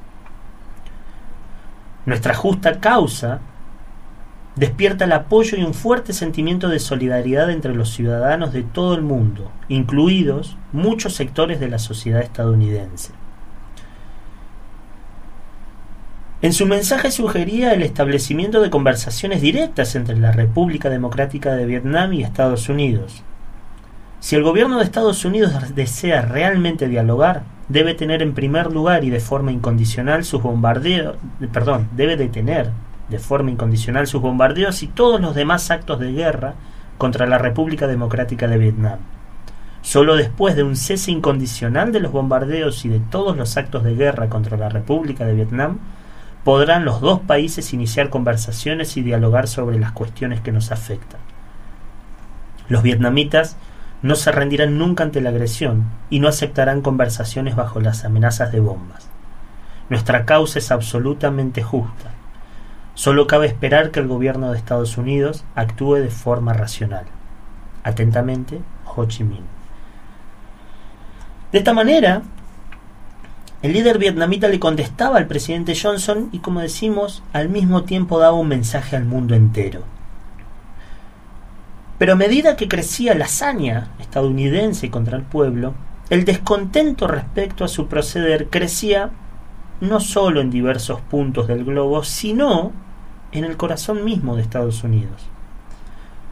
Nuestra 2.05 2.35
justa 2.35 2.81
causa 2.81 3.41
despierta 4.57 5.05
el 5.05 5.13
apoyo 5.13 5.59
y 5.59 5.63
un 5.63 5.75
fuerte 5.75 6.15
sentimiento 6.15 6.69
de 6.69 6.79
solidaridad 6.79 7.51
entre 7.51 7.75
los 7.75 7.91
ciudadanos 7.91 8.53
de 8.53 8.63
todo 8.63 8.95
el 8.95 9.03
mundo, 9.03 9.51
incluidos 9.69 10.57
muchos 10.73 11.15
sectores 11.15 11.61
de 11.61 11.69
la 11.69 11.79
sociedad 11.79 12.23
estadounidense. 12.23 13.13
En 16.43 16.53
su 16.53 16.67
mensaje 16.67 17.11
sugería 17.11 17.73
el 17.73 17.83
establecimiento 17.83 18.61
de 18.61 18.71
conversaciones 18.71 19.41
directas 19.41 19.95
entre 19.95 20.17
la 20.17 20.33
República 20.33 20.91
Democrática 20.91 21.55
de 21.55 21.67
Vietnam 21.67 22.13
y 22.13 22.23
Estados 22.23 22.69
Unidos. 22.69 23.23
Si 24.21 24.37
el 24.37 24.43
gobierno 24.43 24.79
de 24.79 24.85
Estados 24.85 25.25
Unidos 25.25 25.53
desea 25.75 26.23
realmente 26.23 26.89
dialogar, 26.89 27.43
debe 27.69 27.95
tener 27.95 28.23
en 28.23 28.35
primer 28.35 28.73
lugar 28.73 29.05
y 29.05 29.11
de 29.11 29.21
forma 29.21 29.53
incondicional 29.53 30.25
sus 30.25 30.43
bombardeos, 30.43 31.17
perdón, 31.53 31.89
debe 31.97 32.17
detener 32.17 32.71
de 33.09 33.19
forma 33.19 33.51
incondicional 33.51 34.07
sus 34.07 34.21
bombardeos 34.21 34.83
y 34.83 34.89
todos 34.89 35.21
los 35.21 35.35
demás 35.35 35.71
actos 35.71 36.01
de 36.01 36.13
guerra 36.13 36.55
contra 36.99 37.27
la 37.27 37.39
República 37.39 37.87
Democrática 37.87 38.49
de 38.49 38.59
Vietnam. 38.59 38.99
Solo 39.83 40.17
después 40.17 40.57
de 40.57 40.65
un 40.65 40.75
cese 40.75 41.13
incondicional 41.13 41.93
de 41.93 42.01
los 42.01 42.11
bombardeos 42.11 42.85
y 42.85 42.89
de 42.89 42.99
todos 42.99 43.37
los 43.37 43.57
actos 43.57 43.85
de 43.85 43.95
guerra 43.95 44.29
contra 44.29 44.57
la 44.57 44.69
República 44.69 45.25
de 45.25 45.35
Vietnam, 45.35 45.79
podrán 46.43 46.85
los 46.85 47.01
dos 47.01 47.21
países 47.21 47.73
iniciar 47.73 48.09
conversaciones 48.09 48.97
y 48.97 49.03
dialogar 49.03 49.47
sobre 49.47 49.79
las 49.79 49.93
cuestiones 49.93 50.41
que 50.41 50.53
nos 50.53 50.73
afectan. 50.73 51.21
Los 52.69 52.83
vietnamitas 52.83 53.57
no 54.03 54.17
se 54.17 54.33
rendirán 54.33 54.79
nunca 54.79 55.05
ante 55.05 55.21
la 55.21 55.31
agresión 55.31 55.85
y 56.11 56.21
no 56.21 56.29
aceptarán 56.29 56.83
conversaciones 56.83 57.57
bajo 57.57 57.81
las 57.81 58.05
amenazas 58.05 58.53
de 58.53 58.61
bombas. 58.61 59.09
Nuestra 59.89 60.25
causa 60.25 60.59
es 60.59 60.71
absolutamente 60.73 61.63
justa. 61.63 62.16
Solo 62.97 63.27
cabe 63.27 63.47
esperar 63.47 63.91
que 63.91 64.01
el 64.01 64.09
gobierno 64.09 64.51
de 64.51 64.57
Estados 64.57 64.97
Unidos 64.97 65.45
actúe 65.55 65.97
de 65.97 66.09
forma 66.09 66.55
racional. 66.55 67.05
Atentamente, 67.85 68.59
Ho 68.87 69.05
Chi 69.05 69.23
Minh. 69.23 69.45
De 71.53 71.59
esta 71.59 71.75
manera, 71.75 72.23
el 73.61 73.75
líder 73.75 73.99
vietnamita 73.99 74.49
le 74.49 74.59
contestaba 74.59 75.19
al 75.19 75.27
presidente 75.27 75.77
Johnson 75.81 76.31
y, 76.33 76.39
como 76.39 76.61
decimos, 76.61 77.23
al 77.35 77.51
mismo 77.51 77.85
tiempo 77.85 78.19
daba 78.19 78.39
un 78.39 78.49
mensaje 78.49 78.97
al 78.97 79.05
mundo 79.05 79.35
entero. 79.35 79.83
Pero 81.99 82.15
a 82.15 82.17
medida 82.17 82.57
que 82.57 82.67
crecía 82.67 83.15
la 83.15 83.27
hazaña 83.27 83.89
estadounidense 84.01 84.91
contra 84.91 85.19
el 85.19 85.23
pueblo, 85.23 85.75
el 86.09 86.25
descontento 86.25 87.07
respecto 87.07 87.63
a 87.63 87.69
su 87.69 87.89
proceder 87.89 88.49
crecía 88.49 89.11
no 89.83 90.01
solo 90.01 90.41
en 90.41 90.51
diversos 90.51 91.03
puntos 91.03 91.47
del 91.47 91.63
globo, 91.67 92.03
sino 92.03 92.73
en 93.39 93.45
el 93.45 93.57
corazón 93.57 94.05
mismo 94.05 94.37
de 94.37 94.43
Estados 94.43 94.85
Unidos, 94.85 95.27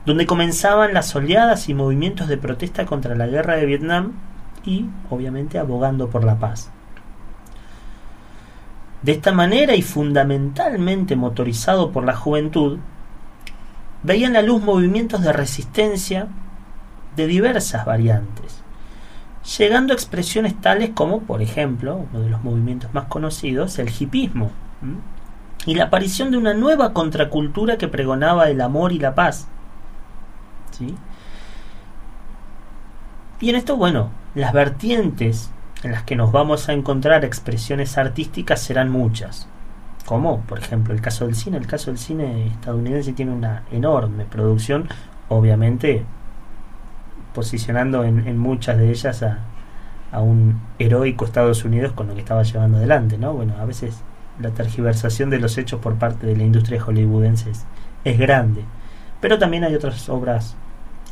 donde 0.07 0.27
comenzaban 0.27 0.95
las 0.95 1.15
oleadas 1.15 1.69
y 1.69 1.75
movimientos 1.75 2.29
de 2.29 2.37
protesta 2.37 2.87
contra 2.87 3.15
la 3.15 3.27
guerra 3.27 3.57
de 3.57 3.67
Vietnam 3.67 4.13
y, 4.65 4.87
obviamente, 5.11 5.59
abogando 5.59 6.09
por 6.09 6.25
la 6.25 6.39
paz. 6.39 6.71
De 9.03 9.13
esta 9.13 9.33
manera 9.33 9.77
y 9.77 9.83
fundamentalmente 9.83 11.15
motorizado 11.15 11.93
por 11.93 12.05
la 12.05 12.17
juventud, 12.17 12.79
veían 14.03 14.33
la 14.33 14.43
luz 14.43 14.63
movimientos 14.63 15.23
de 15.23 15.33
resistencia 15.33 16.29
de 17.17 17.27
diversas 17.27 17.85
variantes, 17.85 18.63
llegando 19.59 19.93
a 19.93 19.97
expresiones 19.97 20.59
tales 20.61 20.91
como, 20.95 21.21
por 21.21 21.43
ejemplo, 21.43 22.07
uno 22.11 22.21
de 22.23 22.31
los 22.31 22.43
movimientos 22.43 22.95
más 22.95 23.05
conocidos, 23.05 23.79
el 23.79 23.91
hipismo, 23.91 24.51
y 25.67 25.75
la 25.75 25.85
aparición 25.85 26.31
de 26.31 26.37
una 26.37 26.55
nueva 26.55 26.93
contracultura 26.93 27.79
que 27.79 27.89
pregonaba 27.89 28.49
el 28.49 28.61
amor 28.61 28.93
y 28.93 28.99
la 28.99 29.15
paz. 29.15 29.49
¿sí? 30.73 30.95
Y 33.41 33.51
en 33.51 33.57
esto, 33.57 33.77
bueno, 33.77 34.11
las 34.35 34.53
vertientes 34.53 35.51
en 35.83 35.93
las 35.93 36.03
que 36.03 36.17
nos 36.17 36.33
vamos 36.33 36.69
a 36.69 36.73
encontrar 36.73 37.25
expresiones 37.25 37.99
artísticas 37.99 38.61
serán 38.61 38.91
muchas. 38.91 39.49
Como, 40.07 40.41
por 40.41 40.59
ejemplo, 40.59 40.93
el 40.93 41.01
caso 41.01 41.27
del 41.27 41.35
cine. 41.35 41.57
El 41.57 41.67
caso 41.67 41.91
del 41.91 41.99
cine 41.99 42.47
estadounidense 42.49 43.13
tiene 43.13 43.33
una 43.33 43.65
enorme 43.71 44.25
producción, 44.25 44.89
obviamente 45.29 46.05
posicionando 47.35 48.05
en, 48.05 48.39
muchas 48.39 48.79
de 48.79 48.91
ellas 48.91 49.23
a, 49.23 49.39
a, 50.13 50.21
un 50.21 50.61
heroico 50.79 51.25
Estados 51.25 51.65
Unidos 51.65 51.93
con 51.93 52.07
lo 52.07 52.15
que 52.15 52.21
estaba 52.21 52.45
llevando 52.45 52.79
adelante, 52.79 53.19
¿no? 53.19 53.33
Bueno, 53.33 53.55
a 53.59 53.65
veces 53.65 54.03
la 54.41 54.51
tergiversación 54.51 55.31
de 55.31 55.39
los 55.39 55.59
hechos 55.59 55.81
por 55.81 55.97
parte 55.97 56.27
de 56.27 56.37
la 56.37 56.45
industria 56.45 56.83
hollywoodense 56.83 57.53
es, 58.05 58.19
grande, 58.19 58.65
pero 59.21 59.39
también 59.39 59.65
hay 59.65 59.75
otras 59.75 60.09
obras 60.09 60.57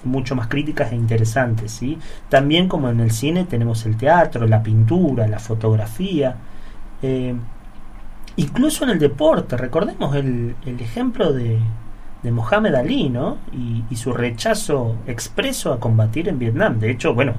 mucho 0.05 0.35
más 0.35 0.49
críticas 0.49 0.93
e 0.93 0.97
interesantes. 0.97 1.73
¿sí? 1.73 1.99
También 2.29 2.69
como 2.69 2.89
en 2.89 3.01
el 3.01 3.13
cine 3.13 3.45
tenemos 3.45 3.87
el 3.87 3.97
teatro, 3.97 4.47
la 4.47 4.63
pintura, 4.63 5.29
la 5.29 5.39
fotografía, 5.39 6.37
eh, 7.03 7.35
incluso 8.37 8.85
en 8.85 8.91
el 8.91 8.99
deporte. 8.99 9.57
Recordemos 9.57 10.15
el, 10.17 10.57
el 10.67 10.81
ejemplo 10.81 11.33
de, 11.33 11.59
de 12.23 12.31
Mohamed 12.33 12.75
Ali 12.75 13.09
¿no? 13.09 13.39
Y, 13.53 13.85
y, 13.89 13.97
su 13.97 14.13
rechazo 14.13 14.97
expreso 15.07 15.73
a 15.73 15.81
combatir 15.81 16.29
en 16.29 16.39
Vietnam. 16.39 16.79
De 16.79 16.91
hecho, 16.91 17.15
bueno, 17.15 17.35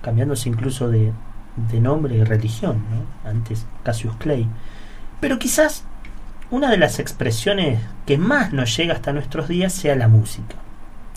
cambiándose 0.00 0.48
incluso 0.48 0.88
de, 0.88 1.12
de 1.56 1.80
nombre 1.80 2.16
y 2.16 2.24
religión, 2.24 2.82
¿no? 2.90 3.30
antes 3.30 3.66
Cassius 3.82 4.16
Clay. 4.16 4.48
Pero 5.20 5.38
quizás 5.38 5.84
una 6.50 6.70
de 6.70 6.76
las 6.76 6.98
expresiones 6.98 7.80
que 8.06 8.18
más 8.18 8.52
nos 8.52 8.76
llega 8.76 8.94
hasta 8.94 9.12
nuestros 9.12 9.48
días 9.48 9.72
sea 9.72 9.96
la 9.96 10.08
música. 10.08 10.56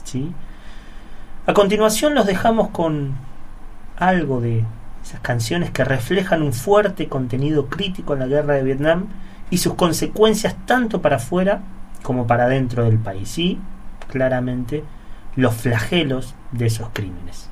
¿sí? 0.04 0.34
A 1.46 1.54
continuación 1.54 2.16
los 2.16 2.26
dejamos 2.26 2.70
con 2.70 3.16
algo 3.98 4.42
de 4.42 4.64
esas 5.04 5.20
canciones 5.22 5.72
que 5.72 5.84
reflejan 5.84 6.42
un 6.42 6.54
fuerte 6.54 7.08
contenido 7.08 7.68
crítico 7.68 8.14
en 8.14 8.20
la 8.20 8.28
guerra 8.28 8.56
de 8.56 8.64
Vietnam 8.64 9.08
y 9.50 9.60
sus 9.60 9.76
consecuencias 9.76 10.56
tanto 10.66 11.02
para 11.02 11.18
afuera 11.18 11.62
como 12.04 12.28
para 12.28 12.48
dentro 12.48 12.84
del 12.84 12.98
país 12.98 13.38
y 13.38 13.60
claramente 14.10 14.84
los 15.36 15.54
flagelos 15.54 16.36
de 16.52 16.66
esos 16.66 16.90
crímenes. 16.94 17.50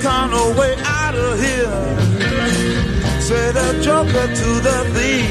Kind 0.00 0.32
of 0.32 0.56
way 0.56 0.74
out 0.82 1.14
of 1.14 1.38
here. 1.38 3.20
Say 3.20 3.52
the 3.52 3.80
joker 3.82 4.26
to 4.40 4.50
the 4.66 4.78
thief. 4.94 5.30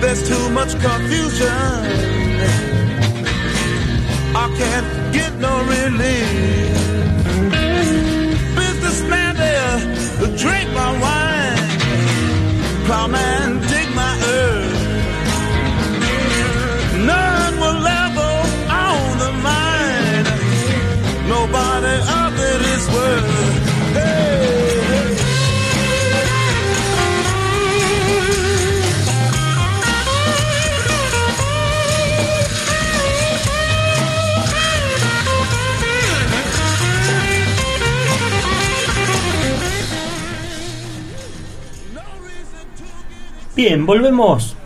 There's 0.00 0.28
too 0.28 0.50
much 0.50 0.72
confusion. 0.80 1.79
Bien, 43.62 43.84
volvemos 43.84 44.56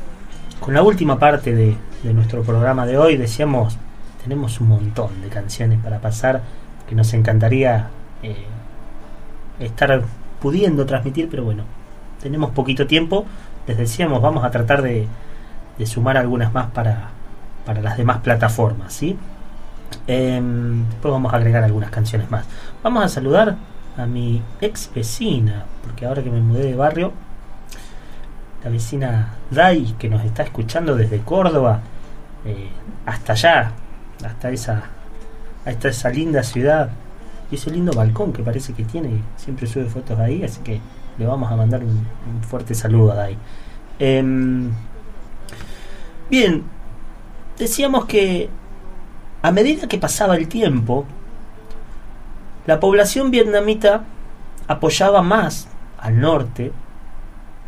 con 0.60 0.72
la 0.72 0.84
última 0.84 1.18
parte 1.18 1.52
de, 1.52 1.76
de 2.04 2.14
nuestro 2.14 2.42
programa 2.42 2.86
de 2.86 2.96
hoy. 2.96 3.16
Decíamos, 3.16 3.76
tenemos 4.22 4.60
un 4.60 4.68
montón 4.68 5.20
de 5.20 5.30
canciones 5.30 5.80
para 5.82 5.98
pasar 5.98 6.42
que 6.88 6.94
nos 6.94 7.12
encantaría 7.12 7.88
eh, 8.22 8.44
estar 9.58 10.00
pudiendo 10.40 10.86
transmitir, 10.86 11.28
pero 11.28 11.42
bueno, 11.42 11.64
tenemos 12.22 12.52
poquito 12.52 12.86
tiempo. 12.86 13.26
Les 13.66 13.76
decíamos, 13.76 14.22
vamos 14.22 14.44
a 14.44 14.52
tratar 14.52 14.80
de, 14.80 15.08
de 15.76 15.86
sumar 15.86 16.16
algunas 16.16 16.52
más 16.52 16.70
para, 16.70 17.08
para 17.66 17.82
las 17.82 17.96
demás 17.96 18.18
plataformas, 18.18 18.92
¿sí? 18.92 19.18
Em, 20.06 20.88
después 20.88 21.10
vamos 21.10 21.34
a 21.34 21.38
agregar 21.38 21.64
algunas 21.64 21.90
canciones 21.90 22.30
más. 22.30 22.46
Vamos 22.84 23.02
a 23.02 23.08
saludar 23.08 23.56
a 23.96 24.06
mi 24.06 24.40
ex 24.60 24.88
vecina, 24.94 25.64
porque 25.82 26.06
ahora 26.06 26.22
que 26.22 26.30
me 26.30 26.40
mudé 26.40 26.62
de 26.62 26.76
barrio, 26.76 27.12
la 28.64 28.70
vecina 28.70 29.34
Dai, 29.50 29.94
que 29.98 30.08
nos 30.08 30.24
está 30.24 30.42
escuchando 30.42 30.96
desde 30.96 31.20
Córdoba 31.20 31.82
eh, 32.46 32.68
hasta 33.04 33.34
allá, 33.34 33.72
hasta 34.24 34.50
esa, 34.50 34.84
hasta 35.66 35.88
esa 35.88 36.08
linda 36.08 36.42
ciudad 36.42 36.90
y 37.50 37.56
ese 37.56 37.70
lindo 37.70 37.92
balcón 37.92 38.32
que 38.32 38.42
parece 38.42 38.72
que 38.72 38.84
tiene, 38.84 39.20
siempre 39.36 39.66
sube 39.66 39.84
fotos 39.84 40.18
ahí, 40.18 40.42
así 40.42 40.60
que 40.62 40.80
le 41.18 41.26
vamos 41.26 41.52
a 41.52 41.56
mandar 41.56 41.82
un, 41.84 42.06
fuerte 42.42 42.74
saludo 42.74 43.12
a 43.12 43.16
Dai. 43.16 43.36
Em, 43.98 44.70
bien, 46.30 46.64
decíamos 47.58 48.06
que 48.06 48.48
a 49.42 49.52
medida 49.52 49.86
que 49.88 49.98
pasaba 49.98 50.36
el 50.36 50.48
tiempo, 50.48 51.04
la 52.66 52.80
población 52.80 53.30
vietnamita 53.30 54.04
apoyaba 54.66 55.20
más 55.20 55.68
al 55.98 56.18
norte 56.18 56.72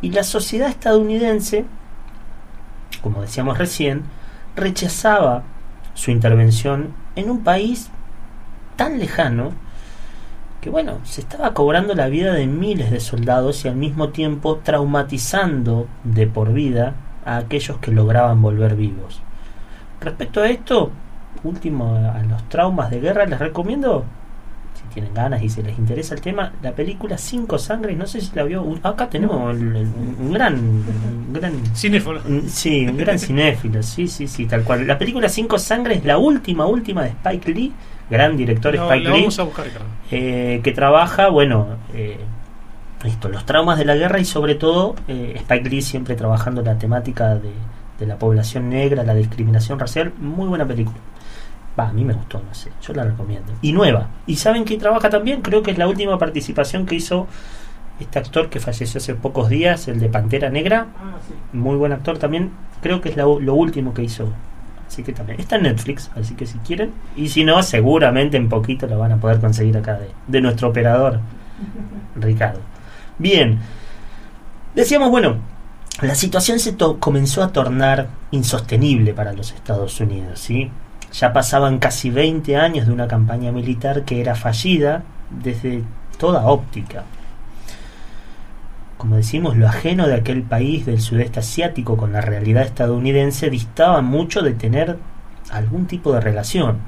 y 0.01 0.11
la 0.11 0.24
sociedad 0.24 0.68
estadounidense, 0.68 1.64
como 3.03 3.22
decíamos 3.22 3.59
recién, 3.59 4.05
rechazaba 4.55 5.42
su 5.94 6.11
intervención 6.11 6.94
en 7.14 7.30
un 7.30 7.42
país 7.42 7.90
tan 8.76 8.99
lejano 8.99 9.53
que 10.61 10.70
bueno, 10.70 10.99
se 11.05 11.20
estaba 11.20 11.55
cobrando 11.55 11.94
la 11.94 12.09
vida 12.09 12.34
de 12.34 12.47
miles 12.47 12.90
de 12.90 12.99
soldados 13.01 13.64
y 13.64 13.68
al 13.68 13.76
mismo 13.76 14.09
tiempo 14.09 14.57
traumatizando 14.62 15.86
de 16.03 16.26
por 16.26 16.53
vida 16.53 16.94
a 17.24 17.36
aquellos 17.36 17.78
que 17.78 17.92
lograban 17.92 18.42
volver 18.42 18.74
vivos. 18.74 19.22
Respecto 20.01 20.40
a 20.42 20.49
esto, 20.49 20.90
último 21.44 21.94
a 21.94 22.20
los 22.22 22.49
traumas 22.49 22.90
de 22.90 23.01
guerra, 23.01 23.26
les 23.26 23.38
recomiendo 23.38 24.05
tienen 24.97 25.12
ganas 25.12 25.42
y 25.42 25.51
si 25.51 25.62
les 25.62 25.78
interesa 25.78 26.14
el 26.14 26.22
tema, 26.22 26.53
la 26.62 26.72
película 26.72 27.18
Cinco 27.18 27.59
Sangres, 27.59 27.99
no 27.99 28.07
sé 28.07 28.22
si 28.22 28.34
la 28.34 28.44
vio, 28.44 28.62
un- 28.62 28.80
acá 28.82 29.11
tenemos 29.11 29.55
el- 29.55 29.76
el- 29.76 29.88
un 30.20 30.32
gran, 30.32 30.55
un 30.55 31.32
gran 31.34 31.53
Cinéfilo. 31.76 32.20
sí, 32.47 32.86
un 32.88 32.97
gran 32.97 33.18
cinéfilo, 33.18 33.82
sí, 33.82 34.09
sí, 34.09 34.26
sí, 34.26 34.47
tal 34.47 34.62
cual. 34.64 34.86
La 34.86 34.97
película 34.97 35.28
Cinco 35.28 35.59
Sangres, 35.59 36.03
la 36.07 36.16
última, 36.16 36.64
última 36.66 37.03
de 37.03 37.11
Spike 37.11 37.53
Lee, 37.53 37.72
gran 38.09 38.38
director 38.38 38.74
No, 38.74 38.84
Spike 38.84 39.05
Lee, 39.05 39.20
vamos 39.20 39.38
a 39.38 39.42
buscar, 39.42 39.66
Ricardo. 39.66 39.86
eh, 40.11 40.61
que 40.64 40.72
trabaja, 40.72 41.28
bueno, 41.28 41.66
eh, 41.92 42.16
esto, 43.05 43.28
los 43.28 43.44
traumas 43.44 43.76
de 43.78 43.84
la 43.84 43.97
guerra 43.97 44.18
y 44.18 44.24
sobre 44.24 44.55
todo 44.55 44.97
eh, 45.09 45.34
Spike 45.36 45.68
Lee 45.68 45.82
siempre 45.82 46.14
trabajando 46.14 46.62
la 46.62 46.78
temática 46.78 47.34
de, 47.34 47.51
de 48.01 48.07
la 48.07 48.16
población 48.18 48.70
negra, 48.70 49.05
la 49.05 49.14
discriminación 49.14 49.78
racial, 49.78 50.12
muy 50.18 50.49
buena 50.49 50.64
película. 50.66 50.97
A 51.77 51.93
mí 51.93 52.05
me 52.05 52.14
gustó, 52.14 52.39
no 52.47 52.55
sé, 52.55 52.70
yo 52.83 52.93
la 52.95 53.05
recomiendo. 53.05 53.53
Y 53.62 53.72
nueva. 53.72 54.09
¿Y 54.27 54.37
saben 54.37 54.64
que 54.64 54.79
trabaja 54.79 55.11
también? 55.11 55.43
Creo 55.43 55.62
que 55.62 55.70
es 55.72 55.79
la 55.79 55.87
última 55.89 56.18
participación 56.18 56.87
que 56.87 56.95
hizo 56.95 57.27
este 58.01 58.18
actor 58.18 58.49
que 58.49 58.61
falleció 58.61 58.99
hace 58.99 59.14
pocos 59.14 59.49
días, 59.49 59.87
el 59.89 60.01
de 60.01 60.09
Pantera 60.09 60.49
Negra. 60.51 60.87
Muy 61.53 61.77
buen 61.77 61.93
actor 61.93 62.18
también. 62.18 62.51
Creo 62.83 63.01
que 63.01 63.11
es 63.11 63.16
la- 63.16 63.24
lo 63.24 63.55
último 63.55 63.93
que 63.95 64.03
hizo. 64.03 64.29
Así 64.89 65.03
que 65.03 65.12
también 65.12 65.41
está 65.41 65.57
en 65.57 65.64
Netflix, 65.64 66.11
así 66.16 66.35
que 66.35 66.47
si 66.47 66.59
quieren. 66.59 66.93
Y 67.16 67.29
si 67.29 67.45
no, 67.45 67.62
seguramente 67.62 68.37
en 68.37 68.49
poquito 68.49 68.87
lo 68.87 68.99
van 68.99 69.12
a 69.12 69.16
poder 69.16 69.41
conseguir 69.41 69.77
acá 69.77 69.95
de, 69.99 70.11
de 70.29 70.41
nuestro 70.41 70.68
operador, 70.68 71.20
Ricardo. 72.16 72.61
Bien. 73.18 73.59
Decíamos, 74.74 75.11
bueno, 75.11 75.37
la 76.03 76.14
situación 76.14 76.59
se 76.59 76.77
comenzó 77.01 77.43
a 77.43 77.53
tornar 77.53 78.09
insostenible 78.31 79.12
para 79.14 79.33
los 79.33 79.53
Estados 79.53 79.99
Unidos, 80.01 80.39
¿sí? 80.39 80.70
Ya 81.18 81.32
pasaban 81.32 81.78
casi 81.78 82.10
20 82.10 82.56
años 82.58 82.86
de 82.86 82.92
una 82.92 83.08
campaña 83.08 83.50
militar 83.50 84.04
que 84.04 84.20
era 84.20 84.34
fallida 84.34 85.02
desde 85.30 85.82
toda 86.18 86.46
óptica. 86.46 87.04
Como 88.98 89.16
decimos, 89.16 89.56
lo 89.56 89.66
ajeno 89.66 90.06
de 90.06 90.14
aquel 90.14 90.42
país 90.42 90.84
del 90.84 91.00
sudeste 91.00 91.40
asiático 91.40 91.96
con 91.96 92.12
la 92.12 92.20
realidad 92.20 92.64
estadounidense 92.64 93.48
distaba 93.48 94.02
mucho 94.02 94.42
de 94.42 94.52
tener 94.52 94.98
algún 95.50 95.86
tipo 95.86 96.12
de 96.12 96.20
relación. 96.20 96.78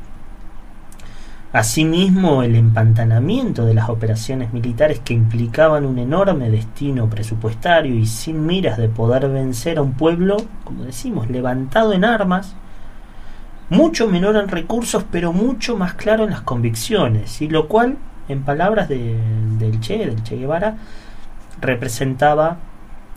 Asimismo, 1.50 2.42
el 2.42 2.54
empantanamiento 2.54 3.64
de 3.64 3.72
las 3.72 3.88
operaciones 3.88 4.52
militares 4.52 5.00
que 5.00 5.14
implicaban 5.14 5.86
un 5.86 5.98
enorme 5.98 6.50
destino 6.50 7.08
presupuestario 7.08 7.94
y 7.94 8.04
sin 8.04 8.44
miras 8.44 8.76
de 8.76 8.90
poder 8.90 9.26
vencer 9.30 9.78
a 9.78 9.82
un 9.82 9.94
pueblo, 9.94 10.36
como 10.64 10.84
decimos, 10.84 11.30
levantado 11.30 11.94
en 11.94 12.04
armas, 12.04 12.54
mucho 13.70 14.08
menor 14.08 14.36
en 14.36 14.48
recursos, 14.48 15.04
pero 15.10 15.32
mucho 15.32 15.76
más 15.76 15.94
claro 15.94 16.24
en 16.24 16.30
las 16.30 16.40
convicciones, 16.42 17.42
y 17.42 17.48
lo 17.48 17.68
cual, 17.68 17.96
en 18.28 18.42
palabras 18.42 18.88
de- 18.88 19.18
del 19.58 19.80
Che, 19.80 19.98
del 19.98 20.22
Che 20.22 20.36
Guevara, 20.36 20.76
representaba 21.60 22.58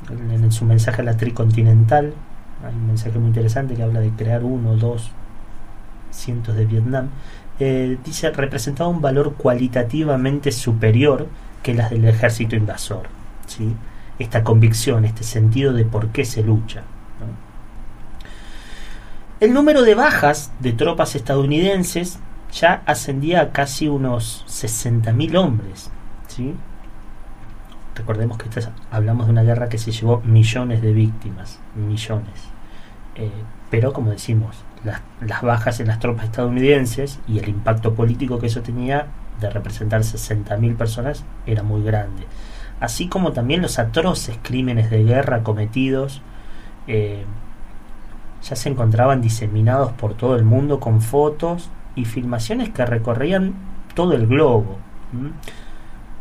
en, 0.10 0.52
su 0.52 0.66
mensaje 0.66 1.02
a 1.02 1.06
la 1.06 1.18
tricontinental, 1.18 2.14
hay 2.66 2.74
un 2.76 2.88
mensaje 2.88 3.18
muy 3.20 3.28
interesante 3.30 3.76
que 3.76 3.84
habla 3.84 4.00
de 4.00 4.12
crear 4.12 4.44
uno 4.44 4.72
o 4.72 4.78
dos 4.78 5.12
cientos 6.12 6.56
de 6.56 6.66
Vietnam, 6.66 7.08
eh, 7.60 7.98
dice 8.04 8.32
representaba 8.32 8.90
un 8.90 9.02
valor 9.02 9.36
cualitativamente 9.36 10.52
superior 10.52 11.28
que 11.64 11.74
las 11.74 11.92
del 11.92 12.06
ejército 12.06 12.56
invasor. 12.56 13.04
¿sí? 13.48 13.76
Esta 14.20 14.44
convicción, 14.44 15.06
este 15.06 15.24
sentido 15.24 15.74
de 15.74 15.86
por 15.86 16.08
qué 16.10 16.26
se 16.26 16.44
lucha. 16.44 16.84
El 19.42 19.54
número 19.54 19.82
de 19.82 19.96
bajas 19.96 20.52
de 20.60 20.72
tropas 20.72 21.16
estadounidenses 21.16 22.20
ya 22.54 22.84
ascendía 22.86 23.42
a 23.42 23.52
casi 23.52 23.88
unos 23.88 24.46
60.000 24.48 25.36
hombres. 25.36 25.90
¿sí? 26.28 26.54
Recordemos 27.96 28.38
que 28.38 28.46
esta 28.50 28.60
es- 28.60 28.70
hablamos 28.92 29.26
de 29.26 29.32
una 29.32 29.42
guerra 29.44 29.68
que 29.68 29.80
se 29.80 29.92
llevó 29.92 30.22
millones 30.24 30.84
de 30.84 30.94
víctimas, 30.94 31.60
millones. 31.76 32.40
Eh, 33.16 33.32
pero 33.72 33.94
como 33.94 34.12
decimos, 34.12 34.64
las, 34.84 35.02
las 35.22 35.42
bajas 35.42 35.80
en 35.80 35.88
las 35.88 35.98
tropas 36.00 36.26
estadounidenses 36.26 37.20
y 37.28 37.40
el 37.40 37.50
impacto 37.50 37.96
político 37.96 38.38
que 38.38 38.46
eso 38.46 38.62
tenía 38.62 39.08
de 39.40 39.50
representar 39.50 40.04
60.000 40.04 40.76
personas 40.78 41.24
era 41.48 41.64
muy 41.64 41.82
grande. 41.82 42.28
Así 42.80 43.08
como 43.08 43.32
también 43.32 43.64
los 43.64 43.80
atroces 43.80 44.38
crímenes 44.44 44.92
de 44.92 45.04
guerra 45.04 45.42
cometidos 45.42 46.22
eh, 46.86 47.26
ya 48.44 48.56
se 48.56 48.70
encontraban 48.70 49.22
diseminados 49.22 49.92
por 49.94 50.14
todo 50.16 50.36
el 50.36 50.44
mundo 50.44 50.80
con 50.80 51.02
fotos 51.02 51.70
y 51.96 52.06
filmaciones 52.06 52.70
que 52.70 52.86
recorrían 52.86 53.54
todo 53.96 54.14
el 54.14 54.26
globo. 54.28 54.78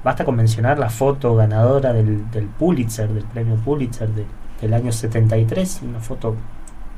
Basta 0.05 0.25
con 0.25 0.37
mencionar 0.37 0.79
la 0.79 0.91
foto 0.91 1.35
ganadora 1.37 1.93
del, 1.93 2.31
del 2.31 2.47
Pulitzer, 2.47 3.09
del 3.11 3.25
premio 3.25 3.57
Pulitzer 3.57 4.09
de- 4.11 4.27
del 4.61 4.75
año 4.75 4.93
73, 4.93 5.81
una 5.85 6.01
foto 6.01 6.37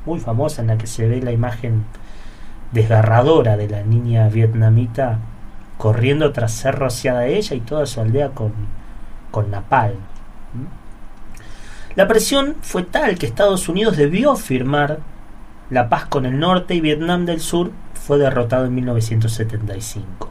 muy 0.05 0.19
famosa 0.19 0.61
en 0.61 0.67
la 0.67 0.77
que 0.77 0.87
se 0.87 1.07
ve 1.07 1.21
la 1.21 1.31
imagen 1.31 1.85
desgarradora 2.73 3.55
de 3.55 3.69
la 3.69 3.83
niña 3.83 4.27
vietnamita 4.29 5.19
corriendo 5.77 6.31
tras 6.33 6.51
ser 6.51 6.75
rociada 6.75 7.25
ella 7.27 7.55
y 7.55 7.61
toda 7.61 7.85
su 7.85 8.01
aldea 8.01 8.29
con, 8.31 8.51
con 9.31 9.49
napalm. 9.51 9.95
La 11.95 12.07
presión 12.07 12.55
fue 12.61 12.83
tal 12.83 13.17
que 13.17 13.25
Estados 13.27 13.69
Unidos 13.69 13.95
debió 13.97 14.35
firmar 14.35 14.99
la 15.69 15.89
paz 15.89 16.05
con 16.05 16.25
el 16.25 16.39
norte 16.39 16.75
y 16.75 16.81
Vietnam 16.81 17.25
del 17.25 17.39
Sur 17.39 17.71
fue 17.93 18.17
derrotado 18.17 18.65
en 18.65 18.75
1975. 18.75 20.29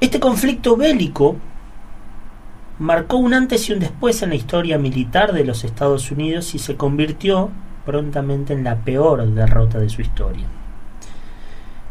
Este 0.00 0.20
conflicto 0.20 0.76
bélico 0.76 1.36
marcó 2.78 3.16
un 3.16 3.34
antes 3.34 3.68
y 3.68 3.72
un 3.72 3.78
después 3.78 4.22
en 4.22 4.30
la 4.30 4.34
historia 4.34 4.78
militar 4.78 5.32
de 5.32 5.44
los 5.44 5.64
Estados 5.64 6.10
Unidos 6.10 6.54
y 6.54 6.58
se 6.58 6.76
convirtió 6.76 7.50
prontamente 7.84 8.52
en 8.52 8.64
la 8.64 8.76
peor 8.76 9.26
derrota 9.26 9.78
de 9.78 9.88
su 9.88 10.02
historia. 10.02 10.46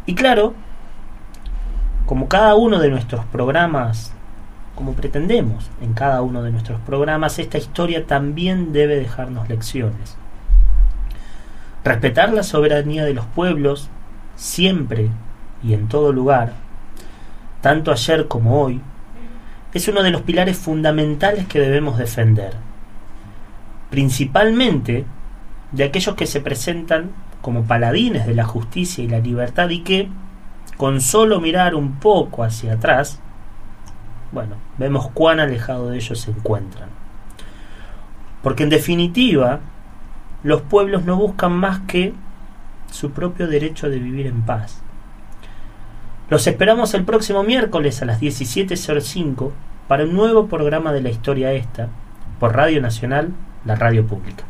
Y 0.05 0.15
claro, 0.15 0.53
como 2.05 2.27
cada 2.27 2.55
uno 2.55 2.79
de 2.79 2.89
nuestros 2.89 3.25
programas, 3.25 4.13
como 4.75 4.93
pretendemos 4.93 5.69
en 5.81 5.93
cada 5.93 6.21
uno 6.21 6.43
de 6.43 6.51
nuestros 6.51 6.81
programas, 6.81 7.39
esta 7.39 7.57
historia 7.57 8.05
también 8.05 8.73
debe 8.73 8.97
dejarnos 8.97 9.47
lecciones. 9.47 10.17
Respetar 11.83 12.31
la 12.33 12.43
soberanía 12.43 13.03
de 13.03 13.13
los 13.13 13.25
pueblos, 13.25 13.89
siempre 14.35 15.09
y 15.63 15.73
en 15.73 15.87
todo 15.87 16.13
lugar, 16.13 16.53
tanto 17.61 17.91
ayer 17.91 18.27
como 18.27 18.61
hoy, 18.61 18.81
es 19.73 19.87
uno 19.87 20.03
de 20.03 20.11
los 20.11 20.21
pilares 20.21 20.57
fundamentales 20.57 21.47
que 21.47 21.59
debemos 21.59 21.97
defender, 21.97 22.53
principalmente 23.89 25.05
de 25.71 25.83
aquellos 25.83 26.15
que 26.15 26.27
se 26.27 26.41
presentan 26.41 27.11
como 27.41 27.63
paladines 27.63 28.25
de 28.27 28.35
la 28.35 28.45
justicia 28.45 29.03
y 29.03 29.07
la 29.07 29.19
libertad 29.19 29.69
y 29.69 29.79
que, 29.79 30.09
con 30.77 31.01
solo 31.01 31.41
mirar 31.41 31.75
un 31.75 31.99
poco 31.99 32.43
hacia 32.43 32.73
atrás, 32.73 33.19
bueno, 34.31 34.55
vemos 34.77 35.09
cuán 35.13 35.39
alejado 35.39 35.89
de 35.89 35.97
ellos 35.97 36.19
se 36.19 36.31
encuentran. 36.31 36.89
Porque 38.41 38.63
en 38.63 38.69
definitiva, 38.69 39.59
los 40.43 40.61
pueblos 40.61 41.05
no 41.05 41.15
buscan 41.15 41.53
más 41.53 41.79
que 41.87 42.13
su 42.91 43.11
propio 43.11 43.47
derecho 43.47 43.89
de 43.89 43.99
vivir 43.99 44.27
en 44.27 44.41
paz. 44.41 44.81
Los 46.29 46.47
esperamos 46.47 46.93
el 46.93 47.03
próximo 47.03 47.43
miércoles 47.43 48.01
a 48.01 48.05
las 48.05 48.21
17.05 48.21 49.51
para 49.87 50.03
un 50.03 50.13
nuevo 50.13 50.47
programa 50.47 50.93
de 50.93 51.01
la 51.01 51.09
historia 51.09 51.53
esta 51.53 51.89
por 52.39 52.55
Radio 52.55 52.81
Nacional, 52.81 53.33
la 53.65 53.75
radio 53.75 54.05
pública. 54.05 54.43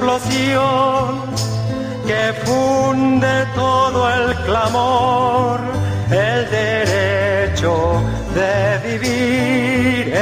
Explosión 0.00 1.20
que 2.06 2.32
funde 2.44 3.46
todo 3.54 4.10
el 4.10 4.34
clamor, 4.46 5.60
el 6.10 6.50
derecho 6.50 8.02
de 8.34 8.98
vivir 8.98 10.14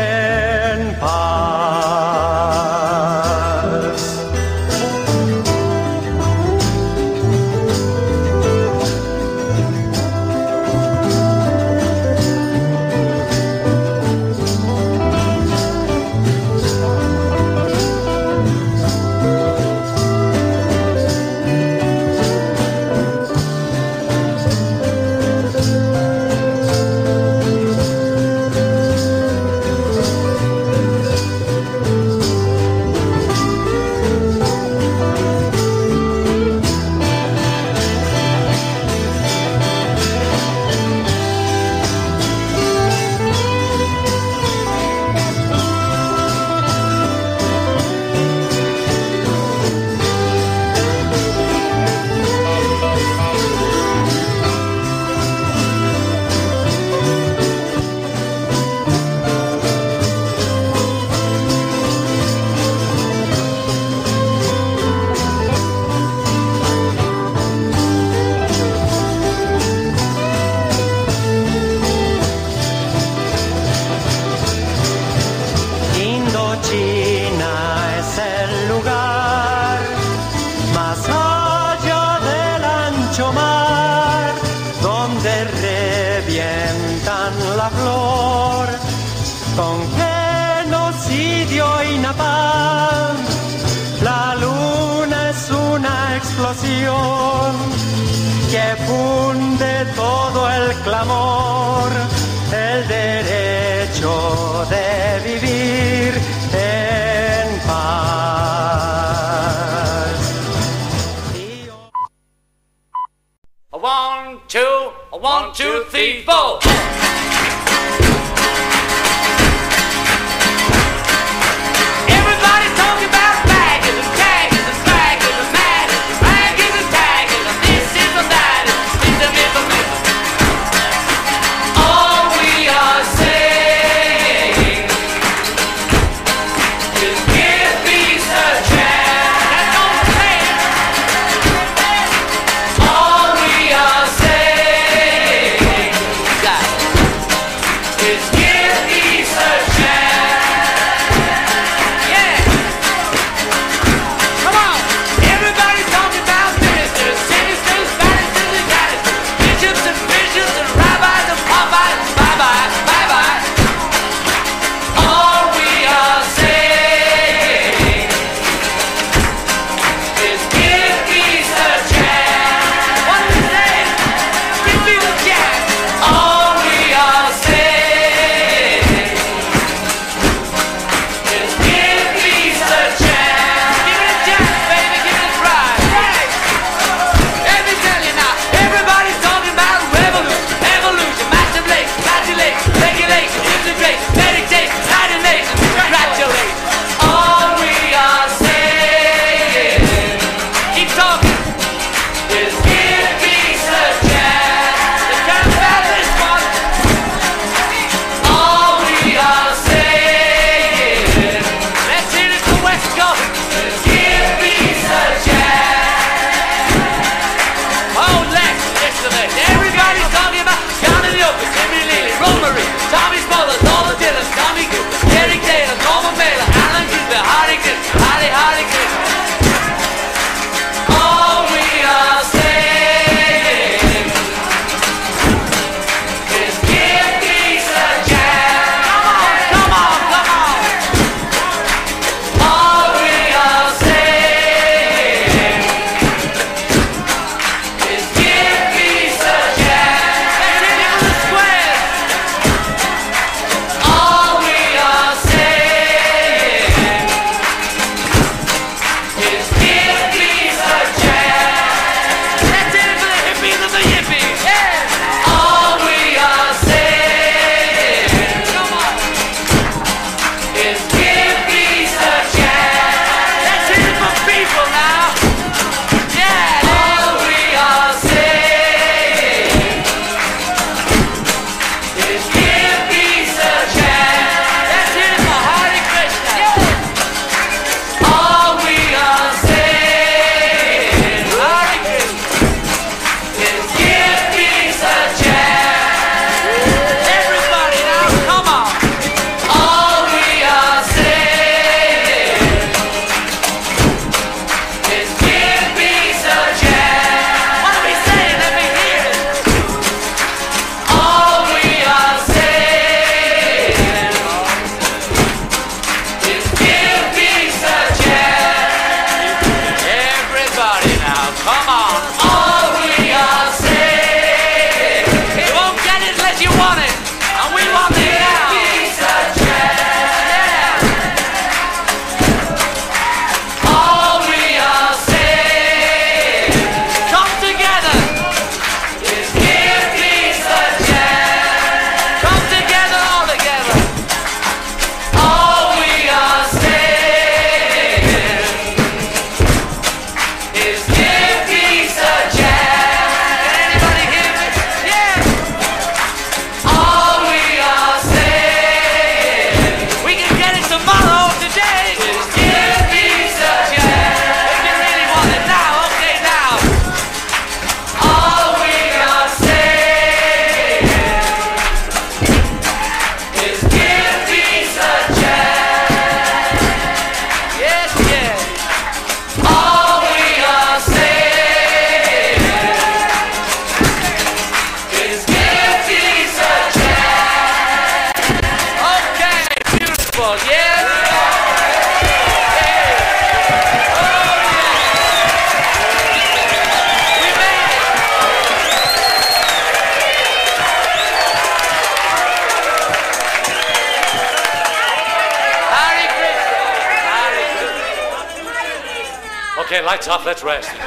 let's 410.29 410.45
rest. 410.45 410.78